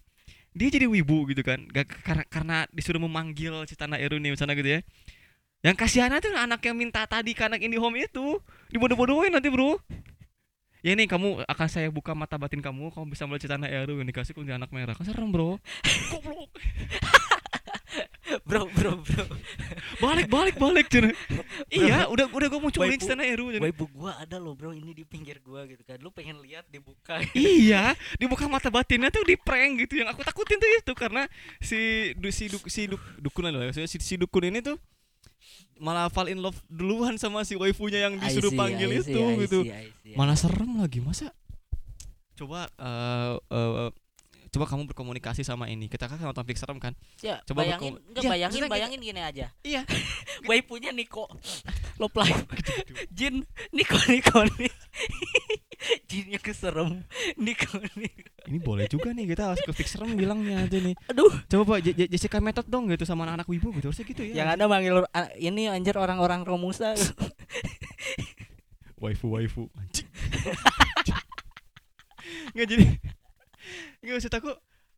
dia 0.58 0.70
jadi 0.74 0.90
wibu 0.90 1.30
gitu 1.30 1.46
kan. 1.46 1.62
Gak 1.70 2.02
karena 2.02 2.24
karena 2.28 2.58
disuruh 2.74 3.00
memanggil 3.00 3.64
citanda 3.70 4.02
ero 4.02 4.18
nih 4.18 4.34
misalnya 4.34 4.58
gitu 4.58 4.70
ya. 4.78 4.80
Yang 5.62 5.76
kasihan 5.78 6.14
tuh 6.18 6.34
anak 6.34 6.62
yang 6.66 6.78
minta 6.78 7.06
tadi 7.06 7.38
ke 7.38 7.46
anak 7.46 7.62
indie 7.62 7.78
home 7.78 8.02
itu. 8.02 8.42
Dibodoh-bodohin 8.74 9.34
nanti 9.34 9.54
bro. 9.54 9.78
Ya 10.86 10.94
ini 10.94 11.10
kamu 11.10 11.46
akan 11.46 11.68
saya 11.68 11.90
buka 11.90 12.14
mata 12.14 12.38
batin 12.38 12.62
kamu 12.62 12.94
kamu 12.94 13.06
bisa 13.10 13.26
melihat 13.26 13.50
citanda 13.50 13.68
Eru 13.68 13.98
yang 13.98 14.08
dikasih 14.08 14.34
kunti 14.38 14.54
anak 14.54 14.70
merah. 14.70 14.94
Kan 14.94 15.10
serem 15.10 15.34
bro 15.34 15.58
bro 18.48 18.64
bro 18.72 18.92
bro. 19.04 19.26
Balik 20.00 20.28
balik 20.32 20.56
balik 20.56 20.88
cina 20.88 21.12
iya 21.68 22.08
udah 22.08 22.32
udah 22.32 22.48
gue 22.48 22.60
mau 22.64 22.72
cobain 22.72 22.96
citanda 22.96 23.28
Eru 23.28 23.52
cina. 23.52 23.68
Waibu 23.68 23.86
gua 23.92 24.16
ada 24.18 24.40
loh 24.40 24.56
bro 24.56 24.72
ini 24.72 24.96
di 24.96 25.04
pinggir 25.04 25.44
gua 25.44 25.68
gitu 25.68 25.84
kan. 25.84 26.00
Lu 26.00 26.10
pengen 26.10 26.40
lihat 26.40 26.64
dibuka 26.72 27.20
iya 27.36 27.92
dibuka 28.16 28.48
mata 28.48 28.72
batinnya 28.72 29.12
tuh 29.12 29.28
di 29.28 29.36
prank 29.36 29.84
gitu. 29.84 30.00
Yang 30.00 30.16
aku 30.16 30.22
takutin 30.24 30.58
tuh 30.58 30.70
itu 30.72 30.94
karena 30.96 31.28
si 31.60 32.14
du, 32.16 32.32
si 32.32 32.48
du, 32.48 32.58
si 32.72 32.88
du, 32.88 32.96
dukun 33.20 33.52
loh 33.52 33.68
si, 33.76 33.84
si 34.00 34.16
dukun 34.16 34.48
ini 34.48 34.64
tuh 34.64 34.80
malah 35.78 36.10
fall 36.10 36.26
in 36.32 36.42
love 36.42 36.58
duluan 36.66 37.20
sama 37.22 37.46
si 37.46 37.54
waifunya 37.54 38.10
yang 38.10 38.18
disuruh 38.18 38.50
see, 38.50 38.58
panggil 38.58 38.90
I 38.90 38.98
itu 38.98 39.22
see, 39.22 39.42
gitu. 39.46 39.60
see, 39.62 39.70
see, 39.70 40.14
I 40.14 40.18
malah 40.18 40.34
serem 40.34 40.82
lagi 40.82 41.00
masa? 41.04 41.30
Coba 42.34 42.66
eh 42.82 43.36
eh, 43.38 43.90
coba 44.48 44.66
kamu 44.66 44.88
berkomunikasi 44.88 45.42
sama 45.42 45.68
ini 45.68 45.86
kita 45.86 46.06
kan 46.06 46.18
nonton 46.18 46.44
fix 46.44 46.60
serem 46.60 46.78
kan 46.78 46.96
Ya, 47.20 47.42
Coba 47.44 47.62
bayangin, 47.62 48.00
enggak 48.02 48.22
Iya, 48.22 48.32
bayangin, 48.32 48.62
bayangin 48.66 49.00
gini 49.02 49.20
aja. 49.20 49.46
iya 49.62 49.82
Waipunya 50.48 50.90
Niko. 50.90 51.28
Love 52.00 52.14
life. 52.16 52.46
Jin 53.10 53.42
Niko 53.70 53.98
Niko 54.08 54.46
nih. 54.54 54.70
Jinnya 56.10 56.38
keserem. 56.38 57.02
Niko 57.36 57.78
Niko. 57.94 58.26
ini 58.48 58.58
boleh 58.58 58.86
juga 58.86 59.12
nih 59.12 59.28
kita 59.28 59.52
harus 59.52 59.60
ke 59.60 59.72
fix 59.74 59.92
serem 59.92 60.14
bilangnya 60.14 60.64
aja 60.64 60.80
nih 60.80 60.96
Aduh, 61.10 61.28
coba 61.46 61.76
pak 61.76 61.80
Je- 61.84 61.96
Je- 61.98 62.10
Jessica 62.10 62.40
method 62.40 62.64
dong 62.66 62.88
gitu 62.88 63.04
sama 63.04 63.24
anak-anak 63.24 63.44
wibu 63.46 63.76
gitu 63.76 63.92
harusnya 63.92 64.08
gitu 64.08 64.24
ya 64.24 64.34
yang 64.34 64.50
ada 64.50 64.66
manggil 64.66 65.04
ini 65.36 65.68
anjir 65.68 65.94
orang-orang 65.94 66.42
Romusa. 66.42 66.96
waifu 68.98 69.28
waifu 69.30 69.68
anjing 69.76 70.08
nggak 72.50 72.68
jadi 72.68 72.86
nggak 74.04 74.18
usah 74.18 74.32
takut 74.32 74.58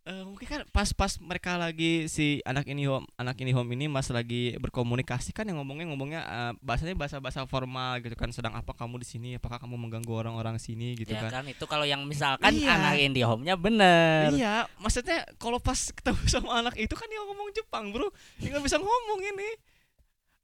Eh, 0.10 0.26
mungkin 0.26 0.48
kan 0.50 0.62
pas-pas 0.74 1.22
mereka 1.22 1.54
lagi 1.60 2.10
si 2.10 2.42
anak 2.42 2.66
ini 2.66 2.90
home 2.90 3.06
anak 3.20 3.36
ini 3.46 3.54
home 3.54 3.78
ini 3.78 3.86
mas 3.86 4.10
lagi 4.10 4.58
berkomunikasi 4.58 5.36
kan 5.36 5.46
yang 5.46 5.62
ngomongnya 5.62 5.86
ngomongnya 5.92 6.22
eh, 6.26 6.54
bahasanya 6.66 6.96
bahasa-bahasa 6.98 7.46
formal 7.46 8.02
gitu 8.02 8.18
kan 8.18 8.34
sedang 8.34 8.56
apa 8.56 8.74
kamu 8.74 9.04
di 9.04 9.08
sini 9.08 9.30
apakah 9.38 9.60
kamu 9.62 9.76
mengganggu 9.76 10.10
orang-orang 10.10 10.56
sini 10.58 10.98
gitu 10.98 11.14
ya 11.14 11.30
kan 11.30 11.44
kan 11.44 11.46
itu 11.52 11.62
kalau 11.70 11.86
yang 11.86 12.08
misalkan 12.10 12.48
Iya. 12.48 12.80
anak 12.80 12.96
indie 12.98 13.22
home-nya 13.22 13.54
bener. 13.60 14.34
Iya, 14.34 14.66
maksudnya 14.82 15.30
kalau 15.36 15.62
pas 15.62 15.78
ketemu 15.78 16.22
sama 16.32 16.64
anak 16.64 16.80
itu 16.82 16.96
kan 16.98 17.06
dia 17.06 17.22
ngomong 17.30 17.54
Jepang, 17.54 17.94
Bro. 17.94 18.10
Dia 18.42 18.56
nggak 18.56 18.66
bisa 18.66 18.82
ngomong 18.82 19.20
ini. 19.22 19.50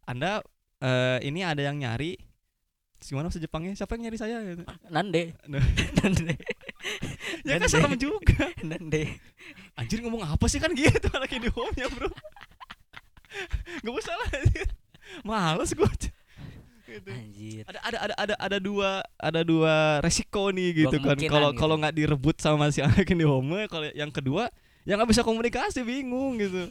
Anda 0.05 0.45
eh, 0.83 1.25
ini 1.25 1.41
ada 1.41 1.63
yang 1.63 1.81
nyari 1.81 2.19
gimana 3.11 3.27
bahasa 3.29 3.41
Jepangnya? 3.41 3.73
Siapa 3.77 3.97
yang 3.97 4.09
nyari 4.09 4.17
saya. 4.17 4.37
Nande. 4.89 5.35
Nande. 5.49 6.35
Ya 7.45 7.57
kan 7.57 7.65
serem 7.65 7.97
juga. 7.97 8.53
Nande. 8.61 9.17
Anjir 9.73 10.05
ngomong 10.05 10.21
apa 10.21 10.45
sih 10.45 10.61
kan 10.61 10.69
gitu 10.77 11.09
anak 11.13 11.33
ini 11.33 11.49
home-nya, 11.49 11.89
Bro. 11.89 12.13
Gak 13.81 13.93
usah 13.93 14.13
lah. 14.13 14.29
Males 15.25 15.73
gue. 15.73 15.89
Gitu. 16.85 17.09
Anjir. 17.09 17.63
Ada 17.65 17.79
ada 17.81 17.97
ada 17.97 18.13
ada 18.15 18.35
ada 18.37 18.57
dua 18.61 19.01
ada 19.19 19.41
dua 19.41 19.99
resiko 19.99 20.53
nih 20.53 20.85
gitu 20.85 20.97
kan. 21.01 21.17
Kalau 21.17 21.49
gitu. 21.51 21.59
kalau 21.59 21.75
nggak 21.81 21.95
direbut 21.97 22.37
sama 22.39 22.69
si 22.69 22.79
anak 22.85 23.03
ini 23.09 23.25
home, 23.25 23.65
kalau 23.67 23.89
yang 23.91 24.13
kedua 24.13 24.47
yang 24.85 25.01
nggak 25.01 25.11
bisa 25.11 25.25
komunikasi 25.25 25.81
bingung 25.81 26.37
gitu. 26.39 26.69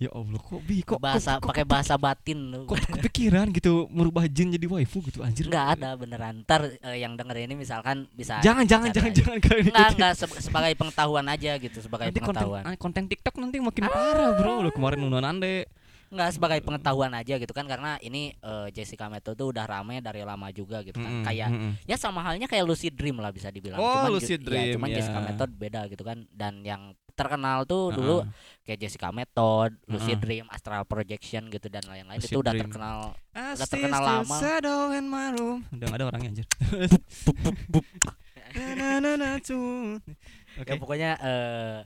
Ya 0.00 0.08
Allah 0.10 0.40
kok 0.40 0.64
bi 0.64 0.80
kok 0.80 0.96
bahasa 0.96 1.36
pakai 1.36 1.60
bahasa 1.60 1.92
batin 1.94 2.40
lu. 2.48 2.64
kok, 2.64 2.80
kepikiran 2.80 3.52
gitu 3.52 3.84
merubah 3.92 4.24
jin 4.24 4.48
jadi 4.48 4.64
waifu 4.64 5.04
gitu 5.04 5.20
anjir. 5.20 5.44
Enggak 5.44 5.76
ada 5.76 5.92
beneran. 5.92 6.40
Ntar 6.40 6.72
eh, 6.72 6.98
yang 6.98 7.20
denger 7.20 7.36
ini 7.36 7.52
misalkan 7.54 8.08
bisa 8.10 8.40
Jangan 8.40 8.64
jangan 8.64 8.88
jangan 8.90 9.12
aja. 9.12 9.18
jangan 9.20 9.38
kalian 9.38 9.64
Enggak, 9.68 9.76
ikutin. 9.76 9.96
enggak 10.00 10.12
se- 10.16 10.40
sebagai 10.40 10.72
pengetahuan 10.72 11.26
aja 11.28 11.52
gitu, 11.54 11.78
sebagai 11.78 12.08
Nanti 12.08 12.16
konten 12.18 12.32
pengetahuan. 12.32 12.62
ah, 12.64 12.74
konten 12.74 13.04
TikTok 13.06 13.34
nanti 13.36 13.60
makin 13.60 13.84
parah, 13.86 14.40
Bro. 14.40 14.64
Lu 14.64 14.70
kemarin 14.72 15.04
undang 15.04 15.28
Ande. 15.28 15.68
Enggak 16.10 16.34
sebagai 16.34 16.58
pengetahuan 16.66 17.14
aja 17.14 17.38
gitu 17.38 17.54
kan 17.54 17.70
karena 17.70 17.94
ini 18.02 18.34
eh, 18.34 18.68
Jessica 18.74 19.06
Meto 19.06 19.38
tuh 19.38 19.54
udah 19.54 19.62
rame 19.62 20.02
dari 20.02 20.26
lama 20.26 20.50
juga 20.50 20.82
gitu 20.82 20.98
kan. 20.98 21.06
Mm-mm, 21.06 21.26
Kayak 21.26 21.48
mm-mm. 21.54 21.72
ya 21.86 21.94
sama 21.94 22.18
halnya 22.26 22.50
kayak 22.50 22.66
Lucid 22.66 22.98
Dream 22.98 23.22
lah 23.22 23.30
bisa 23.30 23.46
dibilang. 23.48 23.78
Oh, 23.78 24.10
ju- 24.10 24.18
Lucid 24.18 24.42
ya, 24.42 24.46
Dream, 24.50 24.74
cuman 24.74 24.88
ya. 24.90 24.96
Jessica 24.98 25.20
Method 25.22 25.50
beda 25.54 25.80
gitu 25.86 26.02
kan. 26.02 26.26
Dan 26.34 26.66
yang 26.66 26.98
terkenal 27.14 27.62
tuh 27.62 27.94
dulu 27.94 28.26
Heeh. 28.26 28.64
kayak 28.66 28.78
Jessica 28.82 29.14
Method, 29.14 29.70
Lucid 29.86 30.18
Heeh. 30.18 30.22
Dream, 30.42 30.44
Astral 30.50 30.82
Projection 30.82 31.46
gitu 31.46 31.70
dan 31.70 31.86
lain-lain 31.86 32.18
itu 32.18 32.34
udah 32.34 32.58
Dream. 32.58 32.62
terkenal. 32.66 32.98
I 33.30 33.54
Udah 33.54 33.68
terkenal 33.70 34.02
lama. 34.02 34.36
Udah 35.70 35.86
nggak 35.86 35.98
ada 36.00 36.06
orangnya 36.10 36.28
anjir. 36.34 36.46
Na, 38.50 38.98
na, 38.98 39.10
na, 39.14 39.30
tuh. 39.38 40.02
Oke. 40.58 40.66
Ya 40.66 40.74
pokoknya 40.74 41.10
eh 41.22 41.76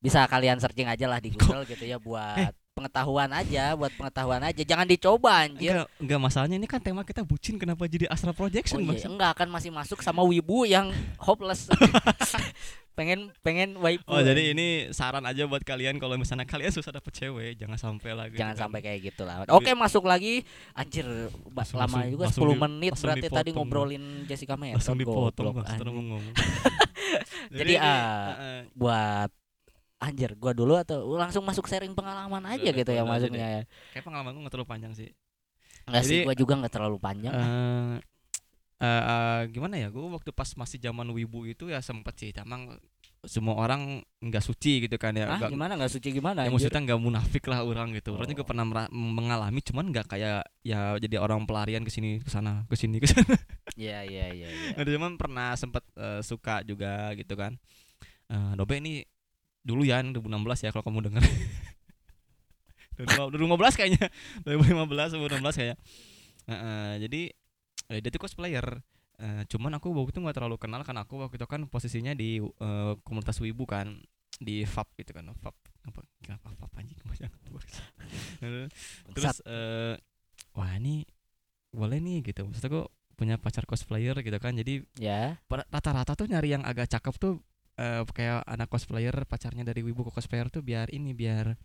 bisa 0.00 0.24
kalian 0.28 0.60
searching 0.60 0.84
aja 0.84 1.08
lah 1.08 1.16
di 1.16 1.32
Google 1.32 1.64
gitu 1.64 1.84
ya 1.84 1.96
buat 1.96 2.52
pengetahuan 2.80 3.28
aja, 3.28 3.76
buat 3.76 3.92
pengetahuan 3.92 4.40
aja. 4.40 4.62
Jangan 4.64 4.88
dicoba 4.88 5.44
anjir. 5.44 5.76
Enggak, 5.76 5.88
enggak 6.00 6.20
masalahnya 6.24 6.56
ini 6.56 6.64
kan 6.64 6.80
tema 6.80 7.04
kita 7.04 7.20
bucin 7.20 7.60
kenapa 7.60 7.84
jadi 7.84 8.08
astral 8.08 8.32
Oh 8.32 8.40
projection 8.40 8.80
iya, 8.80 8.88
Mas? 8.96 9.04
enggak 9.04 9.30
akan 9.36 9.48
masih 9.52 9.68
masuk 9.68 10.00
sama 10.00 10.24
wibu 10.24 10.64
yang 10.64 10.88
hopeless. 11.20 11.68
pengen 13.00 13.32
pengen 13.40 13.80
waifu. 13.80 14.04
Oh 14.08 14.20
jadi 14.20 14.52
ini 14.52 14.92
saran 14.92 15.24
aja 15.24 15.48
buat 15.48 15.64
kalian 15.64 15.96
kalau 15.96 16.20
misalnya 16.20 16.44
kalian 16.44 16.68
susah 16.68 16.92
dapet 16.92 17.16
cewek 17.16 17.56
jangan 17.56 17.80
sampai 17.80 18.12
lah 18.12 18.28
gitu 18.28 18.40
jangan 18.44 18.56
kan. 18.56 18.62
sampai 18.68 18.80
kayak 18.84 19.00
gitu 19.12 19.22
lah. 19.24 19.46
Oke, 19.48 19.72
masuk 19.72 20.04
lagi. 20.04 20.44
Anjir, 20.76 21.06
Langsung- 21.78 21.80
lama 21.80 22.12
juga 22.12 22.24
langsung 22.28 22.44
10 22.44 22.52
di- 22.52 22.60
menit 22.60 22.92
berarti 22.96 23.28
tadi 23.28 23.50
dipotong. 23.52 23.56
ngobrolin 23.56 24.04
Jessica 24.28 24.54
langsung 24.76 25.00
dipotong 25.00 25.54
goblok, 25.54 25.64
ngomong. 25.88 26.24
Jadi, 27.50 27.74
ini, 27.74 27.82
ah, 27.82 28.30
eh, 28.38 28.60
Buat 28.76 29.30
anjir, 30.00 30.32
gua 30.34 30.50
dulu 30.50 30.74
atau 30.74 31.04
langsung 31.14 31.44
masuk 31.44 31.68
sharing 31.68 31.92
pengalaman 31.92 32.40
aja 32.48 32.72
gitu 32.72 32.88
ya 32.88 33.04
maksudnya 33.04 33.46
ya. 33.60 33.62
kayak 33.92 34.04
pengalaman 34.04 34.32
gue 34.32 34.42
gak 34.42 34.54
terlalu 34.56 34.68
panjang 34.68 34.92
sih. 34.96 35.08
Enggak 35.84 36.04
sih, 36.04 36.24
gua 36.24 36.34
juga 36.34 36.56
nggak 36.56 36.72
terlalu 36.72 36.96
panjang. 36.96 37.32
Eh 37.36 37.94
eh, 38.80 39.02
eh, 39.04 39.40
gimana 39.52 39.76
ya? 39.76 39.92
Gue 39.92 40.08
waktu 40.08 40.32
pas 40.32 40.48
masih 40.56 40.80
zaman 40.80 41.04
wibu 41.12 41.44
itu 41.44 41.68
ya 41.68 41.84
sempet 41.84 42.16
sih. 42.16 42.32
Emang 42.32 42.80
semua 43.20 43.52
orang 43.52 44.00
nggak 44.24 44.40
suci 44.40 44.88
gitu 44.88 44.96
kan 44.96 45.12
ya. 45.12 45.28
Ah, 45.28 45.36
Nggak- 45.36 45.52
gimana 45.52 45.72
nggak 45.76 45.92
suci 45.92 46.08
gimana? 46.08 46.40
ya 46.40 46.48
anjir? 46.48 46.56
maksudnya 46.56 46.80
nggak 46.88 47.00
munafik 47.04 47.44
lah 47.44 47.60
orang 47.60 47.92
gitu. 47.92 48.16
Orang 48.16 48.32
juga 48.32 48.40
Oh. 48.40 48.48
pernah 48.48 48.64
mera- 48.64 48.88
mengalami, 48.88 49.60
cuman 49.60 49.92
nggak 49.92 50.08
kayak 50.08 50.48
ya 50.64 50.96
jadi 50.96 51.20
orang 51.20 51.44
pelarian 51.44 51.84
ke 51.84 51.92
sini 51.92 52.24
ke 52.24 52.32
sana 52.32 52.64
ke 52.64 52.76
sini 52.80 52.96
ke 52.96 53.04
sana. 53.12 53.36
Iya, 53.76 54.08
iya, 54.08 54.26
iya, 54.32 54.48
iya. 54.48 54.68
Nah, 54.72 54.84
cuman 54.88 55.20
pernah 55.20 55.52
sempet 55.52 55.84
eh, 56.00 56.24
suka 56.24 56.64
juga 56.64 57.12
gitu 57.12 57.36
kan. 57.36 57.60
Eh 58.32 58.52
Dobe 58.56 58.80
ini 58.80 59.04
dulu 59.60 59.84
ya 59.84 60.00
2016 60.00 60.64
ya 60.66 60.70
kalau 60.72 60.84
kamu 60.86 61.10
dengar. 61.10 61.24
2015 63.00 63.76
kayaknya. 63.78 64.06
2015 64.44 65.16
2016 65.16 65.58
kayaknya. 65.58 65.76
Nah, 66.48 66.58
eh, 66.58 66.94
jadi 67.06 67.20
eh, 67.90 67.98
dia 68.00 68.10
tuh 68.10 68.20
cosplayer. 68.20 68.66
Eh, 69.20 69.42
cuman 69.52 69.76
aku 69.76 69.92
waktu 69.92 70.16
itu 70.16 70.20
nggak 70.24 70.36
terlalu 70.36 70.56
kenal 70.56 70.80
kan 70.80 70.96
aku 70.96 71.20
waktu 71.20 71.36
itu 71.36 71.44
kan 71.44 71.68
posisinya 71.68 72.16
di 72.16 72.40
eh, 72.40 72.92
komunitas 73.04 73.36
wibu 73.40 73.68
kan 73.68 74.00
di 74.40 74.64
FAP 74.64 74.88
gitu 75.00 75.12
kan. 75.12 75.28
FAP 75.36 75.56
apa 75.80 76.00
kenapa 76.24 76.52
FAP 76.56 76.72
anjing? 76.76 76.98
Terus 79.16 79.36
eh, 79.44 79.94
wah 80.56 80.72
ini 80.76 81.04
boleh 81.70 82.00
nih 82.00 82.32
gitu. 82.32 82.48
Maksud 82.48 82.64
aku 82.66 82.88
punya 83.14 83.36
pacar 83.36 83.68
cosplayer 83.68 84.16
gitu 84.24 84.36
kan. 84.40 84.56
Jadi 84.56 84.80
Ya. 84.96 85.36
rata-rata 85.48 86.16
tuh 86.16 86.24
nyari 86.24 86.56
yang 86.56 86.64
agak 86.64 86.88
cakep 86.88 87.14
tuh 87.20 87.44
eh, 87.80 88.04
kayak 88.04 88.44
anak 88.44 88.68
cosplayer 88.68 89.14
pacarnya 89.24 89.64
dari 89.64 89.80
wibu 89.80 90.04
ke 90.04 90.12
cosplayer 90.12 90.52
tuh 90.52 90.60
biar 90.60 90.92
ini 90.92 91.16
biar 91.16 91.56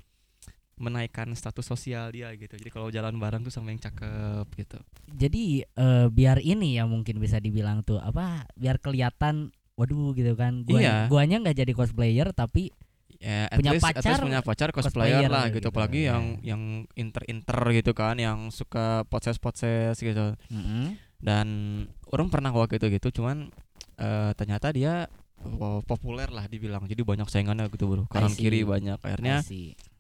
menaikkan 0.76 1.32
status 1.32 1.72
sosial 1.72 2.12
dia 2.12 2.36
gitu 2.36 2.60
jadi 2.60 2.68
kalau 2.68 2.92
jalan 2.92 3.16
bareng 3.16 3.48
tuh 3.48 3.52
sama 3.52 3.72
yang 3.72 3.80
cakep 3.80 4.48
gitu 4.60 4.80
Jadi 5.08 5.64
eh, 5.64 6.08
biar 6.12 6.44
ini 6.44 6.76
ya 6.76 6.84
mungkin 6.84 7.16
bisa 7.24 7.40
dibilang 7.40 7.80
tuh 7.88 8.04
apa? 8.04 8.44
Biar 8.60 8.84
kelihatan 8.84 9.56
waduh 9.80 10.12
gitu 10.12 10.36
kan. 10.36 10.68
Gua 10.68 10.80
Iya. 10.80 10.96
guanya 11.08 11.40
nggak 11.40 11.58
jadi 11.64 11.72
cosplayer 11.72 12.28
tapi 12.36 12.76
ya 13.24 13.48
at 13.48 13.56
Punya 13.56 13.72
least, 13.76 13.88
at 13.88 13.96
least 13.96 14.04
pacar 14.04 14.20
punya 14.20 14.42
pacar 14.44 14.70
cosplayer 14.76 15.24
cosplayer 15.24 15.32
lah 15.32 15.46
gitu, 15.48 15.56
gitu, 15.64 15.68
apalagi 15.72 16.02
ya. 16.04 16.08
yang 16.12 16.26
yang 16.44 16.62
inter 17.00 17.24
inter 17.32 17.60
gitu 17.72 17.92
kan 17.96 18.16
yang 18.20 18.52
suka 18.52 19.08
poses 19.08 19.40
gitu 19.96 20.36
mm-mm. 20.52 21.00
dan 21.24 21.48
orang 22.12 22.28
pernah 22.28 22.52
waktu 22.52 22.76
itu 22.76 22.92
gitu 23.00 23.24
cuman 23.24 23.48
eh, 23.96 24.32
ternyata 24.36 24.76
dia 24.76 25.08
populer 25.86 26.30
lah 26.34 26.50
dibilang. 26.50 26.90
Jadi 26.90 27.02
banyak 27.06 27.28
saingannya 27.30 27.70
gitu 27.70 27.86
bro. 27.86 28.04
Kanan 28.10 28.34
kiri 28.34 28.66
banyak. 28.66 28.98
Akhirnya 29.02 29.46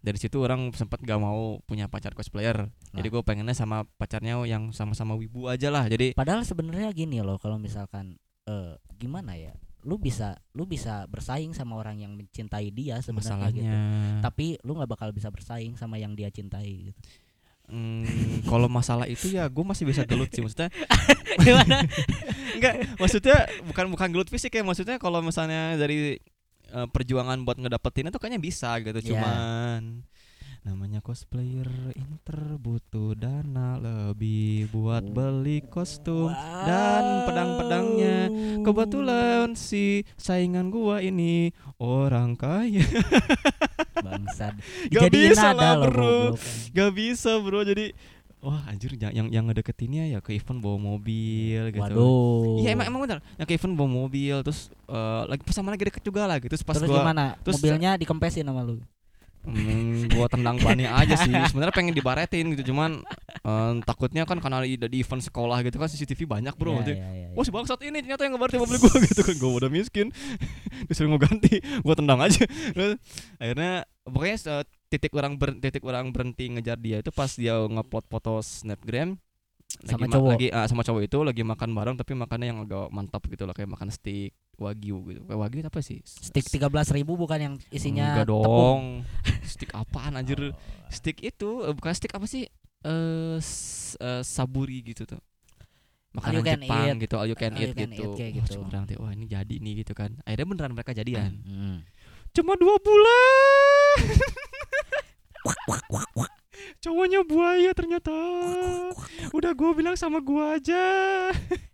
dari 0.06 0.18
situ 0.22 0.38
orang 0.42 0.70
sempat 0.78 1.02
gak 1.02 1.18
mau 1.18 1.62
punya 1.66 1.90
pacar 1.90 2.14
cosplayer. 2.14 2.70
Jadi 2.94 3.08
gue 3.10 3.22
pengennya 3.26 3.58
sama 3.58 3.86
pacarnya 3.98 4.42
yang 4.46 4.74
sama-sama 4.74 5.18
wibu 5.18 5.50
aja 5.50 5.74
lah. 5.74 5.86
Jadi 5.90 6.14
Padahal 6.14 6.46
sebenarnya 6.46 6.90
gini 6.94 7.22
loh 7.22 7.42
kalau 7.42 7.58
misalkan 7.58 8.18
eh 8.46 8.78
gimana 8.98 9.34
ya? 9.38 9.54
Lu 9.86 10.02
bisa 10.02 10.42
lu 10.58 10.66
bisa 10.66 11.06
bersaing 11.06 11.54
sama 11.54 11.78
orang 11.78 12.02
yang 12.02 12.18
mencintai 12.18 12.74
dia 12.74 12.98
sebenarnya 13.06 13.50
gitu. 13.54 13.78
Tapi 14.26 14.58
lu 14.66 14.78
nggak 14.78 14.90
bakal 14.90 15.10
bisa 15.14 15.30
bersaing 15.30 15.78
sama 15.78 16.02
yang 16.02 16.18
dia 16.18 16.34
cintai 16.34 16.90
gitu. 16.90 17.00
Hmm, 17.66 18.06
kalau 18.46 18.70
masalah 18.70 19.10
itu 19.10 19.34
ya 19.34 19.50
gue 19.50 19.66
masih 19.66 19.90
bisa 19.90 20.06
gelut 20.06 20.30
sih 20.30 20.46
maksudnya 20.46 20.70
Gimana? 21.46 21.82
enggak 22.54 22.76
maksudnya 23.02 23.50
bukan 23.66 23.90
bukan 23.90 24.08
gelut 24.14 24.30
fisik 24.30 24.54
ya 24.54 24.62
maksudnya 24.62 25.02
kalau 25.02 25.26
misalnya 25.26 25.74
dari 25.74 26.22
eh, 26.70 26.88
perjuangan 26.94 27.42
buat 27.42 27.58
ngedapetin 27.58 28.14
itu 28.14 28.22
kayaknya 28.22 28.38
bisa 28.38 28.70
gitu 28.80 29.02
Ya. 29.02 29.08
cuman 29.18 30.06
namanya 30.66 30.98
cosplayer 30.98 31.70
inter 31.94 32.58
butuh 32.58 33.14
dana 33.14 33.78
lebih 33.78 34.66
buat 34.70 35.06
beli 35.06 35.62
kostum 35.62 36.34
dan 36.66 37.30
pedang-pedangnya 37.30 38.18
kebetulan 38.66 39.54
si 39.54 39.86
saingan 40.18 40.74
gua 40.74 41.00
ini 41.00 41.54
orang 41.78 42.34
kaya 42.34 42.82
Bangsat. 43.96 44.54
Gak 44.90 45.10
bisa 45.10 45.50
lah, 45.50 45.78
loh, 45.78 45.90
bro. 45.90 46.06
goblok. 46.34 46.42
gak 46.74 46.92
bisa 46.94 47.32
bro 47.40 47.62
jadi 47.62 47.86
wah 48.38 48.62
anjir 48.70 48.94
yang 48.94 49.30
yang, 49.30 49.46
ngedeketinnya 49.46 50.14
ya 50.14 50.20
ke 50.22 50.34
event 50.34 50.62
bawa 50.62 50.78
mobil 50.78 51.74
gitu 51.74 51.82
Waduh. 51.82 52.62
Iya 52.62 52.74
emang 52.74 52.86
emang 52.86 53.02
benar. 53.02 53.18
Yang 53.38 53.48
ke 53.48 53.58
event 53.58 53.74
bawa 53.74 53.90
mobil 53.92 54.36
terus 54.42 54.70
eh, 54.86 55.22
lagi 55.26 55.42
pas 55.42 55.54
sama 55.54 55.70
lagi 55.70 55.86
deket 55.86 56.02
juga 56.02 56.26
lah 56.26 56.38
gitu. 56.38 56.54
Terus 56.54 56.62
pas 56.62 56.74
Terus 56.74 56.86
gua 56.86 57.02
gimana? 57.02 57.34
terus- 57.42 57.58
Mobilnya 57.58 57.98
dikempesin 57.98 58.46
sama 58.46 58.62
lu. 58.62 58.78
Hmm, 59.46 60.12
gua 60.14 60.28
tendang 60.28 60.58
bannya 60.60 60.90
aja 60.90 61.16
sih. 61.22 61.32
Sebenarnya 61.32 61.74
pengen 61.74 61.94
dibaretin 61.94 62.52
gitu 62.58 62.74
cuman 62.74 63.02
eh, 63.46 63.74
takutnya 63.86 64.26
kan 64.26 64.42
karena 64.42 64.66
di, 64.66 64.76
di 64.76 64.98
event 65.00 65.24
sekolah 65.24 65.62
gitu 65.64 65.78
kan 65.78 65.88
CCTV 65.88 66.26
banyak 66.26 66.54
bro. 66.58 66.82
Jadi, 66.82 66.98
iya, 66.98 67.10
iya, 67.14 67.28
Wah 67.38 67.44
si 67.46 67.52
bangsat 67.54 67.80
ini 67.86 68.02
ternyata 68.02 68.26
yang 68.26 68.36
ngebaretin 68.36 68.60
mobil 68.62 68.78
gua 68.82 68.96
gitu 69.10 69.22
kan. 69.24 69.36
Gua 69.38 69.52
udah 69.64 69.70
miskin. 69.72 70.12
Disuruh 70.90 71.10
mau 71.10 71.22
ganti 71.22 71.64
Gua 71.86 71.96
tendang 71.96 72.20
aja. 72.20 72.44
Terus, 72.46 73.00
Akhirnya 73.40 73.86
Pokoknya 74.06 74.62
titik 74.86 75.18
orang 75.18 75.34
ber, 75.42 75.58
titik 75.58 75.82
orang 75.82 76.14
berhenti 76.14 76.46
ngejar 76.46 76.78
dia 76.78 77.02
itu 77.02 77.10
pas 77.10 77.34
dia 77.34 77.58
ngupload 77.58 78.06
foto 78.06 78.38
snapgram 78.38 79.18
lagi 79.76 79.92
Sama 79.92 80.02
ma- 80.02 80.10
cowok. 80.10 80.32
lagi 80.32 80.48
ah, 80.50 80.66
sama 80.66 80.82
cowok 80.82 81.02
itu 81.04 81.18
lagi 81.20 81.42
makan 81.44 81.70
bareng 81.72 81.96
tapi 81.96 82.12
makannya 82.14 82.48
yang 82.48 82.60
agak 82.62 82.88
mantap 82.90 83.22
gitu 83.26 83.44
lah 83.44 83.52
kayak 83.52 83.68
makan 83.68 83.90
steak 83.90 84.32
wagyu 84.56 84.98
gitu 85.06 85.22
kayak 85.24 85.36
wagyu 85.38 85.60
apa 85.62 85.80
sih 85.80 86.00
Stick 86.02 86.48
13.000 86.48 86.72
ribu 86.96 87.14
bukan 87.16 87.38
yang 87.38 87.54
isinya 87.70 88.16
enggak 88.16 88.26
tepung. 88.26 88.46
dong 88.48 88.82
stick 89.46 89.72
apaan 89.72 90.16
anjir 90.16 90.40
Oh. 90.40 90.56
stick 90.88 91.20
itu 91.20 91.50
eh, 91.62 91.72
bukan 91.72 91.92
stick 91.92 92.10
apa 92.10 92.24
sih 92.24 92.48
eh 92.82 93.36
s- 93.38 93.98
eh, 93.98 94.22
saburi 94.22 94.80
gitu 94.82 95.04
tuh 95.06 95.20
makanan 96.14 96.46
Jepang 96.46 96.96
eat. 96.96 97.04
gitu 97.04 97.16
all 97.16 97.28
you 97.28 97.36
can 97.36 97.52
All 97.52 97.60
eat 97.60 97.68
you 97.68 97.76
can 97.76 97.90
gitu, 97.92 98.16
eat 98.16 98.32
gitu. 98.40 98.50
cuma 98.56 98.72
orang 98.72 98.84
tuh, 98.86 98.96
wah 98.98 99.12
ini 99.12 99.28
jadi 99.28 99.56
nih 99.56 99.84
gitu 99.84 99.92
kan 99.92 100.16
akhirnya 100.24 100.48
beneran 100.48 100.72
mereka 100.72 100.94
jadian 100.94 101.44
Hmm. 101.44 101.78
cuma 102.32 102.56
dua 102.56 102.80
bulan 102.80 104.00
cowoknya 106.86 107.26
buaya 107.26 107.74
ternyata 107.74 108.14
udah 109.34 109.52
gue 109.52 109.72
bilang 109.74 109.98
sama 109.98 110.22
gua 110.22 110.62
aja 110.62 110.84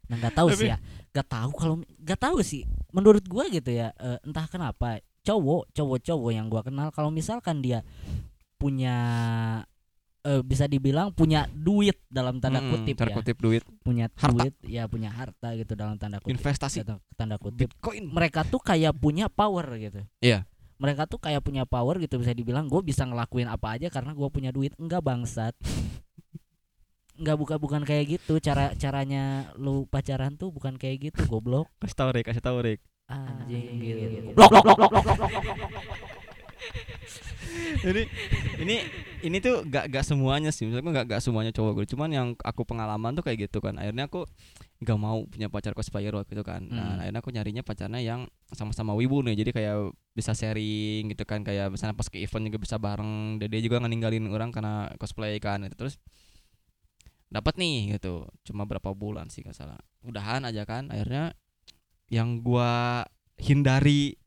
Nah 0.08 0.16
nggak 0.20 0.36
tahu 0.36 0.48
sih 0.52 0.68
ya, 0.68 0.76
nggak 1.12 1.28
tahu 1.28 1.52
kalau 1.56 1.76
nggak 1.96 2.20
tahu 2.20 2.38
sih. 2.44 2.68
Menurut 2.92 3.24
gua 3.28 3.48
gitu 3.48 3.72
ya, 3.72 3.96
eh, 3.96 4.20
entah 4.28 4.44
kenapa 4.44 5.00
cowok 5.24 5.72
cowok-cowok 5.72 6.32
yang 6.36 6.52
gua 6.52 6.68
kenal 6.68 6.92
kalau 6.92 7.08
misalkan 7.08 7.64
dia 7.64 7.80
punya 8.60 8.96
eh, 10.22 10.44
bisa 10.44 10.68
dibilang 10.68 11.16
punya 11.16 11.48
duit 11.50 11.96
dalam 12.12 12.44
tanda 12.44 12.60
Mm-mm, 12.60 12.84
kutip 12.84 12.96
tanda 13.00 13.10
ya, 13.10 13.18
kutip 13.18 13.38
duit 13.40 13.64
punya 13.82 14.06
Harta. 14.14 14.36
duit 14.36 14.56
ya 14.62 14.84
punya 14.86 15.10
harta 15.10 15.56
gitu 15.56 15.74
dalam 15.74 15.96
tanda 15.98 16.20
kutip. 16.20 16.36
investasi 16.38 16.84
Tanda, 16.84 17.00
tanda 17.16 17.36
kutip. 17.40 17.72
bitcoin 17.72 18.12
Mereka 18.12 18.46
tuh 18.46 18.60
kayak 18.60 18.94
punya 19.00 19.32
power 19.32 19.66
gitu. 19.80 20.04
Iya. 20.20 20.44
Mereka 20.82 21.06
tuh 21.06 21.22
kayak 21.22 21.46
punya 21.46 21.62
power 21.70 22.02
gitu 22.02 22.18
bisa 22.18 22.34
dibilang 22.34 22.66
gue 22.66 22.82
bisa 22.82 23.06
ngelakuin 23.06 23.46
apa 23.46 23.78
aja 23.78 23.94
karena 23.94 24.18
gua 24.18 24.34
punya 24.34 24.50
duit. 24.50 24.74
Enggak 24.82 25.06
bangsat. 25.06 25.54
Enggak 27.22 27.38
bukan 27.38 27.58
bukan 27.62 27.82
kayak 27.86 28.18
gitu. 28.18 28.42
Cara 28.42 28.74
caranya 28.74 29.54
lu 29.62 29.86
pacaran 29.86 30.34
tuh 30.34 30.50
bukan 30.50 30.82
kayak 30.82 31.14
gitu 31.14 31.30
goblok. 31.30 31.70
Kasih 31.78 31.94
tau 31.94 32.10
Rick 32.10 32.26
kasih 32.34 32.42
tau 32.42 32.58
Rick. 32.66 32.82
Anjing 33.06 33.78
gitu. 33.78 34.34
blok 34.34 34.50
blok 34.50 34.64
blok 34.66 34.78
blok 34.90 35.04
blok 35.06 35.18
blok 35.20 36.11
jadi 37.86 38.06
ini 38.62 38.76
ini 39.22 39.38
tuh 39.38 39.66
gak 39.68 39.90
gak 39.92 40.06
semuanya 40.06 40.50
sih. 40.50 40.66
Misalnya 40.70 41.04
gak 41.04 41.18
gak 41.18 41.22
semuanya 41.22 41.52
cowok 41.54 41.82
gue 41.82 41.86
cuman 41.94 42.10
yang 42.10 42.28
aku 42.42 42.64
pengalaman 42.66 43.14
tuh 43.14 43.24
kayak 43.26 43.50
gitu 43.50 43.62
kan. 43.62 43.78
Akhirnya 43.78 44.08
aku 44.08 44.26
gak 44.82 44.98
mau 44.98 45.22
punya 45.30 45.46
pacar 45.50 45.78
cosplayer 45.78 46.14
waktu 46.14 46.34
itu 46.34 46.44
kan. 46.46 46.66
Nah 46.70 46.98
Hmm. 46.98 47.02
akhirnya 47.06 47.20
aku 47.22 47.30
nyarinya 47.34 47.64
pacarnya 47.66 48.02
yang 48.02 48.26
sama-sama 48.54 48.94
wibu 48.98 49.22
nih. 49.22 49.38
Jadi 49.38 49.52
kayak 49.54 49.94
bisa 50.14 50.34
sharing 50.34 51.10
gitu 51.14 51.24
kan. 51.26 51.46
Kayak 51.46 51.70
misalnya 51.74 51.94
pas 51.94 52.10
ke 52.10 52.18
event 52.22 52.44
juga 52.50 52.60
bisa 52.62 52.76
bareng. 52.82 53.38
Dan 53.38 53.48
dia 53.50 53.62
juga 53.62 53.82
nggak 53.82 53.92
ninggalin 53.92 54.26
orang 54.30 54.50
karena 54.50 54.90
cosplay 54.98 55.38
kan. 55.38 55.62
Gitu. 55.66 55.76
terus 55.78 55.96
dapat 57.32 57.56
nih 57.62 57.96
gitu. 57.98 58.28
Cuma 58.44 58.66
berapa 58.68 58.92
bulan 58.92 59.30
sih 59.30 59.42
nggak 59.46 59.56
salah. 59.56 59.80
Udahan 60.02 60.44
aja 60.44 60.66
kan. 60.66 60.90
Akhirnya 60.90 61.34
yang 62.12 62.44
gua 62.44 63.06
hindari 63.40 64.21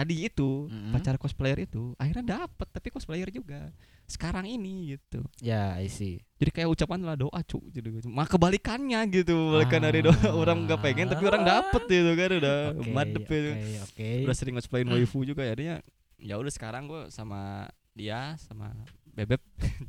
tadi 0.00 0.24
itu 0.24 0.64
Mm-mm. 0.66 0.90
pacar 0.90 1.14
cosplayer 1.16 1.60
itu 1.60 1.92
akhirnya 1.94 2.40
dapet 2.40 2.66
tapi 2.66 2.88
cosplayer 2.88 3.28
juga. 3.28 3.68
Sekarang 4.08 4.42
ini 4.42 4.96
gitu. 4.96 5.20
Ya 5.38 5.76
I 5.76 5.86
see. 5.86 6.18
Jadi 6.34 6.50
kayak 6.50 6.72
ucapan 6.72 7.04
lah 7.04 7.14
doa 7.14 7.36
cu 7.42 7.60
gitu 7.68 7.86
mah 8.08 8.24
kebalikannya 8.24 8.98
gitu. 9.12 9.54
Balikan 9.54 9.84
dari 9.84 10.00
doa 10.00 10.16
Ah. 10.16 10.32
orang 10.32 10.64
nggak 10.64 10.80
pengen 10.80 11.06
tapi 11.06 11.22
orang 11.22 11.44
dapet 11.44 11.82
gitu 11.84 12.10
kan 12.12 12.30
udah 12.34 12.56
oke 12.74 12.90
madep 12.90 13.22
oke 13.22 13.36
itu 13.36 13.50
oke. 13.84 14.08
Udah 14.24 14.34
sering 14.34 14.54
cosplayin 14.56 14.88
waifu 14.88 15.22
juga 15.22 15.44
akhirnya 15.44 15.84
ya 16.16 16.36
udah 16.36 16.50
sekarang 16.50 16.88
gua 16.88 17.06
sama 17.08 17.68
dia 17.92 18.34
sama 18.40 18.72
bebek 19.12 19.44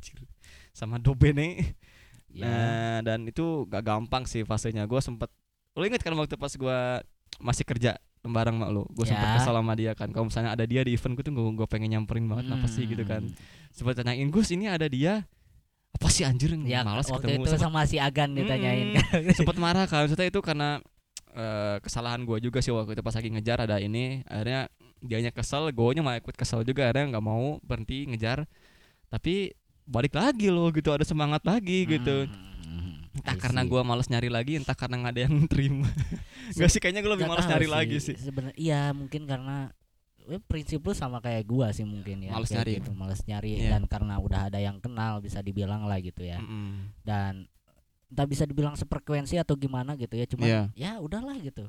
sama 0.76 0.98
dobene. 0.98 1.74
Ya. 2.28 2.48
Nah, 2.48 2.96
dan 3.02 3.24
itu 3.24 3.68
gak 3.68 3.84
gampang 3.84 4.24
sih 4.24 4.40
fasenya. 4.40 4.88
Gue 4.88 4.96
sempet, 4.98 5.28
lo 5.76 5.84
inget 5.84 6.00
kan 6.00 6.16
waktu 6.16 6.32
pas 6.34 6.48
gue 6.48 6.78
masih 7.38 7.60
kerja 7.62 8.00
bareng 8.22 8.56
sama 8.62 8.70
lo, 8.70 8.86
gue 8.94 9.02
sempet 9.02 9.26
Ya. 9.26 9.34
kesal 9.34 9.54
sama 9.58 9.74
dia 9.74 9.92
kan. 9.98 10.08
Kalau 10.14 10.30
misalnya 10.30 10.54
ada 10.54 10.62
dia 10.62 10.86
di 10.86 10.94
event 10.94 11.18
gue 11.18 11.24
tuh 11.26 11.34
gue 11.34 11.44
gue 11.58 11.66
pengen 11.66 11.90
nyamperin 11.98 12.26
banget 12.30 12.54
apa 12.54 12.66
sih 12.70 12.86
gitu 12.86 13.02
kan. 13.02 13.26
Hmm. 13.26 13.34
Sempet 13.74 13.98
tanyain 13.98 14.30
Gus 14.30 14.54
ini 14.54 14.70
ada 14.70 14.86
dia 14.86 15.26
apa 15.92 16.08
sih 16.08 16.24
anjir 16.24 16.56
ya 16.64 16.86
malas 16.86 17.10
waktu 17.10 17.36
ketemu. 17.36 17.44
itu 17.44 17.50
Sempet, 17.52 17.62
sama 17.68 17.84
si 17.84 18.00
Agan 18.00 18.32
ditanyain 18.32 18.96
kan 18.96 19.20
sempet 19.34 19.56
marah 19.58 19.84
kan. 19.90 20.06
Maksudnya 20.06 20.30
itu 20.30 20.40
karena 20.40 20.78
eh, 21.34 21.76
kesalahan 21.82 22.22
gue 22.22 22.38
juga 22.40 22.62
sih 22.62 22.70
waktu 22.70 22.94
itu 22.94 23.02
pas 23.02 23.14
lagi 23.18 23.28
ngejar 23.28 23.58
ada 23.66 23.76
ini. 23.82 24.22
Akhirnya 24.30 24.70
dianya 25.02 25.34
kesel, 25.34 25.74
gue 25.74 25.88
nya 25.98 26.02
malah 26.06 26.22
ikut 26.22 26.38
kesel 26.38 26.62
juga. 26.62 26.86
Akhirnya 26.86 27.18
nggak 27.18 27.24
mau 27.26 27.58
berhenti 27.66 28.06
ngejar. 28.06 28.46
Tapi 29.10 29.50
balik 29.82 30.14
lagi 30.14 30.46
loh 30.46 30.70
gitu 30.70 30.94
ada 30.94 31.02
semangat 31.02 31.42
lagi 31.42 31.84
gitu. 31.90 32.30
Hmm, 33.12 33.20
Entah 33.28 33.36
karena 33.38 33.60
see. 33.60 33.68
gua 33.68 33.80
males 33.84 34.08
nyari 34.08 34.28
lagi, 34.28 34.52
entah 34.56 34.72
karena 34.72 34.96
nggak 34.98 35.12
ada 35.12 35.22
yang 35.28 35.36
terima. 35.44 35.88
Gak 36.56 36.70
sih 36.72 36.80
kayaknya 36.80 37.00
gue 37.00 37.12
lebih 37.12 37.28
Nggak 37.28 37.32
males 37.36 37.44
tahu 37.44 37.52
nyari 37.52 37.68
lagi 37.68 37.96
sih. 38.00 38.16
Sebenarnya 38.16 38.56
iya 38.56 38.82
mungkin 38.90 39.28
karena 39.28 39.68
eh, 40.24 40.40
prinsip 40.40 40.80
lu 40.80 40.92
sama 40.92 41.18
kayak 41.18 41.44
gua 41.44 41.68
sih 41.70 41.84
mungkin 41.84 42.24
ya. 42.24 42.32
Males 42.32 42.48
kayak 42.48 42.64
nyari. 42.64 42.72
gitu, 42.80 42.90
males 42.92 43.20
nyari 43.22 43.50
Iya. 43.58 43.70
dan 43.70 43.82
karena 43.84 44.14
udah 44.16 44.48
ada 44.48 44.58
yang 44.58 44.78
kenal 44.78 45.20
bisa 45.20 45.40
dibilang 45.40 45.84
lah 45.84 45.98
gitu 45.98 46.24
ya. 46.24 46.40
Mm-mm. 46.40 46.94
Dan 47.02 47.44
entah 48.08 48.24
bisa 48.24 48.44
dibilang 48.44 48.76
seprekuensi 48.76 49.36
atau 49.36 49.56
gimana 49.56 49.92
gitu 49.94 50.14
ya, 50.14 50.24
cuman 50.24 50.46
Iya. 50.46 50.62
ya 50.72 50.92
udahlah 50.96 51.36
gitu. 51.36 51.68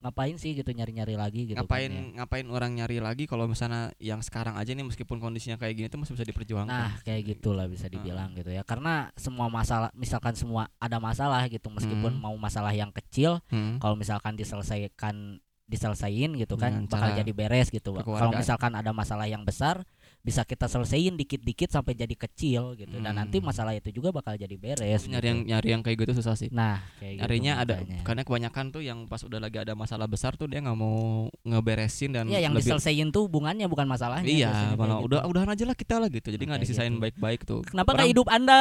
Ngapain 0.00 0.32
sih 0.40 0.56
gitu 0.56 0.72
nyari-nyari 0.72 1.12
lagi 1.12 1.44
gitu 1.44 1.60
ngapain 1.60 1.92
kan 1.92 2.00
ya. 2.00 2.02
ngapain 2.24 2.46
orang 2.48 2.72
nyari 2.72 3.04
lagi 3.04 3.28
kalau 3.28 3.44
misalnya 3.44 3.92
yang 4.00 4.24
sekarang 4.24 4.56
aja 4.56 4.72
nih 4.72 4.80
meskipun 4.80 5.20
kondisinya 5.20 5.60
kayak 5.60 5.76
gini 5.76 5.86
tuh 5.86 6.00
masih 6.00 6.16
bisa 6.16 6.24
diperjuangkan. 6.24 6.72
Nah, 6.72 6.92
kayak 7.04 7.36
gitulah 7.36 7.68
bisa 7.68 7.84
dibilang 7.84 8.32
gitu 8.32 8.48
ya. 8.48 8.64
Karena 8.64 9.12
semua 9.14 9.52
masalah 9.52 9.92
misalkan 9.92 10.32
semua 10.32 10.72
ada 10.80 10.96
masalah 10.96 11.44
gitu 11.46 11.68
meskipun 11.68 12.16
Hmm. 12.16 12.22
mau 12.24 12.32
masalah 12.34 12.72
yang 12.72 12.88
kecil 12.90 13.44
Hmm. 13.52 13.76
kalau 13.76 13.92
misalkan 13.92 14.40
diselesaikan 14.40 15.36
diselesain 15.68 16.34
gitu 16.34 16.58
kan 16.58 16.82
Dengan 16.82 16.90
bakal 16.90 17.10
jadi 17.14 17.30
beres 17.30 17.70
gitu 17.70 17.94
kalau 17.94 18.34
misalkan 18.34 18.74
ada 18.74 18.90
masalah 18.90 19.30
yang 19.30 19.46
besar 19.46 19.86
bisa 20.20 20.44
kita 20.44 20.64
selesaiin 20.64 21.16
dikit-dikit 21.16 21.70
sampai 21.70 21.94
jadi 21.94 22.12
kecil 22.12 22.76
gitu 22.76 22.92
dan 22.94 23.16
nanti 23.16 23.40
Hmm. 23.40 23.48
masalah 23.48 23.72
itu 23.72 23.88
juga 23.90 24.12
bakal 24.12 24.36
jadi 24.36 24.52
beres 24.52 24.84
nyari 25.02 25.16
gitu. 25.16 25.24
yang 25.26 25.38
nyari 25.42 25.68
yang 25.70 25.80
kayak 25.80 25.96
gitu 25.98 26.12
susah 26.14 26.36
sih. 26.36 26.48
nah 26.50 26.84
kayak 26.96 27.12
gitu 27.14 27.20
Nyarinya 27.24 27.52
ada 27.56 27.74
makanya. 27.78 28.00
karena 28.04 28.22
kebanyakan 28.22 28.64
tuh 28.68 28.82
yang 28.82 28.98
pas 29.06 29.16
udah 29.18 29.38
lagi 29.38 29.56
ada 29.56 29.72
masalah 29.72 30.04
besar 30.04 30.36
tuh 30.36 30.44
dia 30.44 30.60
nggak 30.60 30.76
mau 30.76 31.24
ngeberesin 31.42 32.12
dan 32.12 32.24
Iya 32.26 32.44
yang 32.44 32.52
lebih 32.52 32.68
diselesaiin 32.68 33.08
tuh 33.08 33.24
hubungannya 33.24 33.64
bukan 33.64 33.86
masalahnya 33.86 34.28
Iya, 34.28 34.76
malah 34.76 35.00
gitu. 35.00 35.08
udah 35.08 35.20
udahan 35.24 35.48
aja 35.48 35.64
lah 35.64 35.74
kita 35.74 35.96
lah 35.96 36.08
gitu. 36.08 36.28
Jadi 36.28 36.42
nggak 36.42 36.58
Kayak 36.58 36.68
disisain 36.68 36.92
gitu. 36.92 37.00
baik-baik 37.00 37.40
tuh. 37.42 37.60
kenapa 37.64 37.88
nggak 37.90 38.00
Orang- 38.02 38.12
hidup 38.12 38.28
anda 38.28 38.60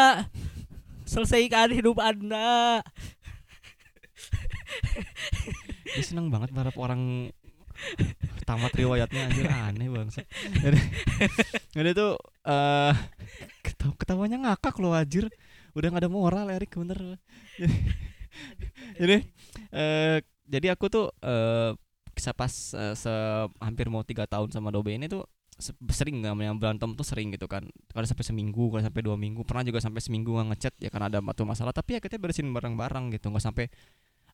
selesaikan 1.03 1.67
hidup 1.71 1.97
anda 1.99 2.79
Dia 5.89 6.03
seneng 6.05 6.29
banget 6.29 6.51
berharap 6.51 6.77
orang 6.77 7.33
tamat 8.47 8.73
riwayatnya 8.73 9.29
anjir 9.29 9.45
aneh 9.45 9.87
banget 9.93 10.25
jadi 10.57 10.79
jadi 11.75 11.89
tuh 11.93 12.17
eh 12.49 12.93
ketaw 13.61 13.93
ketawanya 13.95 14.37
ngakak 14.41 14.75
loh 14.81 14.97
anjir. 14.97 15.29
Udah 15.77 15.93
nggak 15.93 16.03
ada 16.03 16.11
moral 16.11 16.47
Erik 16.49 16.73
bener. 16.75 17.21
Jadi 17.61 17.75
jadi 18.97 19.15
eh 19.73 20.17
jadi 20.49 20.73
aku 20.73 20.89
tuh 20.89 21.13
bisa 22.09 22.31
pas 22.35 22.51
eh, 22.75 22.95
se 22.97 23.13
hampir 23.63 23.87
mau 23.87 24.03
tiga 24.03 24.25
tahun 24.27 24.51
sama 24.51 24.73
Dobe 24.73 24.91
ini 24.97 25.07
tuh 25.07 25.23
se- 25.55 25.77
sering 25.93 26.19
nggak 26.25 26.35
yang 26.41 26.57
berantem 26.57 26.89
tuh 26.97 27.05
sering 27.05 27.31
gitu 27.31 27.45
kan. 27.45 27.63
Kadang 27.93 28.09
sampai 28.09 28.25
seminggu 28.25 28.73
kadang 28.73 28.89
sampai 28.91 29.03
dua 29.05 29.15
minggu 29.15 29.45
pernah 29.45 29.63
juga 29.63 29.79
sampai 29.79 30.01
seminggu 30.03 30.35
nggak 30.35 30.47
ngechat 30.55 30.73
ya 30.83 30.89
karena 30.91 31.07
ada 31.13 31.19
satu 31.21 31.43
masalah. 31.45 31.71
Tapi 31.71 31.95
ya 31.95 31.99
kita 32.01 32.17
beresin 32.17 32.49
bareng-bareng 32.49 33.13
gitu 33.15 33.29
nggak 33.29 33.45
sampai 33.45 33.65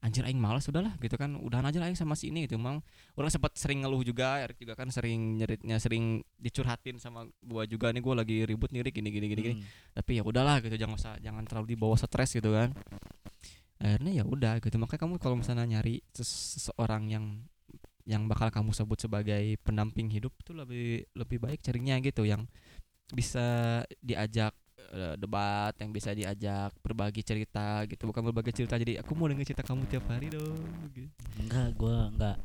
anjir 0.05 0.21
aing 0.21 0.37
malas 0.37 0.69
udahlah 0.69 0.93
gitu 1.01 1.17
kan. 1.17 1.33
Udahan 1.41 1.65
aja 1.65 1.81
lah 1.81 1.89
aing 1.89 1.97
sama 1.97 2.13
si 2.13 2.29
ini 2.29 2.45
gitu. 2.45 2.61
Emang 2.61 2.85
orang 3.17 3.33
sempat 3.33 3.57
sering 3.57 3.81
ngeluh 3.81 4.05
juga 4.05 4.37
Erik 4.45 4.61
juga 4.61 4.77
kan 4.77 4.93
sering 4.93 5.41
nyeritnya 5.41 5.81
sering 5.81 6.21
dicurhatin 6.37 7.01
sama 7.01 7.25
gua 7.41 7.65
juga. 7.65 7.89
Nih 7.89 8.05
gua 8.05 8.21
lagi 8.21 8.45
ribut 8.45 8.69
nih 8.69 8.85
gini 8.93 9.09
gini 9.09 9.27
gini 9.33 9.41
gini. 9.41 9.55
Hmm. 9.57 9.65
tapi 9.97 10.21
ya 10.21 10.23
udahlah 10.23 10.61
gitu 10.61 10.77
jangan 10.77 10.95
usah 10.95 11.13
jangan 11.17 11.41
terlalu 11.49 11.73
dibawa 11.73 11.97
stres 11.97 12.37
gitu 12.37 12.53
kan. 12.53 12.69
Akhirnya 13.81 14.21
ya 14.21 14.23
udah 14.23 14.61
gitu. 14.61 14.77
Makanya 14.77 15.01
kamu 15.01 15.13
kalau 15.17 15.35
misalnya 15.41 15.65
nyari 15.65 16.05
ses- 16.13 16.61
seseorang 16.61 17.09
yang 17.09 17.25
yang 18.05 18.29
bakal 18.29 18.53
kamu 18.53 18.69
sebut 18.69 19.01
sebagai 19.01 19.57
pendamping 19.65 20.13
hidup 20.13 20.31
tuh 20.45 20.53
lebih 20.53 21.09
lebih 21.17 21.41
baik 21.41 21.65
carinya 21.65 21.97
gitu 21.97 22.21
yang 22.21 22.45
bisa 23.09 23.81
diajak 23.97 24.53
debat 25.15 25.73
yang 25.75 25.89
bisa 25.89 26.11
diajak 26.11 26.69
berbagi 26.79 27.21
cerita 27.21 27.83
gitu 27.85 28.05
bukan 28.05 28.21
berbagi 28.23 28.53
cerita 28.53 28.75
jadi 28.75 28.99
aku 28.99 29.11
mau 29.13 29.25
denger 29.25 29.45
cerita 29.45 29.63
kamu 29.63 29.83
tiap 29.85 30.05
hari 30.05 30.29
dong 30.29 30.59
gitu. 30.91 31.09
enggak 31.37 31.69
gue 31.73 31.97
enggak 32.11 32.37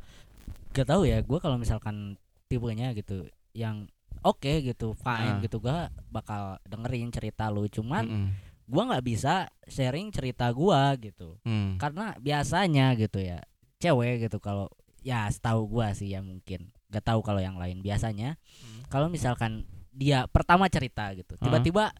gak 0.71 0.87
tahu 0.87 1.03
ya 1.03 1.19
gue 1.19 1.39
kalau 1.39 1.55
misalkan 1.55 2.15
tipenya 2.45 2.91
gitu 2.91 3.27
yang 3.51 3.87
oke 4.21 4.49
gitu 4.61 4.95
fine 4.95 5.37
Ah. 5.37 5.39
gitu 5.39 5.57
gue 5.57 5.77
bakal 6.07 6.59
dengerin 6.63 7.09
cerita 7.09 7.47
lu 7.47 7.65
cuman 7.65 8.03
Mm-mm. 8.03 8.29
gua 8.65 8.87
nggak 8.87 9.03
bisa 9.03 9.33
sharing 9.65 10.07
cerita 10.09 10.47
gua 10.49 10.95
gitu 10.95 11.35
Hmm. 11.43 11.75
karena 11.75 12.15
biasanya 12.17 12.95
gitu 12.95 13.19
ya 13.19 13.43
cewek 13.77 14.25
gitu 14.25 14.39
kalau 14.39 14.71
ya 15.01 15.27
setahu 15.27 15.67
gua 15.67 15.91
sih 15.91 16.07
ya 16.07 16.21
mungkin 16.21 16.71
gak 16.87 17.03
tahu 17.03 17.19
kalau 17.19 17.39
yang 17.39 17.55
lain 17.55 17.79
biasanya 17.79 18.39
Hmm. 18.61 18.83
kalau 18.87 19.07
misalkan 19.07 19.63
dia 19.91 20.23
pertama 20.27 20.67
cerita 20.67 21.11
gitu 21.11 21.35
tiba-tiba 21.37 21.91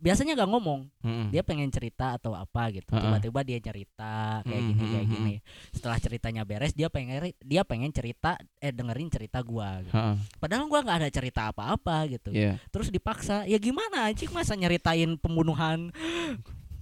biasanya 0.00 0.32
gak 0.34 0.48
ngomong 0.48 0.88
Mm-mm. 0.98 1.28
dia 1.28 1.40
pengen 1.40 1.68
cerita 1.68 2.16
atau 2.16 2.32
apa 2.32 2.72
gitu 2.72 2.88
tiba-tiba 2.90 3.40
dia 3.42 3.58
cerita 3.60 4.40
kayak 4.42 4.62
gini 4.64 4.82
kayak 4.82 5.04
Mhm, 5.04 5.12
gini 5.12 5.34
setelah 5.70 5.96
ceritanya 5.96 6.42
beres 6.42 6.72
dia 6.72 6.88
pengen 6.88 7.20
dia 7.38 7.62
pengen 7.62 7.88
cerita 7.90 8.34
eh 8.56 8.68
dengerin 8.70 9.06
cerita 9.06 9.38
gua 9.40 9.80
gitu. 9.80 9.92
Ha-ha. 9.92 10.16
padahal 10.36 10.64
gua 10.66 10.80
nggak 10.80 10.98
ada 10.98 11.10
cerita 11.10 11.52
apa-apa 11.52 12.08
gitu 12.08 12.32
Iya. 12.32 12.56
terus 12.68 12.88
dipaksa 12.88 13.44
ya 13.44 13.56
gimana 13.56 14.08
anjing 14.08 14.28
masa 14.30 14.56
nyeritain 14.56 15.14
pembunuhan 15.14 15.92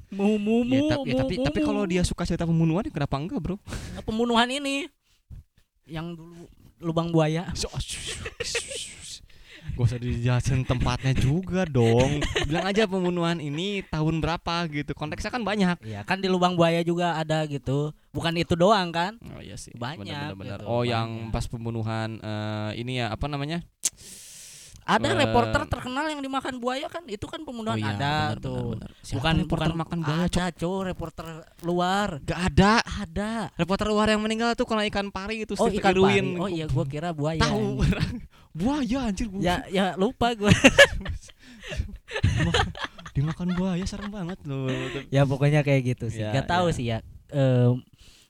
mu 0.09 0.39
mu 0.39 0.63
mu, 0.63 0.79
Ya, 0.81 0.97
tapi, 0.97 1.05
ya, 1.05 1.13
mu, 1.13 1.19
tapi 1.19 1.35
mu, 1.35 1.45
tapi 1.45 1.59
kalau 1.61 1.83
dia 1.85 2.01
suka 2.01 2.23
cerita 2.23 2.47
pembunuhan 2.47 2.81
ya 2.81 2.95
kenapa 2.95 3.19
enggak, 3.19 3.39
Bro? 3.39 3.57
pembunuhan 4.03 4.47
ini 4.47 4.87
yang 5.85 6.15
dulu 6.15 6.47
lubang 6.79 7.11
buaya 7.11 7.51
Gak 9.71 9.85
usah 9.85 9.99
dijelasin 9.99 10.63
tempatnya 10.63 11.13
juga 11.13 11.63
dong. 11.65 12.19
Bilang 12.45 12.65
aja 12.65 12.85
pembunuhan 12.85 13.39
ini 13.39 13.83
tahun 13.85 14.19
berapa 14.19 14.55
gitu. 14.69 14.93
Konteksnya 14.93 15.29
kan 15.29 15.43
banyak. 15.43 15.77
Ya 15.83 16.03
kan 16.03 16.19
di 16.19 16.27
lubang 16.27 16.55
buaya 16.55 16.81
juga 16.81 17.15
ada 17.15 17.45
gitu. 17.45 17.91
Bukan 18.09 18.35
itu 18.35 18.55
doang 18.55 18.89
kan? 18.89 19.21
Oh 19.29 19.39
iya 19.39 19.55
sih. 19.55 19.71
Banyak 19.73 20.35
bener-bener. 20.35 20.59
gitu, 20.59 20.67
Oh 20.67 20.83
yang 20.83 21.29
banyak. 21.29 21.33
pas 21.33 21.45
pembunuhan 21.45 22.19
eh, 22.19 22.71
Ini 22.77 22.93
ya 22.97 23.07
apa 23.11 23.27
namanya? 23.27 23.63
Ada 24.83 25.13
Eh, 25.13 25.21
reporter 25.21 25.69
terkenal 25.69 26.09
yang 26.09 26.25
dimakan 26.25 26.57
buaya 26.57 26.89
kan? 26.89 27.05
Itu 27.05 27.29
kan 27.29 27.45
pembunuhan 27.45 27.77
Oh 27.77 27.79
iya, 27.79 27.93
ada 27.93 28.15
bener, 28.33 28.41
tuh. 28.41 28.67
bener, 28.73 28.89
bener. 28.89 29.13
Bukan 29.13 29.35
reporter 29.39 29.69
bukan 29.69 29.81
makan 29.85 29.99
buaya 30.01 30.25
ada 30.25 30.69
reporter 30.83 31.27
luar. 31.61 32.09
Gak 32.25 32.41
ada. 32.49 32.73
Ada. 32.81 33.31
Reporter 33.55 33.85
luar 33.87 34.09
yang 34.09 34.25
meninggal 34.25 34.57
tuh 34.57 34.65
kena 34.65 34.89
ikan 34.89 35.13
pari 35.13 35.45
itu 35.45 35.53
oh 35.55 35.69
Steve 35.69 35.77
ikan 35.79 35.93
Irwin. 35.93 36.27
pari 36.33 36.41
oh 36.41 36.49
iya 36.49 36.65
gua 36.67 36.89
kira 36.89 37.13
buaya. 37.13 37.37
Tahu 37.39 37.85
Buaya 38.59 38.99
anjir 39.07 39.27
gua. 39.27 39.39
ya 39.39 39.57
ya 39.69 39.87
lupa 39.95 40.35
gua 40.35 40.51
Dimakan 43.15 43.51
buaya 43.53 43.83
serem 43.85 44.09
banget 44.09 44.39
loh 44.45 44.71
ya 45.09 45.23
pokoknya 45.23 45.61
kayak 45.61 45.83
gitu 45.89 46.07
sih 46.09 46.23
Ya, 46.23 46.31
gak 46.33 46.47
tahu 46.49 46.69
ya. 46.69 46.75
sih 46.75 46.87
ya 46.87 46.99
Eh, 47.29 47.71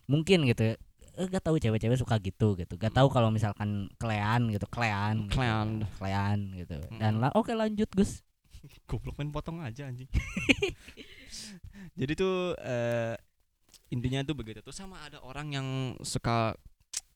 mungkin 0.05 0.43
gitu 0.45 0.75
eh, 1.15 1.27
gak 1.29 1.41
tahu 1.41 1.57
cewek-cewek 1.57 1.95
suka 1.95 2.19
gitu 2.19 2.55
gitu 2.55 2.75
gak 2.75 2.91
tahu 2.91 3.07
kalau 3.07 3.29
misalkan 3.29 3.87
klean 3.97 4.49
gitu 4.49 4.67
klean 4.67 5.25
gitu. 5.25 5.35
Klean. 5.35 5.69
klean 5.97 6.39
gitu 6.53 6.77
dan 6.95 7.15
Mm. 7.15 7.21
lah 7.21 7.31
oke 7.33 7.53
lanjut 7.53 7.87
Gus 7.91 8.27
Goblok 8.91 9.15
main 9.17 9.31
potong 9.31 9.61
aja 9.61 9.87
anjing. 9.87 10.11
Jadi 11.95 12.13
tuh 12.15 12.59
eh, 12.59 13.15
intinya 13.89 14.21
tuh 14.23 14.35
begitu 14.35 14.59
tuh 14.61 14.75
sama 14.75 14.99
ada 15.01 15.23
orang 15.23 15.49
yang 15.49 15.67
suka 16.01 16.59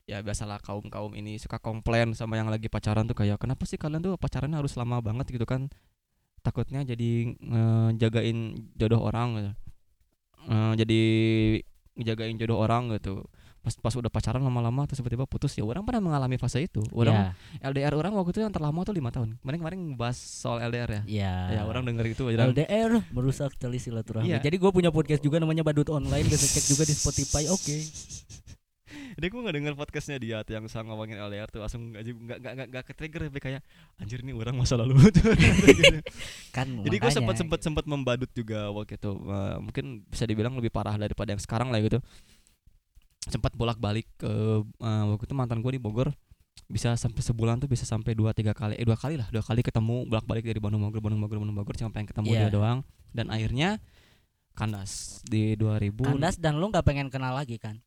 ya 0.03 0.19
biasalah 0.19 0.59
kaum 0.59 0.83
kaum 0.91 1.15
ini 1.15 1.39
suka 1.39 1.59
komplain 1.63 2.11
sama 2.11 2.35
yang 2.35 2.51
lagi 2.51 2.67
pacaran 2.67 3.07
tuh 3.07 3.15
kayak 3.15 3.39
kenapa 3.39 3.63
sih 3.63 3.79
kalian 3.79 4.03
tuh 4.03 4.19
pacarannya 4.19 4.59
harus 4.59 4.75
lama 4.75 4.99
banget 4.99 5.31
gitu 5.31 5.47
kan 5.47 5.71
takutnya 6.43 6.83
jadi 6.83 7.39
ngejagain 7.39 8.67
jodoh 8.75 8.99
orang 8.99 9.27
gitu. 9.39 9.51
Eh, 10.51 10.73
jadi 10.75 11.01
ngejagain 11.95 12.35
jodoh 12.35 12.59
orang 12.59 12.91
gitu 12.99 13.23
pas 13.63 13.71
pas 13.79 13.95
udah 13.95 14.11
pacaran 14.11 14.43
lama-lama 14.43 14.83
terus 14.83 14.99
tiba-tiba 14.99 15.23
putus 15.23 15.55
ya 15.55 15.63
orang 15.63 15.87
pernah 15.87 16.03
mengalami 16.03 16.35
fase 16.35 16.67
itu 16.67 16.83
orang 16.91 17.31
ya 17.55 17.71
LDR 17.71 17.95
orang 17.95 18.11
waktu 18.11 18.35
itu 18.35 18.43
yang 18.43 18.51
terlama 18.51 18.83
tuh 18.83 18.91
lima 18.91 19.07
tahun 19.07 19.39
kemarin 19.39 19.59
kemarin 19.63 19.79
bahas 19.95 20.19
soal 20.19 20.59
LDR 20.67 20.99
ya 20.99 21.01
ya 21.07 21.33
ya 21.47 21.61
orang 21.63 21.87
denger 21.87 22.11
itu 22.11 22.27
aja 22.27 22.43
LDR 22.51 22.99
merusak 23.15 23.55
tali 23.55 23.79
silaturahmi. 23.79 24.27
Iya. 24.27 24.43
Jadi 24.43 24.59
gue 24.59 24.67
punya 24.67 24.91
podcast 24.91 25.23
juga 25.23 25.39
namanya 25.39 25.63
Badut 25.63 25.87
Online, 25.95 26.27
bisa 26.27 26.43
cek 26.43 26.75
juga 26.75 26.83
di 26.83 26.91
Spotify. 26.91 27.47
Oke. 27.47 27.87
Jadi 29.13 29.25
gue 29.29 29.39
gak 29.43 29.55
denger 29.55 29.73
podcastnya 29.77 30.17
dia 30.17 30.37
tuh 30.41 30.57
yang 30.57 30.65
sama 30.65 30.93
ngomongin 30.93 31.17
LDR 31.17 31.49
tuh 31.49 31.61
langsung 31.61 31.93
gak 31.93 32.03
gak 32.05 32.39
gak 32.41 32.53
gak, 32.57 32.67
gak 32.71 32.83
ke 32.89 32.93
trigger 32.93 33.21
tapi 33.29 33.39
kayak 33.41 33.61
anjir 34.01 34.19
nih 34.21 34.33
orang 34.33 34.55
masa 34.57 34.75
lalu 34.79 34.97
tuh. 35.09 35.33
Gitu. 35.73 35.99
Kan 36.53 36.81
Jadi 36.85 36.95
gue 37.01 37.11
sempet 37.11 37.35
sempet 37.37 37.59
sempet 37.61 37.85
membadut 37.89 38.29
juga 38.31 38.69
waktu 38.69 38.97
itu 38.97 39.11
Eh, 39.13 39.55
mungkin 39.61 39.85
bisa 40.09 40.23
dibilang 40.25 40.53
lebih 40.57 40.69
parah 40.69 40.97
daripada 40.97 41.33
yang 41.33 41.41
sekarang 41.41 41.69
lah 41.71 41.79
gitu. 41.79 41.97
Sempat 43.23 43.55
bolak 43.55 43.79
balik 43.79 44.05
ke 44.19 44.29
eh, 44.63 45.03
waktu 45.09 45.23
itu 45.25 45.35
mantan 45.37 45.63
gue 45.63 45.77
di 45.77 45.81
Bogor 45.81 46.11
bisa 46.69 46.93
sampai 46.97 47.21
sebulan 47.21 47.59
tuh 47.61 47.69
bisa 47.69 47.83
sampai 47.83 48.13
dua 48.13 48.31
tiga 48.31 48.53
kali 48.53 48.77
eh 48.77 48.85
dua 48.85 48.97
kali 48.97 49.17
lah 49.17 49.25
dua 49.33 49.41
kali 49.41 49.65
ketemu 49.65 50.05
bolak 50.05 50.25
balik 50.25 50.45
dari 50.45 50.61
Bandung 50.61 50.85
Bogor 50.85 51.01
Bandung 51.01 51.21
Bogor 51.21 51.37
Bandung 51.41 51.57
Bogor 51.57 51.75
cuma 51.75 51.89
pengen 51.89 52.07
ketemu 52.13 52.27
Iya. 52.29 52.39
dia 52.45 52.49
doang 52.53 52.79
dan 53.13 53.29
akhirnya 53.29 53.69
kandas 54.53 55.21
di 55.25 55.57
2000 55.57 56.13
Kandas 56.13 56.37
dan 56.37 56.61
lu 56.61 56.69
nggak 56.69 56.85
pengen 56.85 57.09
kenal 57.09 57.33
lagi 57.33 57.57
kan? 57.57 57.81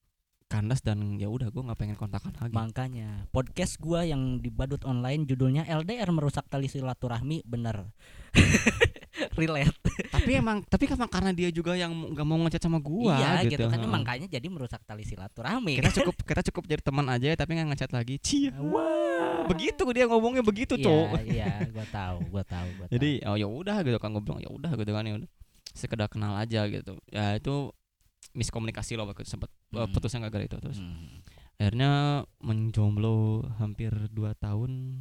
Kandas 0.46 0.78
dan 0.78 1.18
ya 1.18 1.26
udah 1.26 1.50
gue 1.50 1.58
nggak 1.58 1.78
pengen 1.78 1.98
kontakan 1.98 2.30
lagi 2.38 2.54
Makanya 2.54 3.26
podcast 3.34 3.82
gua 3.82 4.06
yang 4.06 4.38
di 4.38 4.46
Badut 4.46 4.86
Online 4.86 5.26
judulnya 5.26 5.66
LDR 5.66 6.06
merusak 6.14 6.46
tali 6.46 6.70
silaturahmi 6.70 7.42
bener. 7.42 7.90
Relate. 9.36 9.72
tapi 10.12 10.36
emang 10.36 10.60
tapi 10.68 10.84
emang 10.92 11.08
karena 11.08 11.32
dia 11.32 11.48
juga 11.48 11.72
yang 11.72 11.90
nggak 12.12 12.26
mau 12.28 12.36
ngechat 12.46 12.62
sama 12.68 12.78
gua 12.78 13.16
iya 13.16 13.42
gitu, 13.48 13.64
gitu, 13.64 13.64
kan 13.72 13.80
heeh. 13.80 13.88
makanya 13.88 14.26
jadi 14.28 14.46
merusak 14.52 14.84
tali 14.84 15.08
silaturahmi. 15.08 15.80
kita 15.80 15.90
cukup 16.02 16.14
kita 16.22 16.42
cukup 16.52 16.62
jadi 16.68 16.82
teman 16.84 17.06
aja 17.08 17.32
tapi 17.32 17.56
nggak 17.56 17.68
ngechat 17.74 17.90
lagi 17.96 18.20
cia 18.20 18.52
Wah. 18.60 19.48
begitu 19.48 19.82
dia 19.96 20.04
ngomongnya 20.04 20.44
begitu 20.44 20.76
Iya, 20.76 20.84
tuh 20.84 21.04
iya, 21.26 21.52
gua 21.72 21.86
tahu, 21.88 22.16
gua 22.28 22.44
tahu, 22.44 22.68
gua 22.76 22.86
jadi 22.92 23.10
oh 23.24 23.36
ya 23.40 23.48
udah 23.48 23.76
gitu 23.82 23.96
kan 23.96 24.12
gue 24.12 24.22
bilang 24.22 24.40
ya 24.44 24.50
udah 24.52 24.70
gitu 24.76 24.92
kan 24.92 25.04
ya 25.08 25.14
udah 25.16 25.30
sekedar 25.72 26.08
kenal 26.12 26.36
aja 26.36 26.68
gitu 26.68 27.00
ya 27.08 27.40
itu 27.40 27.72
miskomunikasi 28.36 28.94
loh 28.94 29.08
waktu 29.08 29.24
sempat 29.24 29.48
eh, 29.72 29.80
Hmm. 29.80 29.90
putusnya 29.90 30.28
gara 30.28 30.44
itu 30.44 30.60
terus 30.60 30.76
Hmm. 30.78 31.24
akhirnya 31.56 32.22
menjomblo 32.38 33.48
hampir 33.56 33.88
dua 34.12 34.36
tahun 34.36 35.00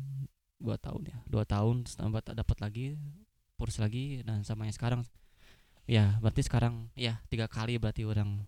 dua 0.55 0.79
tahun 0.79 1.11
ya 1.11 1.17
dua 1.27 1.43
tahun 1.43 1.83
tambah 1.83 2.23
tak 2.23 2.39
dapat 2.39 2.57
lagi 2.63 2.85
putus 3.59 3.77
lagi 3.77 4.23
dan 4.23 4.43
sama 4.43 4.63
yang 4.67 4.75
sekarang. 4.75 5.01
Ya 5.85 6.17
berarti 6.19 6.41
sekarang 6.41 6.89
ya 6.97 7.21
tiga 7.29 7.45
kali 7.45 7.77
berarti 7.77 8.03
orang 8.03 8.43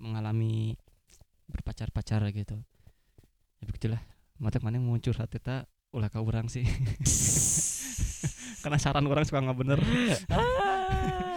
mengalami 0.00 0.74
berpacar-pacar 1.46 2.24
gitu. 2.34 2.58
Ya 3.60 3.64
begitulah. 3.64 4.00
Mata 4.40 4.56
mana 4.58 4.80
mau 4.80 4.96
curhat 4.96 5.28
kita 5.28 5.68
ulah 5.92 6.08
kau 6.08 6.24
orang 6.24 6.48
sih. 6.48 6.64
Karena 8.64 8.76
saran 8.76 9.06
orang 9.06 9.24
suka 9.24 9.40
nggak 9.40 9.58
bener 9.58 9.80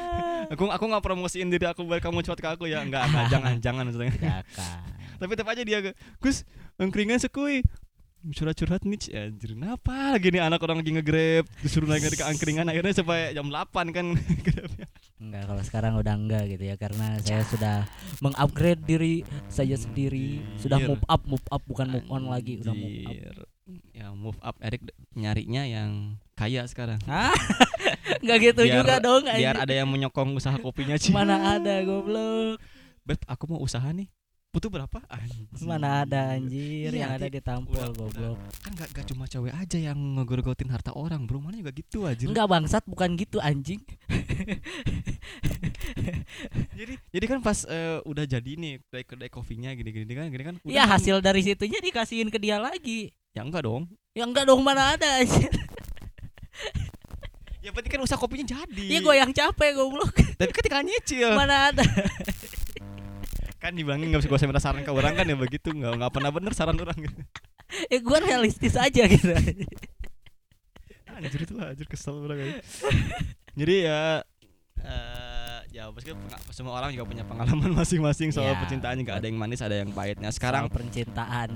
aku 0.53 0.69
aku 0.69 0.83
nggak 0.89 1.03
promosiin 1.03 1.49
diri 1.49 1.65
aku 1.65 1.83
biar 1.85 1.99
kamu 1.99 2.21
curhat 2.21 2.39
ke 2.39 2.47
aku 2.47 2.65
ya. 2.69 2.85
Enggak 2.85 3.09
enggak 3.09 3.25
jangan 3.33 3.53
jangan 3.59 3.83
maksudnya. 3.89 4.13
Tapi 5.17 5.31
tetap 5.33 5.49
aja 5.49 5.61
dia 5.65 5.79
Gus 6.21 6.47
angkringan 6.77 7.21
sekui 7.21 7.65
curhat-curhat 8.25 8.81
nih 8.81 8.99
anjir 9.11 9.51
kenapa 9.51 10.15
lagi 10.15 10.31
nih 10.31 10.39
anak 10.39 10.63
orang 10.63 10.79
lagi 10.79 10.95
nge-grab 10.95 11.43
disuruh 11.59 11.85
naik 11.85 12.07
ke 12.09 12.23
angkringan 12.23 12.63
akhirnya 12.65 12.95
sampai 12.95 13.35
jam 13.35 13.51
8 13.51 13.67
kan 13.89 14.05
Enggak, 15.19 15.43
kalau 15.45 15.63
sekarang 15.63 15.93
udah 15.95 16.15
enggak 16.15 16.43
gitu 16.49 16.63
ya 16.63 16.75
karena 16.75 17.15
saya 17.19 17.47
sudah 17.47 17.87
mengupgrade 18.19 18.83
diri 18.83 19.15
saya 19.47 19.71
sendiri, 19.73 20.43
sudah 20.57 20.75
Anjir. 20.77 20.89
move 20.89 21.03
up, 21.07 21.21
move 21.23 21.47
up 21.47 21.63
bukan 21.63 21.87
move 21.89 22.07
on 22.07 22.27
lagi, 22.27 22.59
udah 22.59 22.75
move 22.75 22.97
up. 23.01 23.11
Anjir. 23.13 23.37
ya 23.95 24.11
move 24.11 24.35
up 24.39 24.59
Erik 24.59 24.83
nyarinya 25.13 25.63
yang 25.63 26.19
kaya 26.35 26.67
sekarang 26.67 26.99
Hah? 27.07 27.31
Enggak 28.23 28.37
gitu 28.43 28.61
Biar- 28.63 28.75
juga 28.77 28.93
dong 28.99 29.23
biar 29.23 29.35
anjing. 29.55 29.63
ada 29.63 29.73
yang 29.73 29.87
menyokong 29.87 30.35
usaha 30.35 30.55
kopinya 30.57 30.99
Ci 30.99 31.11
Mana 31.11 31.55
ada 31.55 31.79
goblok. 31.81 32.59
Beb 33.03 33.19
aku 33.23 33.43
mau 33.47 33.59
usaha 33.59 33.87
nih 33.89 34.11
butuh 34.53 34.69
berapa 34.69 35.01
Anjir. 35.09 35.49
Mana 35.59 36.05
ada 36.05 36.37
anjir 36.37 36.87
Iya, 36.87 36.99
yang 36.99 37.11
ada 37.11 37.25
ditampol 37.25 37.73
goblok. 37.89 38.37
kan 38.61 38.71
gak, 38.71 38.89
gak 38.93 39.05
cuma 39.09 39.25
cewek 39.25 39.49
aja 39.49 39.81
yang 39.81 39.97
ngegorgotin 40.13 40.69
harta 40.69 40.93
orang 40.93 41.25
bro 41.25 41.41
mana 41.41 41.57
juga 41.57 41.73
gitu 41.73 42.05
aja 42.05 42.21
Enggak 42.21 42.45
bangsat 42.45 42.85
bukan 42.85 43.17
gitu 43.17 43.41
anjing. 43.41 43.81
jadi 46.73 46.93
jadi 47.09 47.25
kan 47.27 47.39
pas 47.39 47.65
eh, 47.65 47.97
udah 48.03 48.25
jadi 48.25 48.51
nih 48.53 48.77
kedai 48.83 49.03
kedai 49.03 49.29
kopinya 49.29 49.73
gini 49.73 49.89
gini 49.89 50.05
kan 50.07 50.29
gini 50.29 50.43
kan 50.43 50.55
Ya 50.63 50.85
kan- 50.85 50.93
hasil 50.93 51.17
dari 51.19 51.41
situnya 51.41 51.81
dikasihin 51.81 52.29
ke 52.29 52.37
dia 52.37 52.57
lagi. 52.57 53.09
ya 53.33 53.41
enggak 53.41 53.63
dong 53.63 53.89
Ya 54.13 54.23
enggak 54.23 54.45
dong 54.45 54.61
mana 54.61 54.93
ada 54.93 55.17
anjir. 55.17 55.49
ya 57.57 57.73
berarti 57.73 57.89
kan 57.89 57.99
usaha 57.99 58.19
kopinya 58.19 58.45
jadi 58.45 58.85
Iya 58.87 58.99
gua 59.01 59.15
yang 59.15 59.31
capek 59.31 59.73
goblok. 59.73 60.13
tapi 60.37 60.51
kan 60.51 60.61
tinggal 60.61 60.83
nyicil 60.83 61.33
Mana 61.33 61.73
ada. 61.73 61.81
kan 63.63 63.71
dibilangin 63.71 64.11
nggak 64.11 64.19
bisa 64.19 64.29
gue 64.29 64.51
minta 64.51 64.59
saran 64.59 64.83
ke 64.83 64.91
orang 64.91 65.15
kan 65.15 65.23
ya 65.23 65.39
begitu. 65.39 65.71
Nggak 65.71 66.03
nggak 66.03 66.11
pernah 66.11 66.31
bener 66.35 66.51
saran 66.51 66.75
orang 66.75 66.97
gitu. 66.99 67.21
Ya 67.87 67.97
gua 68.03 68.19
realistis 68.19 68.75
aja 68.75 69.07
gitu. 69.07 69.31
anjir 71.13 71.45
itu 71.45 71.53
lah 71.53 71.71
anjir 71.71 71.85
kesel 71.85 72.25
orang 72.25 72.37
kayak 72.41 72.65
jadi 73.53 73.75
ya 73.85 74.01
eh 74.81 75.57
ya 75.69 75.89
maksudnya 75.89 76.17
semua 76.49 76.73
orang 76.77 76.89
juga 76.93 77.05
punya 77.05 77.25
pengalaman 77.25 77.69
masing-masing 77.79 78.29
soal 78.29 78.53
Ya, 78.53 78.59
percintaan. 78.61 78.97
Nggak 79.01 79.17
ada 79.21 79.27
yang 79.29 79.37
manis 79.37 79.61
ada 79.61 79.77
yang 79.77 79.89
pahitnya. 79.93 80.29
Sekarang 80.29 80.69
sekarang 80.69 80.73
percintaan 80.73 81.49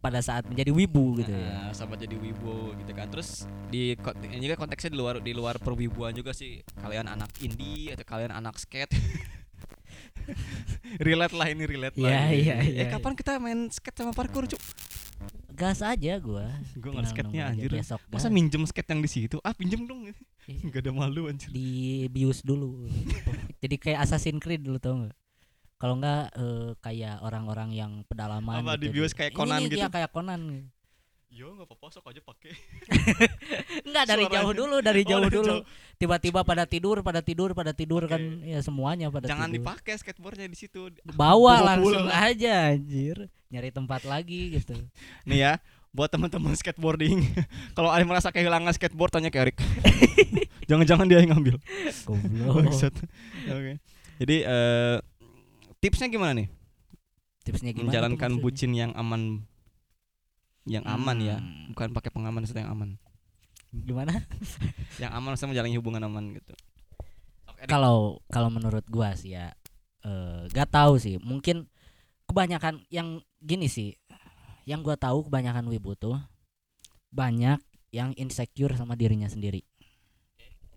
pada 0.00 0.20
saat 0.24 0.44
menjadi 0.48 0.72
wibu 0.72 1.20
gitu 1.20 1.32
Nah, 1.32 1.68
ya. 1.68 1.76
sama 1.76 1.96
jadi 1.96 2.16
wibu 2.16 2.72
gitu 2.80 2.92
kan. 2.96 3.08
Terus 3.12 3.44
di 3.68 3.96
ini 4.28 4.44
kan 4.52 4.58
konteksnya 4.68 4.92
di 4.92 4.98
luar 5.00 5.20
di 5.20 5.32
luar 5.36 5.56
perwibuan 5.60 6.12
juga 6.12 6.32
sih. 6.32 6.60
Kalian 6.80 7.08
anak 7.12 7.32
indie 7.40 7.92
atau 7.92 8.04
kalian 8.08 8.32
anak 8.32 8.56
skate 8.60 8.92
relate 10.98 11.32
lah 11.32 11.48
ini 11.48 11.64
relate 11.64 11.94
Iya, 11.94 12.04
lah 12.04 12.22
ini. 12.26 12.38
iya, 12.38 12.54
eh 12.56 12.68
iya, 12.78 12.84
kapan 12.88 13.12
kita 13.12 13.36
main 13.36 13.68
skate 13.68 13.96
sama 13.96 14.12
parkour 14.12 14.46
cuk 14.46 14.60
Gas 15.52 15.78
aja 15.78 16.16
gua. 16.18 16.48
gue 16.48 16.80
Tinggal 16.80 16.92
nggak 16.96 17.06
skate-nya 17.06 17.42
anjir 17.46 17.70
Besok 17.70 18.00
masa 18.08 18.26
minjem 18.26 18.62
skate 18.64 18.88
yang 18.88 19.00
di 19.00 19.10
situ 19.10 19.36
ah 19.40 19.52
pinjem 19.52 19.84
dong 19.84 20.10
Iya. 20.42 20.58
nggak 20.64 20.80
ada 20.80 20.90
malu 20.90 21.28
anjir 21.28 21.46
di 21.48 21.68
bius 22.08 22.42
dulu. 22.42 22.90
Jadi 23.62 23.76
kayak 23.76 24.02
Assassin's 24.02 24.38
Creed 24.38 24.58
dulu 24.60 24.76
tau 24.76 24.98
nggak? 24.98 25.14
Kalau 25.76 25.94
nggak 25.96 26.22
eh, 26.34 26.70
kayak 26.78 27.16
orang-orang 27.20 27.70
yang 27.70 27.92
pedalaman 28.04 28.58
Apa, 28.60 28.74
di 28.74 28.86
gitu, 28.86 28.98
bius 28.98 29.12
kayak 29.12 29.30
Ini 29.30 29.38
Conan 29.38 29.58
nih, 29.60 29.66
gitu? 29.68 29.78
iya, 29.78 29.88
kayak 29.88 30.10
Conan. 30.10 30.40
Yo 31.42 31.50
nggak 31.52 31.66
apa-apa 31.66 31.86
sok 31.90 32.06
aja 32.06 32.22
pakai 32.22 32.54
Enggak 33.84 34.04
dari 34.06 34.24
Suaranya. 34.24 34.38
jauh 34.38 34.52
dulu, 34.54 34.76
dari 34.78 35.02
Oh, 35.02 35.08
jauh 35.08 35.24
dari 35.24 35.34
dulu. 35.34 35.54
jauh. 35.58 35.62
Tiba-tiba 35.96 36.40
pada 36.42 36.64
tidur, 36.64 36.96
pada 37.00 37.18
tidur, 37.18 37.50
pada 37.50 37.72
tidur 37.72 38.02
Oke. 38.02 38.10
kan 38.10 38.22
ya 38.40 38.58
semuanya 38.60 39.06
pada 39.08 39.26
jangan 39.26 39.50
tidur. 39.50 39.66
dipakai 39.66 39.94
skateboardnya 39.96 40.46
di 40.46 40.54
situ 40.54 40.94
Bawa 41.04 41.58
langsung 41.64 42.06
pulang. 42.06 42.14
aja 42.14 42.70
anjir. 42.70 43.26
Nyari 43.48 43.68
tempat 43.68 44.02
lagi 44.04 44.54
gitu. 44.54 44.78
nih 45.28 45.38
ya 45.40 45.52
buat 45.90 46.08
teman-teman 46.08 46.54
skateboarding 46.54 47.20
kalau 47.76 47.90
ada 47.90 48.00
merasa 48.02 48.30
kehilangan 48.30 48.72
skateboard 48.72 49.12
tanya 49.12 49.28
ke 49.28 49.42
Erik 49.42 49.60
jangan-jangan 50.64 51.04
dia 51.04 51.20
yang 51.20 51.36
ngambil 51.36 51.60
Goblok. 52.02 52.72
Oke. 53.44 53.72
Jadi 54.16 54.36
eh 54.40 54.96
tipsnya 55.78 56.08
gimana 56.08 56.32
nih? 56.34 56.48
Tipsnya 57.42 57.74
gimana? 57.74 57.90
Menjalankan 57.90 58.38
bucin 58.38 58.72
yang 58.72 58.94
aman 58.94 59.44
yang 60.64 60.86
aman 60.86 61.18
ya, 61.18 61.36
Hmm. 61.38 61.74
bukan 61.74 61.90
pakai 61.90 62.10
pengaman 62.14 62.42
maksudnya 62.42 62.66
yang 62.66 62.74
aman. 62.74 62.90
Gimana? 63.72 64.12
Yang 65.02 65.12
aman 65.16 65.28
maksudnya 65.32 65.50
menjalani 65.56 65.76
hubungan 65.80 66.02
aman 66.04 66.24
gitu. 66.36 66.52
Kalau 67.64 68.20
kalau 68.28 68.52
menurut 68.52 68.84
gua 68.84 69.16
sih 69.16 69.32
ya 69.32 69.56
eh 70.04 70.44
gak 70.52 70.68
tahu 70.68 71.00
sih. 71.00 71.16
Mungkin 71.16 71.64
kebanyakan 72.28 72.84
yang 72.92 73.24
gini 73.40 73.72
sih. 73.72 73.96
Yang 74.68 74.92
gua 74.92 74.96
tahu 75.00 75.24
kebanyakan 75.24 75.64
wibu 75.72 75.96
tuh 75.96 76.20
banyak 77.08 77.64
yang 77.96 78.12
insecure 78.20 78.76
sama 78.76 78.92
dirinya 78.92 79.26
sendiri. 79.26 79.64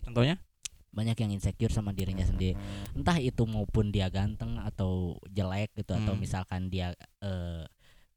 Contohnya? 0.02 0.40
banyak 0.96 1.12
yang 1.20 1.28
insecure 1.28 1.68
sama 1.68 1.92
dirinya 1.92 2.24
sendiri 2.24 2.56
entah 2.96 3.20
itu 3.20 3.44
maupun 3.44 3.92
dia 3.92 4.08
ganteng 4.08 4.56
atau 4.56 5.20
jelek 5.28 5.76
gitu 5.76 5.92
atau 5.92 6.16
Hmm. 6.16 6.22
misalkan 6.24 6.72
dia 6.72 6.96
eh 7.20 7.68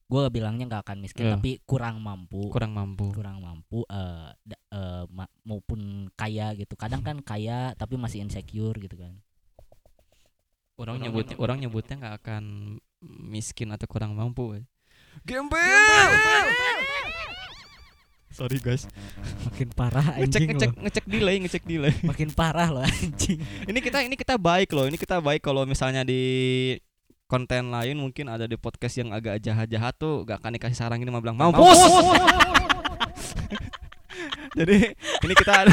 gue 0.10 0.24
bilangnya 0.30 0.66
nggak 0.66 0.84
akan 0.84 0.97
miskin 0.99 1.24
Iya. 1.24 1.38
tapi 1.38 1.62
kurang 1.64 2.01
mampu 2.01 2.49
Kurang 2.49 2.74
mampu. 2.74 3.14
kurang 3.14 3.39
mampu 3.39 3.86
eh 3.86 4.34
da- 4.39 4.64
eh, 4.68 5.03
ma- 5.07 5.30
maupun 5.43 5.80
kaya 6.12 6.51
gitu 6.53 6.74
kadang 6.74 6.99
kan 6.99 7.22
kaya 7.22 7.72
tapi 7.74 7.93
masih 7.93 8.20
insecure 8.20 8.74
gitu 8.76 8.97
kan 8.97 9.14
Orang 10.76 10.95
Orang 10.95 11.03
nyebutnya 11.03 11.36
orang 11.38 11.57
nyebutnya 11.60 11.95
nggak 11.97 12.16
akan 12.18 12.43
miskin 13.03 13.68
atau 13.70 13.84
kurang 13.86 14.16
mampu. 14.16 14.55
eh. 14.55 14.64
Gembel. 15.22 15.60
Sorry 18.30 18.57
guys. 18.57 18.88
makin 19.43 19.68
parah 19.70 20.16
Ngecek 20.16 20.24
anjing 20.24 20.47
ngecek 20.47 20.72
loh. 20.72 20.82
ngecek 20.82 21.05
delay, 21.05 21.36
ngecek 21.38 21.64
delay. 21.66 21.93
makin 22.01 22.30
parah 22.30 22.70
loh 22.70 22.84
anjing 22.84 23.38
ini 23.66 23.80
kita 23.80 23.99
ini 24.01 24.16
kita 24.16 24.38
baik 24.38 24.72
loh 24.72 24.86
ini 24.86 24.95
kita 24.95 25.20
baik 25.20 25.41
kalau 25.41 25.66
misalnya 25.66 26.01
di 26.01 26.22
konten 27.30 27.70
lain 27.70 28.02
mungkin 28.02 28.26
ada 28.26 28.50
di 28.50 28.58
podcast 28.58 28.98
yang 28.98 29.14
agak 29.14 29.38
jahat-jahat 29.38 29.94
tuh 30.02 30.26
gak 30.26 30.42
akan 30.42 30.58
dikasih 30.58 30.82
saran 30.82 30.98
ini 30.98 31.14
mah 31.14 31.22
bilang 31.22 31.38
mampus! 31.38 31.78
Jadi 34.58 34.98
ini 34.98 35.34
kita 35.38 35.70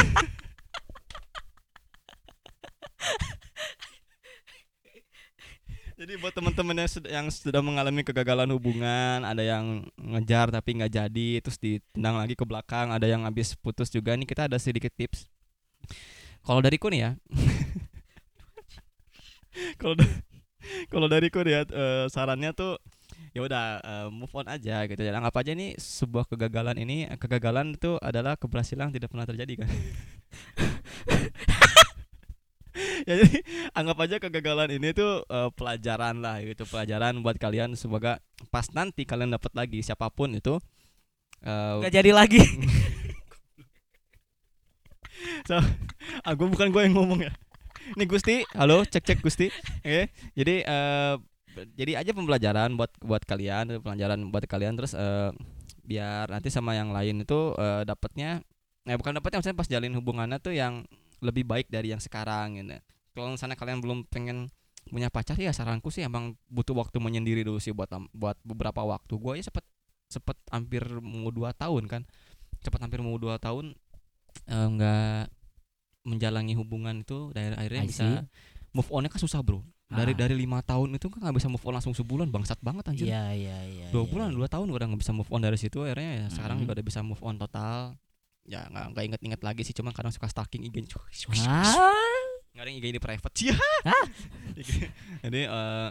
jadi 5.97 6.13
buat 6.21 6.37
teman-teman 6.37 6.77
yang 6.77 6.91
sudah 6.93 7.11
yang 7.11 7.27
sudah 7.33 7.65
mengalami 7.65 8.05
kegagalan 8.05 8.53
hubungan 8.53 9.25
ada 9.25 9.41
yang 9.41 9.89
ngejar 9.97 10.53
tapi 10.53 10.77
nggak 10.77 10.93
jadi 10.93 11.41
terus 11.41 11.57
ditendang 11.57 12.21
lagi 12.21 12.37
ke 12.37 12.45
belakang 12.45 12.93
ada 12.93 13.09
yang 13.09 13.25
habis 13.25 13.57
putus 13.57 13.89
juga 13.89 14.13
nih 14.13 14.29
kita 14.29 14.45
ada 14.45 14.61
sedikit 14.61 14.93
tips. 14.93 15.25
Kalau 16.45 16.61
dariku 16.61 16.93
nih 16.93 17.01
ya. 17.01 17.11
Kalau 19.81 19.97
da- 19.97 20.36
kalau 20.93 21.07
dariku 21.07 21.43
nih 21.43 21.53
ya 21.53 21.63
eh, 21.67 22.05
sarannya 22.11 22.51
tuh 22.53 22.79
ya 23.37 23.45
udah 23.45 23.65
eh, 23.85 24.09
move 24.09 24.33
on 24.33 24.47
aja 24.49 24.85
gitu 24.89 25.01
ya. 25.01 25.13
Anggap 25.17 25.37
aja 25.45 25.53
nih 25.53 25.77
sebuah 25.77 26.25
kegagalan 26.31 26.77
ini 26.81 27.09
kegagalan 27.21 27.77
itu 27.77 28.01
adalah 28.01 28.35
keberhasilan 28.41 28.91
yang 28.91 28.95
tidak 28.95 29.11
pernah 29.13 29.27
terjadi 29.29 29.65
kan? 29.65 29.71
Ya 33.09 33.25
jadi 33.25 33.41
anggap 33.73 33.99
aja 34.05 34.17
kegagalan 34.21 34.69
ini 34.77 34.93
tuh 34.93 35.25
eh, 35.33 35.49
pelajaran 35.57 36.21
lah 36.21 36.45
gitu 36.45 36.69
pelajaran 36.69 37.25
buat 37.25 37.41
kalian. 37.41 37.73
Semoga 37.73 38.21
pas 38.53 38.69
nanti 38.77 39.09
kalian 39.09 39.33
dapat 39.33 39.53
lagi 39.57 39.81
siapa 39.81 40.13
pun 40.13 40.37
itu 40.37 40.61
eh, 41.41 41.75
nggak 41.81 41.95
jadi 41.95 42.11
lagi. 42.13 42.41
Ah 46.27 46.35
gue 46.35 46.49
bukan 46.49 46.69
gue 46.75 46.83
yang 46.91 46.95
ngomong 46.99 47.23
ya 47.23 47.33
ini 47.95 48.05
Gusti. 48.11 48.43
Halo 48.59 48.83
cek 48.83 49.05
cek 49.07 49.19
Gusti. 49.23 49.47
Oke. 49.87 50.11
Jadi 50.35 50.67
eh 50.67 51.15
jadi 51.79 52.03
aja 52.03 52.11
pembelajaran 52.13 52.75
buat 52.75 52.91
buat 52.99 53.23
kalian 53.23 53.79
pelajaran 53.79 54.19
buat 54.35 54.43
kalian. 54.51 54.75
Terus 54.75 54.99
eh 54.99 55.31
biar 55.87 56.27
nanti 56.27 56.51
sama 56.51 56.75
yang 56.75 56.91
lain 56.91 57.23
itu 57.23 57.55
eh, 57.55 57.87
dapatnya 57.87 58.43
eh 58.91 58.97
bukan 58.99 59.23
dapatnya 59.23 59.39
maksudnya 59.39 59.59
pas 59.59 59.71
jalin 59.71 59.95
hubungannya 59.95 60.43
tuh 60.43 60.59
yang 60.59 60.83
lebih 61.23 61.47
baik 61.47 61.71
dari 61.71 61.95
yang 61.95 62.03
sekarang 62.03 62.59
gitu. 62.59 62.75
Kalau 63.15 63.31
misalnya 63.31 63.55
kalian 63.55 63.79
belum 63.79 64.11
pengen 64.11 64.51
punya 64.87 65.11
pacar 65.11 65.35
ya 65.35 65.51
saranku 65.51 65.91
sih 65.91 66.07
emang 66.07 66.39
butuh 66.47 66.75
waktu 66.75 67.03
menyendiri 67.03 67.43
dulu 67.43 67.59
sih 67.59 67.71
buat 67.71 67.91
buat 68.11 68.37
beberapa 68.43 68.83
waktu. 68.83 69.15
Gue 69.17 69.39
ya 69.39 69.45
sempet 69.47 69.65
sempet 70.11 70.39
hampir 70.51 70.83
mau 70.99 71.31
dua 71.31 71.55
tahun 71.55 71.87
kan. 71.87 72.03
Cepet 72.63 72.81
hampir 72.83 72.99
mau 72.99 73.15
dua 73.15 73.39
tahun 73.39 73.79
nggak 74.47 75.36
menjalani 76.07 76.55
hubungan 76.55 77.03
itu 77.03 77.35
dari 77.35 77.51
akhirnya 77.53 77.83
I 77.83 77.89
bisa 77.91 78.05
see. 78.07 78.23
move 78.71 78.89
onnya 78.89 79.11
kan 79.11 79.19
susah 79.19 79.43
bro 79.43 79.61
dari 79.87 80.15
Ah. 80.15 80.19
dari 80.19 80.35
lima 80.35 80.59
tahun 80.61 80.95
itu 80.95 81.07
kan 81.07 81.19
nggak 81.21 81.37
bisa 81.37 81.47
move 81.47 81.63
on 81.63 81.75
langsung 81.75 81.93
sebulan 81.93 82.27
bangsat 82.27 82.59
banget 82.59 82.87
anjir 82.87 83.07
iya 83.07 83.31
iya 83.31 83.59
iya 83.65 83.87
dua 83.91 84.03
iya, 84.03 84.11
bulan 84.11 84.29
iya. 84.31 84.37
dua 84.37 84.49
tahun 84.49 84.67
gue 84.67 84.77
udah 84.77 84.89
nggak 84.89 85.03
bisa 85.03 85.13
move 85.13 85.29
on 85.29 85.41
dari 85.41 85.55
situ 85.57 85.79
akhirnya 85.81 86.11
ya 86.17 86.27
sekarang 86.29 86.57
Mhm. 86.57 86.63
juga 86.63 86.73
udah 86.75 86.87
bisa 86.87 87.01
move 87.03 87.21
on 87.21 87.35
total 87.37 87.95
ya 88.43 88.63
nggak 88.65 88.85
nggak 88.93 89.05
inget-inget 89.05 89.41
lagi 89.43 89.63
sih 89.63 89.75
cuman 89.75 89.91
kadang 89.91 90.11
suka 90.11 90.27
stalking 90.27 90.63
IG 90.63 90.87
Ah, 91.43 91.67
nggak 92.51 92.63
ada 92.63 92.69
yang 92.69 92.79
IG 92.79 92.87
di 92.89 93.03
private 93.03 93.35
sih 93.35 93.51
Hah? 93.87 94.07
jadi 95.21 95.41
eh 95.45 95.89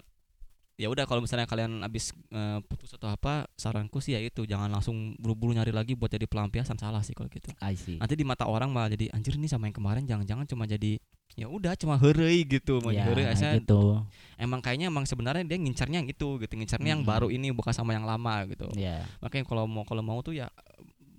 ya 0.76 0.92
udah 0.92 1.08
kalau 1.08 1.24
misalnya 1.24 1.48
kalian 1.48 1.80
habis 1.82 2.12
eh, 2.30 2.60
putus 2.68 2.92
atau 2.92 3.08
apa 3.08 3.48
saranku 3.56 4.00
sih 4.00 4.12
ya 4.12 4.20
itu 4.20 4.44
jangan 4.44 4.68
langsung 4.68 5.16
buru-buru 5.16 5.56
nyari 5.56 5.72
lagi 5.72 5.96
buat 5.96 6.12
jadi 6.12 6.28
pelampiasan 6.28 6.76
salah 6.76 7.00
sih 7.00 7.16
kalau 7.16 7.32
gitu 7.32 7.48
I 7.60 7.74
see. 7.74 7.96
nanti 7.96 8.14
di 8.14 8.28
mata 8.28 8.44
orang 8.44 8.70
malah 8.70 8.92
jadi 8.92 9.08
anjir 9.12 9.36
nih 9.36 9.48
sama 9.48 9.68
yang 9.68 9.76
kemarin 9.76 10.04
jangan-jangan 10.04 10.44
cuma 10.46 10.68
jadi 10.68 11.00
ya 11.36 11.48
udah 11.48 11.76
cuma 11.76 11.96
heureuy 11.96 12.44
gitu 12.44 12.80
mau 12.80 12.92
Ya, 12.92 13.08
Asalnya 13.08 13.60
gitu. 13.60 14.04
emang 14.36 14.60
kayaknya 14.60 14.88
emang 14.88 15.04
sebenarnya 15.04 15.44
dia 15.44 15.56
ngincarnya 15.56 16.04
yang 16.04 16.10
itu 16.12 16.28
gitu 16.40 16.54
ngincarnya 16.54 16.92
yang 16.92 17.04
Mm-mm. 17.04 17.12
baru 17.16 17.28
ini 17.32 17.56
bukan 17.56 17.72
sama 17.72 17.96
yang 17.96 18.04
lama 18.04 18.44
gitu 18.46 18.68
Ya. 18.76 19.08
makanya 19.24 19.48
kalau 19.48 19.64
mau 19.68 19.88
kalau 19.88 20.04
mau 20.04 20.20
tuh 20.20 20.36
ya 20.36 20.52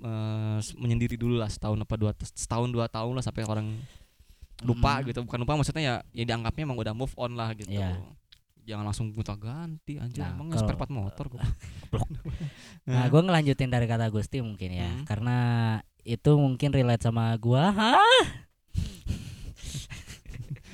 eh, 0.00 0.58
menyendiri 0.76 1.16
dulu 1.16 1.40
lah 1.40 1.48
setahun 1.48 1.80
apa 1.80 1.94
dua 1.96 2.12
setahun 2.20 2.68
dua 2.68 2.86
tahun 2.86 3.16
lah 3.16 3.24
sampai 3.24 3.44
orang 3.44 3.72
lupa 4.64 5.00
Mm. 5.00 5.12
gitu 5.12 5.18
bukan 5.24 5.38
lupa 5.44 5.52
maksudnya 5.54 5.82
ya 5.82 5.94
ya 6.12 6.24
dianggapnya 6.24 6.64
emang 6.64 6.76
udah 6.76 6.92
move 6.92 7.12
on 7.16 7.36
lah 7.36 7.52
gitu 7.52 7.68
Iya. 7.68 7.96
Jangan 8.66 8.84
langsung 8.84 9.08
gonta 9.10 9.32
ganti 9.32 9.96
anjir 9.96 10.20
Nah, 10.20 10.34
emang 10.34 10.50
spare 10.52 10.74
part 10.74 10.90
motor 10.90 11.26
gua. 11.32 11.46
Nah, 12.84 13.06
gue 13.06 13.20
ngelanjutin 13.22 13.70
dari 13.70 13.86
kata 13.86 14.10
Gusti 14.10 14.38
mungkin 14.40 14.70
ya, 14.72 14.86
Hmm. 14.88 15.04
karena 15.04 15.38
itu 16.02 16.34
mungkin 16.34 16.70
relate 16.70 17.02
sama 17.02 17.30
gua. 17.36 17.70
Hah? 17.70 17.96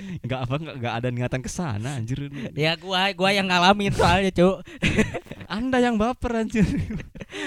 nggak 0.02 0.40
apa 0.40 0.54
nggak 0.56 0.76
nggak 0.78 0.94
ada 0.94 1.08
niatan 1.08 1.40
ke 1.40 1.48
sana 1.48 1.94
anjir 1.94 2.26
Ya 2.52 2.74
gua 2.74 3.06
gua 3.12 3.30
yang 3.30 3.46
ngalamin 3.46 3.92
soalnya, 3.92 4.34
Cuk. 4.34 4.66
anda 5.46 5.78
yang 5.78 5.94
baper 5.94 6.42
anjir 6.42 6.66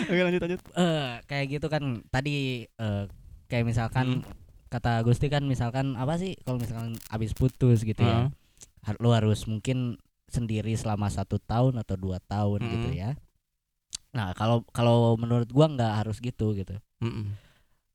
oke 0.05 0.21
lanjut 0.21 0.39
lanjut 0.39 0.61
Eh, 0.71 1.09
kayak 1.25 1.45
gitu 1.51 1.67
kan 1.67 1.83
tadi 2.07 2.63
eh, 2.63 3.03
kayak 3.45 3.65
misalkan 3.65 4.21
Hmm. 4.21 4.31
kata 4.65 5.03
Gusti 5.03 5.27
kan 5.27 5.43
misalkan 5.43 5.95
apa 5.95 6.15
sih 6.15 6.39
kalau 6.39 6.57
misalkan 6.57 6.95
abis 7.09 7.31
putus 7.33 7.81
gitu 7.81 7.99
ya. 7.99 8.27
Heeh. 8.27 8.27
har- 8.83 8.99
Lu 8.99 9.09
harus 9.09 9.43
mungkin 9.45 9.97
sendiri 10.27 10.73
selama 10.73 11.07
satu 11.07 11.37
tahun 11.37 11.77
atau 11.79 11.95
dua 11.95 12.17
tahun 12.19 12.59
gitu 12.65 12.89
Mm-mm. 12.89 12.97
ya. 12.97 13.11
Nah, 14.11 14.31
kalau 14.31 14.63
kalau 14.69 15.13
menurut 15.15 15.47
gua 15.47 15.67
nggak 15.67 15.93
harus 16.03 16.17
gitu 16.19 16.55
gitu. 16.55 16.75
Mm-mm. 17.03 17.35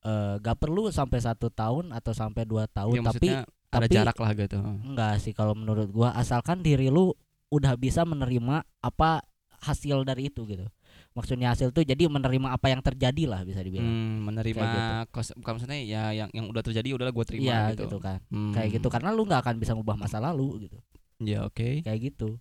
Eh, 0.01 0.35
gak 0.41 0.57
perlu 0.57 0.89
sampai 0.89 1.21
satu 1.21 1.53
tahun 1.53 1.93
atau 1.93 2.17
sampai 2.17 2.49
dua 2.49 2.65
tahun 2.65 2.97
Ya, 2.97 3.05
tapi 3.05 3.29
ada 3.37 3.45
tapi- 3.69 3.93
jarak 3.93 4.17
lah 4.17 4.33
gitu 4.33 4.57
Enggak 4.81 5.21
sih 5.21 5.37
kalau 5.37 5.53
menurut 5.53 5.93
gua 5.93 6.17
asalkan 6.17 6.65
diri 6.65 6.89
lu 6.89 7.13
udah 7.53 7.77
bisa 7.77 8.09
menerima 8.09 8.65
apa 8.81 9.21
hasil 9.61 10.01
dari 10.05 10.33
itu 10.33 10.49
gitu. 10.49 10.65
Maksudnya 11.13 11.53
hasil 11.53 11.69
tuh 11.71 11.85
jadi 11.85 12.09
menerima 12.09 12.49
apa 12.49 12.71
yang 12.71 12.81
terjadi 12.81 13.29
lah 13.29 13.45
bisa 13.45 13.61
dibilang. 13.61 13.85
Hmm, 13.85 14.25
menerima 14.25 14.57
Kayak 14.57 14.73
gitu. 15.13 15.35
bukan 15.37 15.53
maksudnya 15.53 15.79
ya 15.85 16.03
yang 16.17 16.29
yang 16.33 16.47
udah 16.49 16.63
terjadi 16.65 16.97
udahlah 16.97 17.13
gue 17.13 17.27
terima 17.29 17.45
Iya 17.45 17.61
gitu. 17.77 17.83
gitu. 17.85 17.97
kan. 18.01 18.19
Hmm. 18.33 18.57
Kayak 18.57 18.69
gitu 18.81 18.89
karena 18.89 19.13
lu 19.13 19.29
nggak 19.29 19.41
akan 19.45 19.55
bisa 19.61 19.77
ngubah 19.77 20.01
masa 20.01 20.17
lalu 20.17 20.65
gitu. 20.65 20.79
Ya 21.21 21.45
oke. 21.45 21.85
Kayak 21.85 22.01
gitu. 22.11 22.41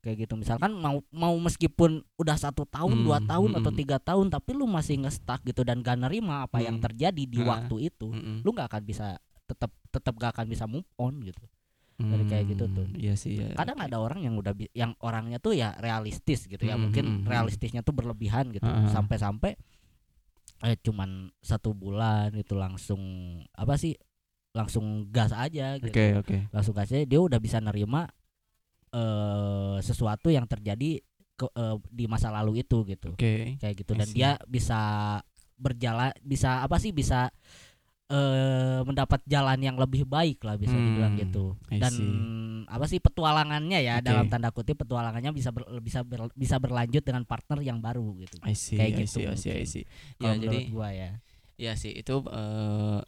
Kayak 0.00 0.24
gitu 0.24 0.34
misalkan 0.38 0.70
mau 0.72 1.02
mau 1.10 1.34
meskipun 1.36 2.00
udah 2.14 2.38
satu 2.38 2.62
tahun, 2.64 3.02
dua 3.02 3.18
Hmm, 3.18 3.26
tahun 3.26 3.50
hmm, 3.52 3.58
atau 3.58 3.70
hmm. 3.74 3.80
tiga 3.82 3.98
tahun 3.98 4.26
tapi 4.30 4.54
lu 4.54 4.64
masih 4.64 5.02
nge-stuck 5.02 5.42
gitu 5.42 5.66
dan 5.66 5.82
gak 5.82 5.98
nerima 5.98 6.46
apa 6.46 6.62
yang 6.62 6.78
Hmm. 6.78 6.86
terjadi 6.86 7.22
di 7.26 7.38
Ah. 7.42 7.58
waktu 7.58 7.90
itu, 7.90 8.08
Mm-mm. 8.08 8.40
lu 8.40 8.54
nggak 8.54 8.70
akan 8.70 8.82
bisa 8.82 9.18
tetap 9.44 9.74
tetap 9.90 10.14
gak 10.16 10.30
akan 10.32 10.46
bisa 10.46 10.64
move 10.64 10.86
on 10.96 11.18
gitu. 11.20 11.42
dari 11.96 12.28
kayak 12.28 12.44
gitu 12.52 12.68
tuh. 12.68 12.84
Hmm, 12.84 13.00
Iya 13.00 13.16
sih 13.16 13.40
ya. 13.40 13.56
kadang 13.56 13.80
ada 13.80 13.96
orang 13.96 14.20
yang 14.20 14.36
udah 14.36 14.52
yang 14.76 14.92
orangnya 15.00 15.40
tuh 15.40 15.56
ya 15.56 15.72
realistis 15.80 16.44
gitu 16.44 16.60
ya 16.60 16.76
Mm, 16.76 16.82
mungkin 16.84 17.04
mm, 17.08 17.16
mm. 17.24 17.26
realistisnya 17.26 17.80
tuh 17.80 17.96
berlebihan 17.96 18.52
gitu 18.52 18.68
sampai-sampai 18.92 19.56
eh 20.60 20.76
cuman 20.76 21.32
satu 21.40 21.72
bulan 21.72 22.32
itu 22.32 22.52
langsung 22.52 23.00
apa 23.50 23.76
sih 23.76 23.96
langsung 24.56 25.12
gas 25.12 25.30
aja 25.30 25.76
gitu. 25.76 25.92
Oke 25.92 26.16
oke. 26.16 26.36
langsung 26.48 26.72
gas 26.72 26.88
aja 26.88 27.04
dia 27.04 27.20
udah 27.20 27.36
bisa 27.36 27.60
nerima 27.60 28.08
eh 28.90 29.76
sesuatu 29.84 30.32
yang 30.32 30.48
terjadi 30.48 31.04
ke, 31.36 31.46
eh, 31.52 31.76
di 31.92 32.08
masa 32.08 32.32
lalu 32.32 32.64
itu 32.64 32.80
gitu. 32.88 33.12
Oke. 33.12 33.60
kayak 33.60 33.74
gitu. 33.76 33.92
I 33.92 33.98
dan 34.00 34.08
dia 34.08 34.30
bisa 34.48 34.80
berjalan 35.56 36.12
bisa 36.24 36.64
apa 36.64 36.80
sih 36.80 36.96
bisa 36.96 37.28
eh 38.06 38.80
mendapat 38.86 39.18
jalan 39.26 39.58
yang 39.58 39.74
lebih 39.74 40.06
baik 40.06 40.38
lah 40.46 40.54
bisa 40.54 40.72
dibilang 40.72 41.18
Hmm, 41.18 41.22
gitu. 41.26 41.44
I 41.68 41.82
dan 41.82 41.94
apa 42.70 42.86
sih 42.86 43.02
petualangannya 43.02 43.82
ya 43.82 43.98
Oke. 43.98 44.06
dalam 44.06 44.30
tanda 44.30 44.54
kutip 44.54 44.78
petualangannya 44.78 45.34
bisa 45.34 45.50
ber- 45.50 45.66
bisa 45.82 46.06
ber- 46.06 46.30
bisa 46.32 46.56
berlanjut 46.62 47.02
dengan 47.02 47.26
partner 47.26 47.58
yang 47.66 47.82
baru 47.82 48.14
gitu. 48.22 48.38
I 48.46 48.54
see, 48.54 48.78
kayak 48.78 48.90
I 48.94 48.98
gitu 49.04 49.18
see, 49.20 49.26
I 49.26 49.34
see, 49.36 49.52
I 49.52 49.66
see. 49.66 49.84
kalau 50.16 50.38
Ya 50.38 50.42
jadi 50.46 50.58
gua 50.70 50.88
ya. 50.94 51.10
ya 51.58 51.72
sih 51.74 51.90
itu 51.90 52.14
eh 52.30 53.00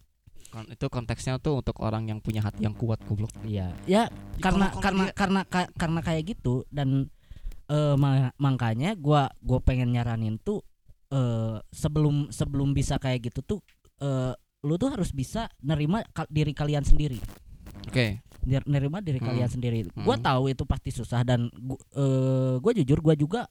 kon- 0.48 0.68
itu 0.68 0.86
konteksnya 0.88 1.36
tuh 1.36 1.60
untuk 1.60 1.76
orang 1.78 2.06
yang 2.06 2.18
punya 2.18 2.40
hati 2.40 2.64
yang 2.64 2.72
kuat 2.72 3.00
goblok. 3.02 3.30
iya 3.42 3.72
ya 3.84 4.08
karena 4.38 4.72
karena 4.74 5.04
dia- 5.06 5.14
karena 5.14 5.40
ka- 5.44 5.72
karena 5.72 6.00
kayak 6.00 6.24
gitu 6.32 6.64
dan 6.68 7.08
eh 7.66 7.94
ma- 7.94 8.32
makanya 8.36 8.92
gua 8.94 9.28
gua 9.38 9.60
pengen 9.60 9.92
nyaranin 9.92 10.36
tuh 10.38 10.64
eh 11.08 11.60
sebelum 11.70 12.28
sebelum 12.28 12.72
bisa 12.72 12.96
kayak 12.96 13.28
gitu 13.28 13.40
tuh 13.42 13.60
eh 13.98 14.32
lu 14.60 14.74
tuh 14.74 14.88
harus 14.88 15.12
bisa 15.12 15.46
nerima 15.58 16.02
ka- 16.08 16.28
diri 16.28 16.50
kalian 16.50 16.82
sendiri 16.82 17.20
Oke. 17.86 18.20
Ner- 18.44 18.66
nerima 18.66 19.00
diri 19.00 19.16
Hmm. 19.16 19.28
kalian 19.28 19.48
sendiri. 19.48 19.88
Gua 19.98 20.14
Hmm. 20.14 20.24
tahu 20.24 20.42
itu 20.48 20.64
pasti 20.64 20.90
susah 20.90 21.24
dan 21.24 21.48
gua, 21.54 21.78
eh, 21.94 22.54
gua 22.58 22.72
jujur 22.74 23.00
gua 23.00 23.14
juga 23.14 23.48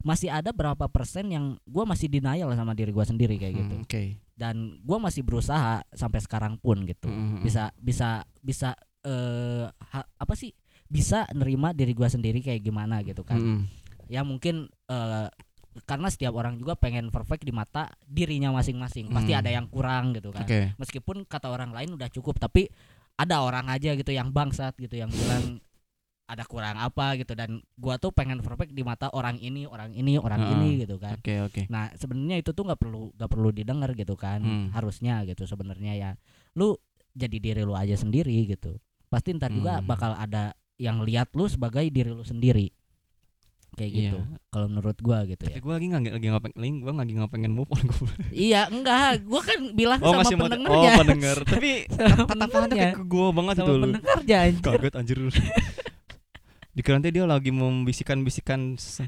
masih 0.00 0.28
ada 0.28 0.50
berapa 0.50 0.88
persen 0.88 1.28
yang 1.28 1.44
gua 1.64 1.84
masih 1.84 2.08
denial 2.08 2.48
sama 2.52 2.72
diri 2.72 2.92
gua 2.92 3.04
sendiri 3.04 3.36
kayak 3.36 3.54
gitu. 3.56 3.74
Hmm, 3.74 3.84
Oke. 3.84 4.02
Dan 4.38 4.78
gua 4.80 5.02
masih 5.02 5.20
berusaha 5.20 5.82
sampai 5.90 6.22
sekarang 6.22 6.54
pun 6.56 6.86
gitu. 6.86 7.10
Hmm, 7.10 7.36
hmm, 7.36 7.42
Bisa 7.42 7.74
bisa 7.74 8.22
bisa 8.38 8.78
ha- 9.90 10.06
apa 10.08 10.34
sih? 10.34 10.54
Bisa 10.86 11.26
nerima 11.32 11.74
diri 11.74 11.90
gua 11.90 12.06
sendiri 12.06 12.38
kayak 12.38 12.62
gimana 12.62 13.02
gitu 13.02 13.26
kan. 13.26 13.36
hmm. 13.36 13.60
Ya 14.06 14.22
mungkin 14.22 14.70
eh 14.86 15.26
karena 15.84 16.08
setiap 16.08 16.34
orang 16.34 16.54
juga 16.54 16.74
pengen 16.74 17.06
perfect 17.08 17.42
di 17.42 17.50
mata 17.50 17.86
dirinya 18.02 18.50
masing-masing. 18.52 19.10
Pasti 19.10 19.30
Hmm. 19.30 19.40
ada 19.42 19.50
yang 19.52 19.66
kurang 19.66 20.10
gitu 20.10 20.30
kan 20.30 20.42
Oke. 20.42 20.74
meskipun 20.74 21.22
kata 21.22 21.46
orang 21.46 21.70
lain 21.70 21.92
udah 21.92 22.06
cukup 22.08 22.38
tapi 22.38 22.66
ada 23.14 23.42
orang 23.42 23.66
aja 23.66 23.92
gitu 23.92 24.10
yang 24.10 24.30
bangsat 24.30 24.74
gitu 24.74 24.94
yang 24.94 25.10
bilang 25.10 25.58
ada 26.28 26.44
kurang 26.44 26.76
apa 26.76 27.16
gitu 27.16 27.32
dan 27.32 27.56
gua 27.74 27.96
tuh 27.96 28.12
pengen 28.12 28.38
perfect 28.38 28.70
di 28.70 28.84
mata 28.84 29.08
orang 29.10 29.40
ini 29.40 29.64
orang 29.64 29.90
ini 29.90 30.14
orang 30.14 30.38
Heeh. 30.38 30.52
ini 30.54 30.68
gitu 30.84 31.00
kan 31.00 31.16
Oke 31.16 31.40
oke. 31.40 31.62
nah 31.66 31.88
sebenarnya 31.94 32.36
itu 32.38 32.52
tuh 32.52 32.62
nggak 32.62 32.76
perlu 32.76 33.16
nggak 33.16 33.30
perlu 33.30 33.48
didengar 33.48 33.90
gitu 33.92 34.12
kan 34.12 34.38
Hmm. 34.38 34.68
harusnya 34.70 35.24
gitu 35.24 35.42
sebenarnya 35.42 35.92
ya 35.94 36.10
lu 36.52 36.76
jadi 37.12 37.36
diri 37.36 37.62
lu 37.62 37.72
aja 37.72 37.96
sendiri 37.96 38.44
gitu 38.46 38.76
pasti 39.08 39.32
ntar 39.32 39.48
juga 39.50 39.80
Hmm. 39.80 39.88
bakal 39.88 40.12
ada 40.12 40.52
yang 40.76 41.00
lihat 41.00 41.32
lu 41.32 41.48
sebagai 41.48 41.88
diri 41.88 42.12
lu 42.12 42.22
sendiri 42.22 42.70
kayak 43.74 43.88
Iya. 43.88 44.00
gitu 44.04 44.18
kalau 44.48 44.66
menurut 44.66 44.98
gua 44.98 45.22
gitu 45.22 45.38
Tapi 45.40 45.54
ya 45.54 45.60
gue 45.60 45.72
lagi 45.72 45.86
nggak 45.86 46.02
lagi 46.10 46.26
nggak 46.28 46.44
pengen 46.44 46.74
gue 46.78 46.92
lagi 46.92 47.12
nggak 47.14 47.30
pengen 47.30 47.52
move 47.52 47.70
on 47.70 47.80
gue. 47.80 48.10
iya 48.36 48.66
enggak 48.66 49.22
gua 49.24 49.40
kan 49.40 49.60
bilang 49.72 49.98
Oh 50.02 50.12
sama 50.18 50.44
mau 50.58 50.76
oh 50.76 50.92
pendengar. 50.98 51.38
Tapi 51.40 51.70
kayak 52.68 52.94
ke 52.94 53.02
gue 53.02 53.28
banget 53.30 53.54
sama 53.56 53.64
itu 53.64 53.72
pendengarnya. 53.80 54.40
Kaget 54.60 54.94
anjir. 54.94 55.18
Dikira 56.78 56.94
nanti 56.94 57.10
dia 57.10 57.26
lagi 57.26 57.50
membisikkan-bisikkan 57.50 58.78
se- 58.78 59.02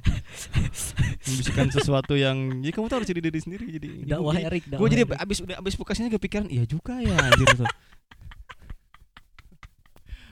membisikkan 1.24 1.70
sesuatu 1.70 2.12
yang 2.14 2.58
jadi 2.58 2.72
kamu 2.72 2.86
tuh 2.86 2.96
harus 2.98 3.08
jadi 3.08 3.20
diri 3.22 3.38
sendiri 3.38 3.66
jadi 3.70 3.88
dakwah 4.10 4.34
Erik 4.34 4.66
gue 4.66 4.88
jadi 4.90 5.06
abis 5.14 5.38
udah 5.40 5.56
abis 5.56 5.74
bekasnya 5.74 6.10
kepikiran 6.10 6.50
iya 6.50 6.66
juga 6.66 6.98
ya 6.98 7.14
anjir 7.14 7.46
tuh 7.54 7.70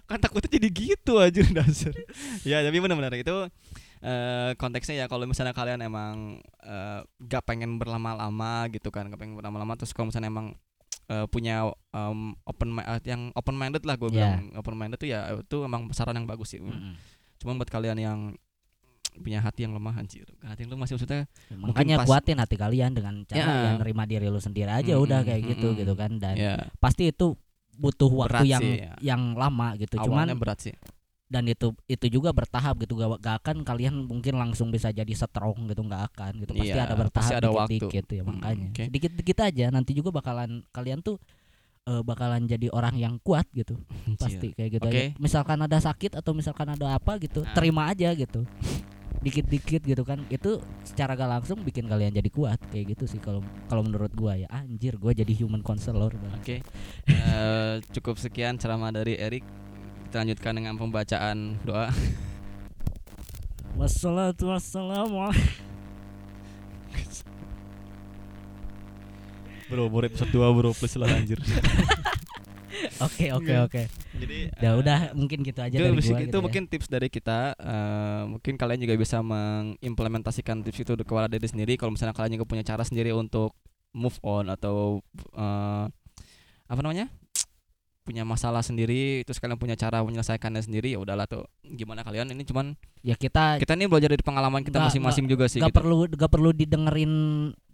kan 0.05 0.19
takutnya 0.19 0.51
jadi 0.51 0.69
gitu 0.69 1.21
anjir 1.21 1.45
dasar. 1.55 1.93
Ya 2.43 2.65
tapi 2.65 2.81
benar-benar 2.81 3.13
itu 3.13 3.37
eh 3.99 4.51
konteksnya 4.57 4.95
ya 4.97 5.07
kalau 5.07 5.23
misalnya 5.23 5.53
kalian 5.53 5.79
emang 5.79 6.39
eh, 6.61 7.01
gak 7.21 7.45
pengen 7.45 7.77
berlama-lama 7.77 8.67
gitu 8.69 8.89
kan 8.89 9.07
gak 9.07 9.19
pengen 9.19 9.37
berlama-lama 9.37 9.75
terus 9.75 9.91
kalau 9.91 10.09
misalnya 10.09 10.27
emang 10.27 10.57
eh, 11.07 11.27
punya 11.27 11.67
em, 11.91 12.19
open 12.43 12.79
eh, 12.79 13.01
yang 13.05 13.31
open 13.33 13.55
minded 13.55 13.85
lah 13.85 13.95
gue 13.95 14.09
Iya. 14.09 14.17
bilang. 14.41 14.57
Open 14.57 14.75
minded 14.75 14.97
tuh 14.97 15.07
ya 15.07 15.37
itu 15.37 15.57
emang 15.61 15.93
saran 15.93 16.17
yang 16.17 16.25
bagus 16.25 16.51
sih. 16.51 16.59
Mm-mm. 16.59 16.97
Cuman 17.39 17.55
buat 17.57 17.69
kalian 17.69 17.97
yang 17.97 18.19
punya 19.17 19.39
hati 19.39 19.67
yang 19.67 19.75
lemah 19.75 19.95
anjir 19.97 20.27
hati 20.41 20.63
yang 20.63 20.71
lemah 20.71 20.87
maksudnya 20.87 21.27
makanya 21.53 21.97
pas- 21.99 22.07
kuatin 22.07 22.39
hati 22.39 22.55
kalian 22.55 22.93
dengan 22.93 23.27
cara 23.27 23.39
Ya. 23.41 23.51
yang 23.67 23.83
nerima 23.83 24.07
diri 24.07 24.27
lu 24.27 24.39
sendiri 24.39 24.71
aja 24.71 24.95
Mm-mm, 24.95 25.05
udah 25.05 25.21
kayak 25.23 25.43
gitu 25.49 25.69
mm-mm. 25.69 25.81
gitu 25.81 25.93
kan 25.95 26.11
dan 26.17 26.35
ya 26.35 26.55
pasti 26.79 27.11
itu 27.11 27.35
butuh 27.75 28.11
waktu 28.13 28.31
Berat 28.33 28.47
yang 28.49 28.63
sih, 28.63 28.75
ya. 28.81 28.95
yang 29.01 29.23
lama 29.35 29.75
gitu 29.75 29.95
awalnya 29.97 30.35
cuman 30.35 30.39
berat 30.39 30.59
sih 30.61 30.75
dan 31.29 31.45
itu 31.45 31.77
itu 31.85 32.07
juga 32.09 32.33
bertahap 32.33 32.79
gitu 32.79 32.97
gak, 32.97 33.21
gak 33.21 33.37
akan 33.39 33.57
kalian 33.61 33.95
mungkin 34.03 34.35
langsung 34.35 34.71
bisa 34.71 34.89
jadi 34.89 35.13
strong 35.13 35.69
gitu 35.69 35.85
nggak 35.85 36.03
akan 36.09 36.33
gitu 36.41 36.57
pasti 36.57 36.73
Iya, 36.73 36.87
ada 36.87 36.97
bertahap 36.97 37.21
pasti 37.21 37.35
ada 37.37 37.49
dikit 37.49 37.59
waktu. 37.59 37.75
dikit 37.77 38.07
ya 38.09 38.23
makanya 38.25 38.67
oke. 38.71 38.85
sedikit 38.87 39.13
dikit 39.13 39.39
aja 39.43 39.65
nanti 39.69 39.91
juga 39.93 40.09
bakalan 40.11 40.65
kalian 40.71 40.99
tuh 41.01 41.21
eh, 41.89 42.03
bakalan 42.03 42.45
jadi 42.45 42.69
orang 42.69 42.95
yang 42.95 43.17
kuat 43.19 43.49
gitu 43.51 43.81
pasti 44.21 44.53
kayak 44.53 44.71
gitu 44.77 44.87
Oke. 44.87 44.93
aja. 44.93 45.17
misalkan 45.17 45.59
ada 45.59 45.81
sakit 45.81 46.13
atau 46.15 46.37
misalkan 46.37 46.69
ada 46.69 46.93
apa 46.93 47.17
gitu 47.17 47.41
Nah. 47.41 47.55
terima 47.57 47.89
aja 47.89 48.13
gitu 48.13 48.45
dikit-dikit 49.19 49.83
gitu 49.83 50.07
kan 50.07 50.23
itu 50.29 50.63
secara 50.85 51.13
gak 51.13 51.27
langsung 51.29 51.59
bikin 51.61 51.91
kalian 51.91 52.15
jadi 52.15 52.31
kuat 52.31 52.63
kayak 52.71 52.95
gitu 52.95 53.05
sih 53.09 53.19
kalau 53.19 53.43
kalau 53.67 53.83
menurut 53.83 54.15
gua 54.15 54.39
ya 54.39 54.47
anjir 54.49 54.95
gua 54.95 55.11
jadi 55.11 55.35
human 55.35 55.59
counselor. 55.59 56.15
Oke, 56.37 56.63
Eh, 57.05 57.75
cukup 57.91 58.15
sekian 58.15 58.55
ceramah 58.55 58.95
dari 58.95 59.19
Erik. 59.19 59.43
Kita 60.07 60.23
lanjutkan 60.23 60.55
dengan 60.55 60.79
pembacaan 60.79 61.59
doa. 61.63 61.91
Wassalatu 63.75 64.49
wassalamu 64.49 65.35
Bro, 69.69 69.93
baru 69.93 70.05
episode 70.09 70.33
2 70.33 70.57
bro, 70.57 70.71
plus 70.73 70.95
lah 70.97 71.09
anjir. 71.13 71.37
Oke 72.99 73.31
oke 73.31 73.47
Enggak. 73.47 73.63
oke. 73.71 73.83
Jadi 74.19 74.39
Ya 74.59 74.71
eh, 74.71 74.75
udah 74.75 74.99
mungkin 75.15 75.47
gitu 75.47 75.61
aja 75.63 75.71
itu, 75.71 75.83
dari 75.83 75.95
gua 75.95 76.03
itu 76.03 76.15
gitu 76.27 76.37
ya. 76.39 76.43
mungkin 76.43 76.63
tips 76.67 76.87
dari 76.91 77.09
kita 77.11 77.55
eh, 77.55 78.23
mungkin 78.27 78.55
kalian 78.59 78.81
juga 78.83 78.95
bisa 78.99 79.19
mengimplementasikan 79.23 80.63
tips 80.67 80.83
itu 80.83 80.93
kepada 81.07 81.31
diri 81.31 81.47
sendiri 81.47 81.79
kalau 81.79 81.95
misalnya 81.95 82.15
kalian 82.15 82.39
juga 82.39 82.47
punya 82.47 82.67
cara 82.67 82.83
sendiri 82.83 83.15
untuk 83.15 83.55
move 83.95 84.19
on 84.27 84.51
atau 84.51 84.99
eh, 85.31 85.85
apa 86.69 86.81
namanya 86.83 87.07
punya 88.09 88.25
masalah 88.25 88.65
sendiri 88.65 89.21
terus 89.29 89.37
kalian 89.37 89.61
punya 89.61 89.77
cara 89.77 90.01
menyelesaikannya 90.01 90.65
sendiri 90.65 90.97
ya 90.97 90.99
udahlah 91.05 91.29
tuh. 91.29 91.45
Gimana 91.61 92.01
kalian? 92.01 92.33
Ini 92.33 92.49
cuman 92.49 92.73
ya 93.05 93.13
kita 93.21 93.61
kita 93.61 93.77
ini 93.77 93.85
belajar 93.85 94.17
dari 94.17 94.25
pengalaman 94.25 94.65
kita 94.65 94.81
masing-masing 94.81 95.29
juga 95.29 95.45
sih 95.47 95.61
gak 95.61 95.71
gitu. 95.71 95.79
perlu 95.85 96.09
gak 96.09 96.33
perlu 96.33 96.51
didengerin 96.57 97.13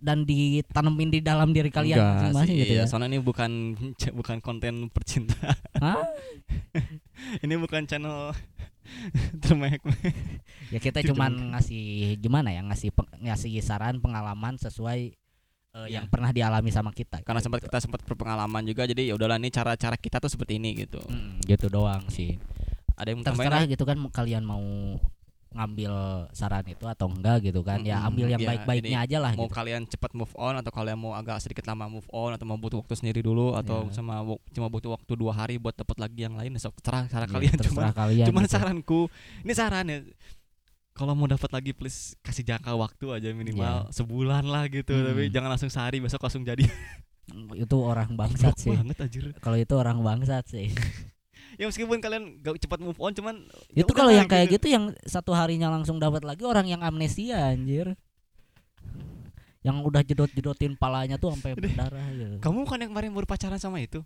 dan 0.03 0.27
ditanemin 0.27 1.09
di 1.09 1.21
dalam 1.23 1.55
diri 1.55 1.73
kalian 1.73 1.97
masing-masing 1.97 2.57
gitu 2.61 2.75
iya, 2.77 2.85
ya. 2.85 2.91
soalnya 2.91 3.17
ini 3.17 3.23
bukan 3.23 3.79
bukan 4.19 4.37
konten 4.43 4.91
percintaan. 4.91 5.55
Ini 7.45 7.55
bukan 7.57 7.87
channel 7.87 8.35
termek 9.43 9.81
Ya 10.69 10.83
kita 10.83 11.01
cuman 11.07 11.55
ngasih 11.57 12.19
gimana 12.21 12.53
ya 12.53 12.61
ngasih 12.67 12.91
peng- 12.93 13.11
ngasih 13.23 13.55
saran 13.63 14.03
pengalaman 14.03 14.59
sesuai 14.61 15.15
eh, 15.75 15.87
Ya. 15.87 15.99
yang 15.99 16.07
pernah 16.07 16.31
dialami 16.31 16.71
sama 16.71 16.91
kita. 16.91 17.19
karena 17.21 17.39
gitu. 17.39 17.51
sempat 17.51 17.61
kita 17.63 17.79
sempat 17.81 18.01
berpengalaman 18.03 18.63
juga 18.63 18.87
jadi 18.87 19.11
ya 19.11 19.15
udahlah 19.15 19.37
ini 19.37 19.51
cara-cara 19.51 19.95
kita 19.97 20.19
tuh 20.19 20.31
seperti 20.31 20.57
ini 20.57 20.71
gitu 20.79 21.03
Mm, 21.03 21.43
gitu 21.43 21.67
doang 21.69 22.07
sih. 22.09 22.39
ada 22.95 23.11
yang 23.11 23.21
Terserah 23.21 23.67
gitu 23.67 23.83
kan 23.83 23.99
kalian 24.09 24.43
mau 24.43 24.63
ngambil 25.51 25.95
saran 26.31 26.67
itu 26.67 26.83
atau 26.85 27.07
enggak 27.07 27.39
gitu 27.45 27.63
kan. 27.63 27.79
Ya 27.81 28.03
ambil 28.03 28.27
yang 28.29 28.39
ya, 28.39 28.49
baik-baiknya 28.51 28.99
aja 29.01 29.19
lah 29.19 29.33
mau 29.35 29.47
gitu. 29.47 29.55
kalian 29.55 29.83
cepat 29.85 30.11
move 30.13 30.35
on 30.35 30.55
atau 30.57 30.67
kalian 30.69 30.95
mau 30.97 31.11
agak 31.13 31.39
sedikit 31.39 31.63
lama 31.65 31.87
move 31.89 32.07
on 32.09 32.35
atau 32.35 32.43
mau 32.43 32.55
butuh 32.55 32.79
waktu 32.79 32.95
sendiri 32.97 33.19
dulu 33.21 33.55
atau 33.55 33.87
Ya. 33.87 33.95
sama 33.95 34.19
cuma 34.51 34.67
butuh 34.67 34.91
waktu 34.93 35.13
dua 35.15 35.31
hari 35.33 35.55
buat 35.57 35.71
dapat 35.73 35.95
lagi 36.01 36.23
yang 36.23 36.35
lain 36.35 36.51
ya, 36.53 36.63
terserah 36.65 37.07
cara 37.09 37.25
Ya, 37.25 37.31
kalian 37.31 37.55
cuma 37.71 37.83
kalian. 37.93 38.27
cuman 38.27 38.43
gitu. 38.43 38.53
saranku 38.53 39.01
ini 39.43 39.53
saran 39.53 39.87
ya 39.87 39.99
kalau 40.95 41.13
mau 41.19 41.27
dapat 41.27 41.51
lagi 41.51 41.75
please 41.75 42.15
kasih 42.23 42.47
jangka 42.47 42.71
waktu 42.79 43.05
aja 43.11 43.29
minimal 43.35 43.91
sebulan 43.91 44.47
lah 44.47 44.71
gitu. 44.71 44.95
Hmm. 44.95 45.11
tapi 45.11 45.23
jangan 45.29 45.51
langsung 45.51 45.71
sehari 45.71 45.99
besok 45.99 46.23
langsung 46.23 46.47
jadi 46.47 46.63
itu 47.59 47.77
orang 47.83 48.15
bangsat 48.21 48.55
sih. 48.55 48.71
banget 48.71 48.97
anjir 49.03 49.25
Kalau 49.43 49.59
itu 49.59 49.75
orang 49.75 49.99
bangsat 50.01 50.45
sih. 50.47 50.71
ya 51.59 51.67
meskipun 51.71 51.99
kalian 51.99 52.43
gak 52.43 52.63
cepat 52.63 52.79
move 52.83 52.99
on 52.99 53.15
cuman 53.15 53.47
itu 53.75 53.83
ya 53.83 53.95
kalau 53.95 54.11
udahlah 54.11 54.15
yang 54.23 54.29
kayak 54.31 54.47
gitu 54.59 54.67
yang 54.71 54.85
satu 55.07 55.35
harinya 55.35 55.71
langsung 55.71 55.99
dapat 55.99 56.23
lagi 56.23 56.47
orang 56.47 56.67
yang 56.71 56.81
amnesia 56.81 57.51
anjir. 57.51 57.99
Yang 59.65 59.77
udah 59.81 60.03
jedot-jedotin 60.05 60.77
palanya 60.77 61.17
tuh 61.17 61.33
sampai 61.33 61.57
berdarah 61.57 62.05
gitu. 62.13 62.37
kamu 62.45 62.59
kan 62.69 62.79
yang 62.85 62.91
kemarin 62.93 63.11
baru 63.17 63.25
pacaran 63.25 63.57
sama 63.57 63.81
itu 63.81 64.05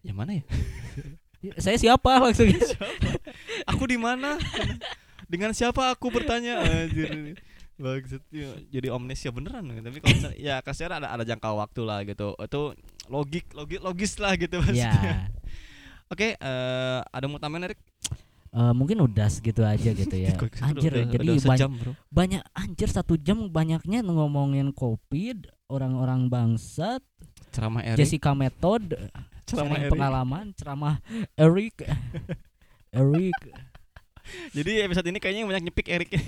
yang 0.00 0.16
mana 0.16 0.40
ya 0.40 0.44
Saya 1.64 1.80
siapa 1.80 2.20
langsung 2.20 2.46
aku 3.64 3.84
di 3.88 3.96
mana 3.96 4.36
dengan 5.30 5.54
siapa 5.54 5.94
aku 5.94 6.10
bertanya? 6.10 6.58
Anjir 6.60 7.38
Bangsat 7.80 8.20
ya, 8.28 8.52
jadi 8.68 8.92
omnesia 8.92 9.30
beneran. 9.30 9.64
Tapi 9.64 10.02
kalau 10.02 10.12
misalnya- 10.12 10.36
ya 10.36 10.54
kasihan 10.60 11.00
ada 11.00 11.08
ada 11.08 11.24
jangka 11.24 11.48
waktu 11.48 11.80
lah 11.80 12.04
gitu. 12.04 12.36
Itu 12.36 12.76
logik 13.08 13.48
logik 13.50 13.80
logis 13.80 14.20
lah 14.20 14.36
gitu 14.36 14.60
maksudnya. 14.60 14.92
Ya. 14.92 15.16
oke 16.06 16.34
eh, 16.34 17.00
ada 17.00 17.24
mau 17.24 17.38
tambahin 17.38 17.72
Erik? 17.72 17.80
Eh, 18.50 18.72
mungkin 18.74 19.00
udah 19.00 19.30
segitu 19.30 19.64
aja 19.64 19.94
gitu 19.96 20.12
ya. 20.12 20.34
Gitu, 20.34 20.44
Anjir, 20.60 20.92
udah- 20.92 21.08
jadi 21.08 21.24
udah 21.24 21.40
banyak 21.40 21.56
sejam 21.56 21.70
bro. 21.72 21.92
banyak 22.10 22.42
anjir 22.52 22.88
satu 22.90 23.14
jam 23.16 23.48
banyaknya 23.48 24.02
ngomongin 24.02 24.74
covid, 24.74 25.48
orang-orang 25.64 26.26
bangsat, 26.26 27.00
ceramah 27.48 27.80
Erik. 27.80 27.96
Jessica 27.96 28.36
Method, 28.36 28.92
ceramah 29.46 29.88
pengalaman, 29.88 30.52
ceramah 30.52 31.00
Eric, 31.32 31.80
Eric. 32.92 33.40
Jadi 34.56 34.86
episode 34.86 35.06
ini 35.08 35.18
kayaknya 35.18 35.48
banyak 35.48 35.64
nyepik 35.70 35.88
Erik 35.88 36.10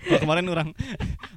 Kalau 0.00 0.26
kemarin 0.26 0.46
orang 0.50 0.68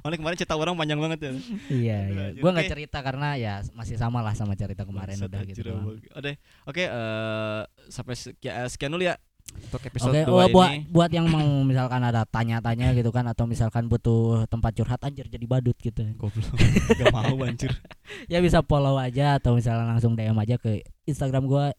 Soalnya 0.02 0.18
kemarin 0.18 0.36
cerita 0.40 0.56
orang 0.58 0.74
panjang 0.74 0.98
banget 0.98 1.18
ya 1.20 1.32
iya, 1.70 1.98
iya. 2.10 2.24
Gua 2.40 2.50
nggak 2.50 2.72
cerita 2.74 2.98
karena 3.04 3.38
ya 3.38 3.62
masih 3.76 3.94
sama 3.94 4.18
lah 4.24 4.34
sama 4.34 4.58
cerita 4.58 4.82
kemarin 4.82 5.14
udah 5.14 5.40
gitu. 5.46 5.70
Oke, 6.16 6.32
oke 6.66 6.82
eh, 6.82 7.62
sampai 7.86 8.14
sekian, 8.18 8.66
sekian 8.66 8.90
dulu 8.90 9.06
ya 9.06 9.14
untuk 9.54 9.80
episode 9.86 10.12
Oke, 10.12 10.26
2 10.26 10.32
oh, 10.32 10.48
buat 10.50 10.70
ini. 10.72 10.78
buat 10.90 11.10
yang 11.12 11.26
mau 11.28 11.44
misalkan 11.62 12.02
ada 12.02 12.26
tanya-tanya 12.26 12.96
gitu 12.96 13.12
kan 13.14 13.28
atau 13.28 13.44
misalkan 13.46 13.86
butuh 13.86 14.48
tempat 14.48 14.72
curhat 14.74 15.00
anjir 15.04 15.28
jadi 15.28 15.44
badut 15.46 15.76
gitu. 15.78 16.02
Goblok. 16.16 16.56
Gak 16.98 17.12
mau 17.14 17.38
anjir. 17.44 17.70
Ya 18.28 18.44
bisa 18.44 18.60
follow 18.60 19.00
aja 19.00 19.40
atau 19.40 19.56
misalnya 19.56 19.88
langsung 19.88 20.12
DM 20.12 20.36
aja 20.36 20.60
ke 20.60 20.84
Instagram 21.08 21.48
gua 21.48 21.72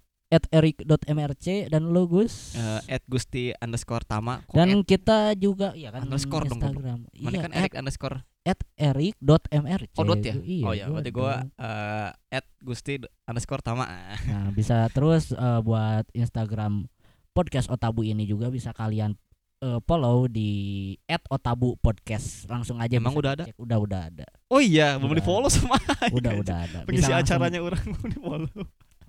@eric.mrc 0.45 1.45
dan 1.67 1.87
lu 1.87 2.03
Gus. 2.05 2.51
Eh, 2.53 2.81
at 2.91 3.03
Gusti 3.05 3.55
underscore 3.55 4.03
Tama. 4.03 4.43
Kok 4.43 4.51
dan 4.51 4.69
at? 4.73 4.83
kita 4.83 5.17
juga 5.33 5.71
ya 5.71 5.89
kan 5.89 6.03
Underscore 6.03 6.45
dong, 6.45 6.59
Instagram. 6.59 6.99
mana 7.15 7.31
Iya, 7.31 7.39
kan 7.39 7.51
at, 7.51 7.59
Erik 7.61 7.73
underscore. 7.75 8.17
at 8.43 8.59
eric.mrc. 8.75 9.93
Oh 9.95 10.03
dot 10.03 10.19
ya? 10.19 10.35
Iya, 10.35 10.63
oh 10.63 10.73
ya, 10.73 10.85
berarti 10.87 11.11
gua 11.11 11.33
dong. 11.39 11.49
eh, 11.57 12.09
at 12.33 12.45
Gusti 12.59 12.93
underscore 13.23 13.61
Tama. 13.61 13.85
Nah, 14.27 14.51
bisa 14.51 14.89
terus 14.89 15.29
eh, 15.29 15.59
buat 15.61 16.03
Instagram 16.11 16.91
podcast 17.31 17.67
Otabu 17.67 18.01
ini 18.01 18.23
juga 18.23 18.47
bisa 18.47 18.69
kalian 18.71 19.15
eh, 19.59 19.79
follow 19.81 20.27
di 20.27 20.93
@otabu 21.27 21.75
podcast. 21.77 22.45
Langsung 22.45 22.77
aja 22.77 22.95
Emang 22.95 23.11
bisa 23.11 23.21
udah 23.21 23.31
ada? 23.33 23.43
dicek. 23.45 23.55
Udah 23.57 23.77
udah 23.77 24.01
ada. 24.07 24.25
Oh 24.47 24.59
iya, 24.59 24.95
belum 24.95 25.13
di 25.13 25.21
follow 25.21 25.49
sama. 25.49 25.75
Udah 26.17 26.31
udah 26.37 26.57
ada. 26.63 26.79
Pengisi 26.85 27.09
langsung- 27.09 27.41
acaranya 27.41 27.59
orang 27.59 27.81
belum 27.91 28.07
di 28.07 28.19
follow. 28.19 28.63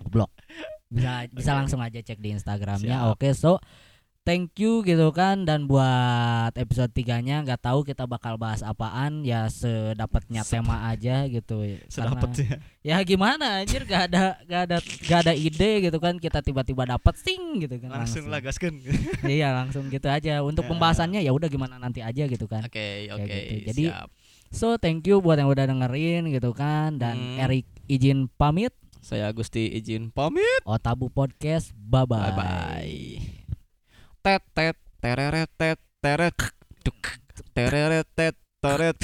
blok 0.07 0.29
bisa 0.89 1.27
bisa 1.29 1.51
Oke. 1.51 1.57
langsung 1.57 1.79
aja 1.79 1.99
cek 1.99 2.17
di 2.17 2.31
Instagramnya 2.31 3.09
oke 3.09 3.27
so 3.31 3.59
thank 4.23 4.51
you 4.55 4.83
gitu 4.83 5.07
kan 5.09 5.43
dan 5.43 5.67
buat 5.67 6.51
episode 6.53 6.91
tiganya 6.91 7.39
nggak 7.41 7.59
tahu 7.61 7.79
kita 7.81 8.03
bakal 8.03 8.35
bahas 8.35 8.59
apaan 8.59 9.23
ya 9.23 9.47
sedapatnya 9.47 10.43
tema 10.43 10.83
aja 10.85 11.23
gitu 11.25 11.63
Sedapat 11.87 12.35
Karena- 12.35 12.59
ya. 12.83 12.97
gimana 13.01 13.63
anjir 13.63 13.83
gak 13.83 14.11
ada 14.11 14.35
gak 14.43 14.61
ada 14.65 14.77
gak 15.01 15.19
ada 15.21 15.33
ide 15.33 15.71
gitu 15.81 15.97
kan 15.97 16.15
kita 16.17 16.39
tiba-tiba 16.41 16.83
dapat 16.85 17.15
sing 17.15 17.39
gitu 17.61 17.79
kan 17.79 17.87
Langsung 17.93 18.27
lah 18.27 18.39
gaskan. 18.39 18.75
iya 19.27 19.51
langsung 19.53 19.87
gitu 19.87 20.07
aja 20.07 20.39
untuk 20.41 20.63
Ya. 20.63 20.69
pembahasannya 20.71 21.19
ya 21.19 21.31
udah 21.31 21.47
gimana 21.47 21.75
nanti 21.77 21.99
aja 21.99 22.23
gitu 22.25 22.45
kan 22.45 22.63
Oke, 22.63 23.07
oke. 23.09 23.23
gitu. 23.23 23.71
Jadi, 23.71 23.83
siap. 23.87 24.07
so 24.49 24.75
thank 24.75 25.03
you 25.03 25.19
buat 25.19 25.35
yang 25.35 25.47
udah 25.47 25.63
dengerin 25.65 26.27
gitu 26.29 26.51
kan 26.51 26.95
dan 26.95 27.15
Hmm. 27.15 27.39
Eric 27.41 27.63
izin 27.87 28.27
pamit 28.29 28.75
saya 29.07 29.31
Gusti 29.31 29.71
izin 29.71 30.11
pamit. 30.11 30.67
Otabu 30.67 31.07
podcast 31.07 31.71
bye 31.79 32.03
bye, 32.03 32.27
Bye 32.27 32.35
bye. 32.35 32.99
Tet 34.19 34.43
tet 34.51 34.75
tereret 34.99 35.47
tet 35.55 35.79
teret 36.03 36.35
duk 36.83 36.99
tereret 37.55 38.03
tet 38.11 38.35
teret 38.59 38.99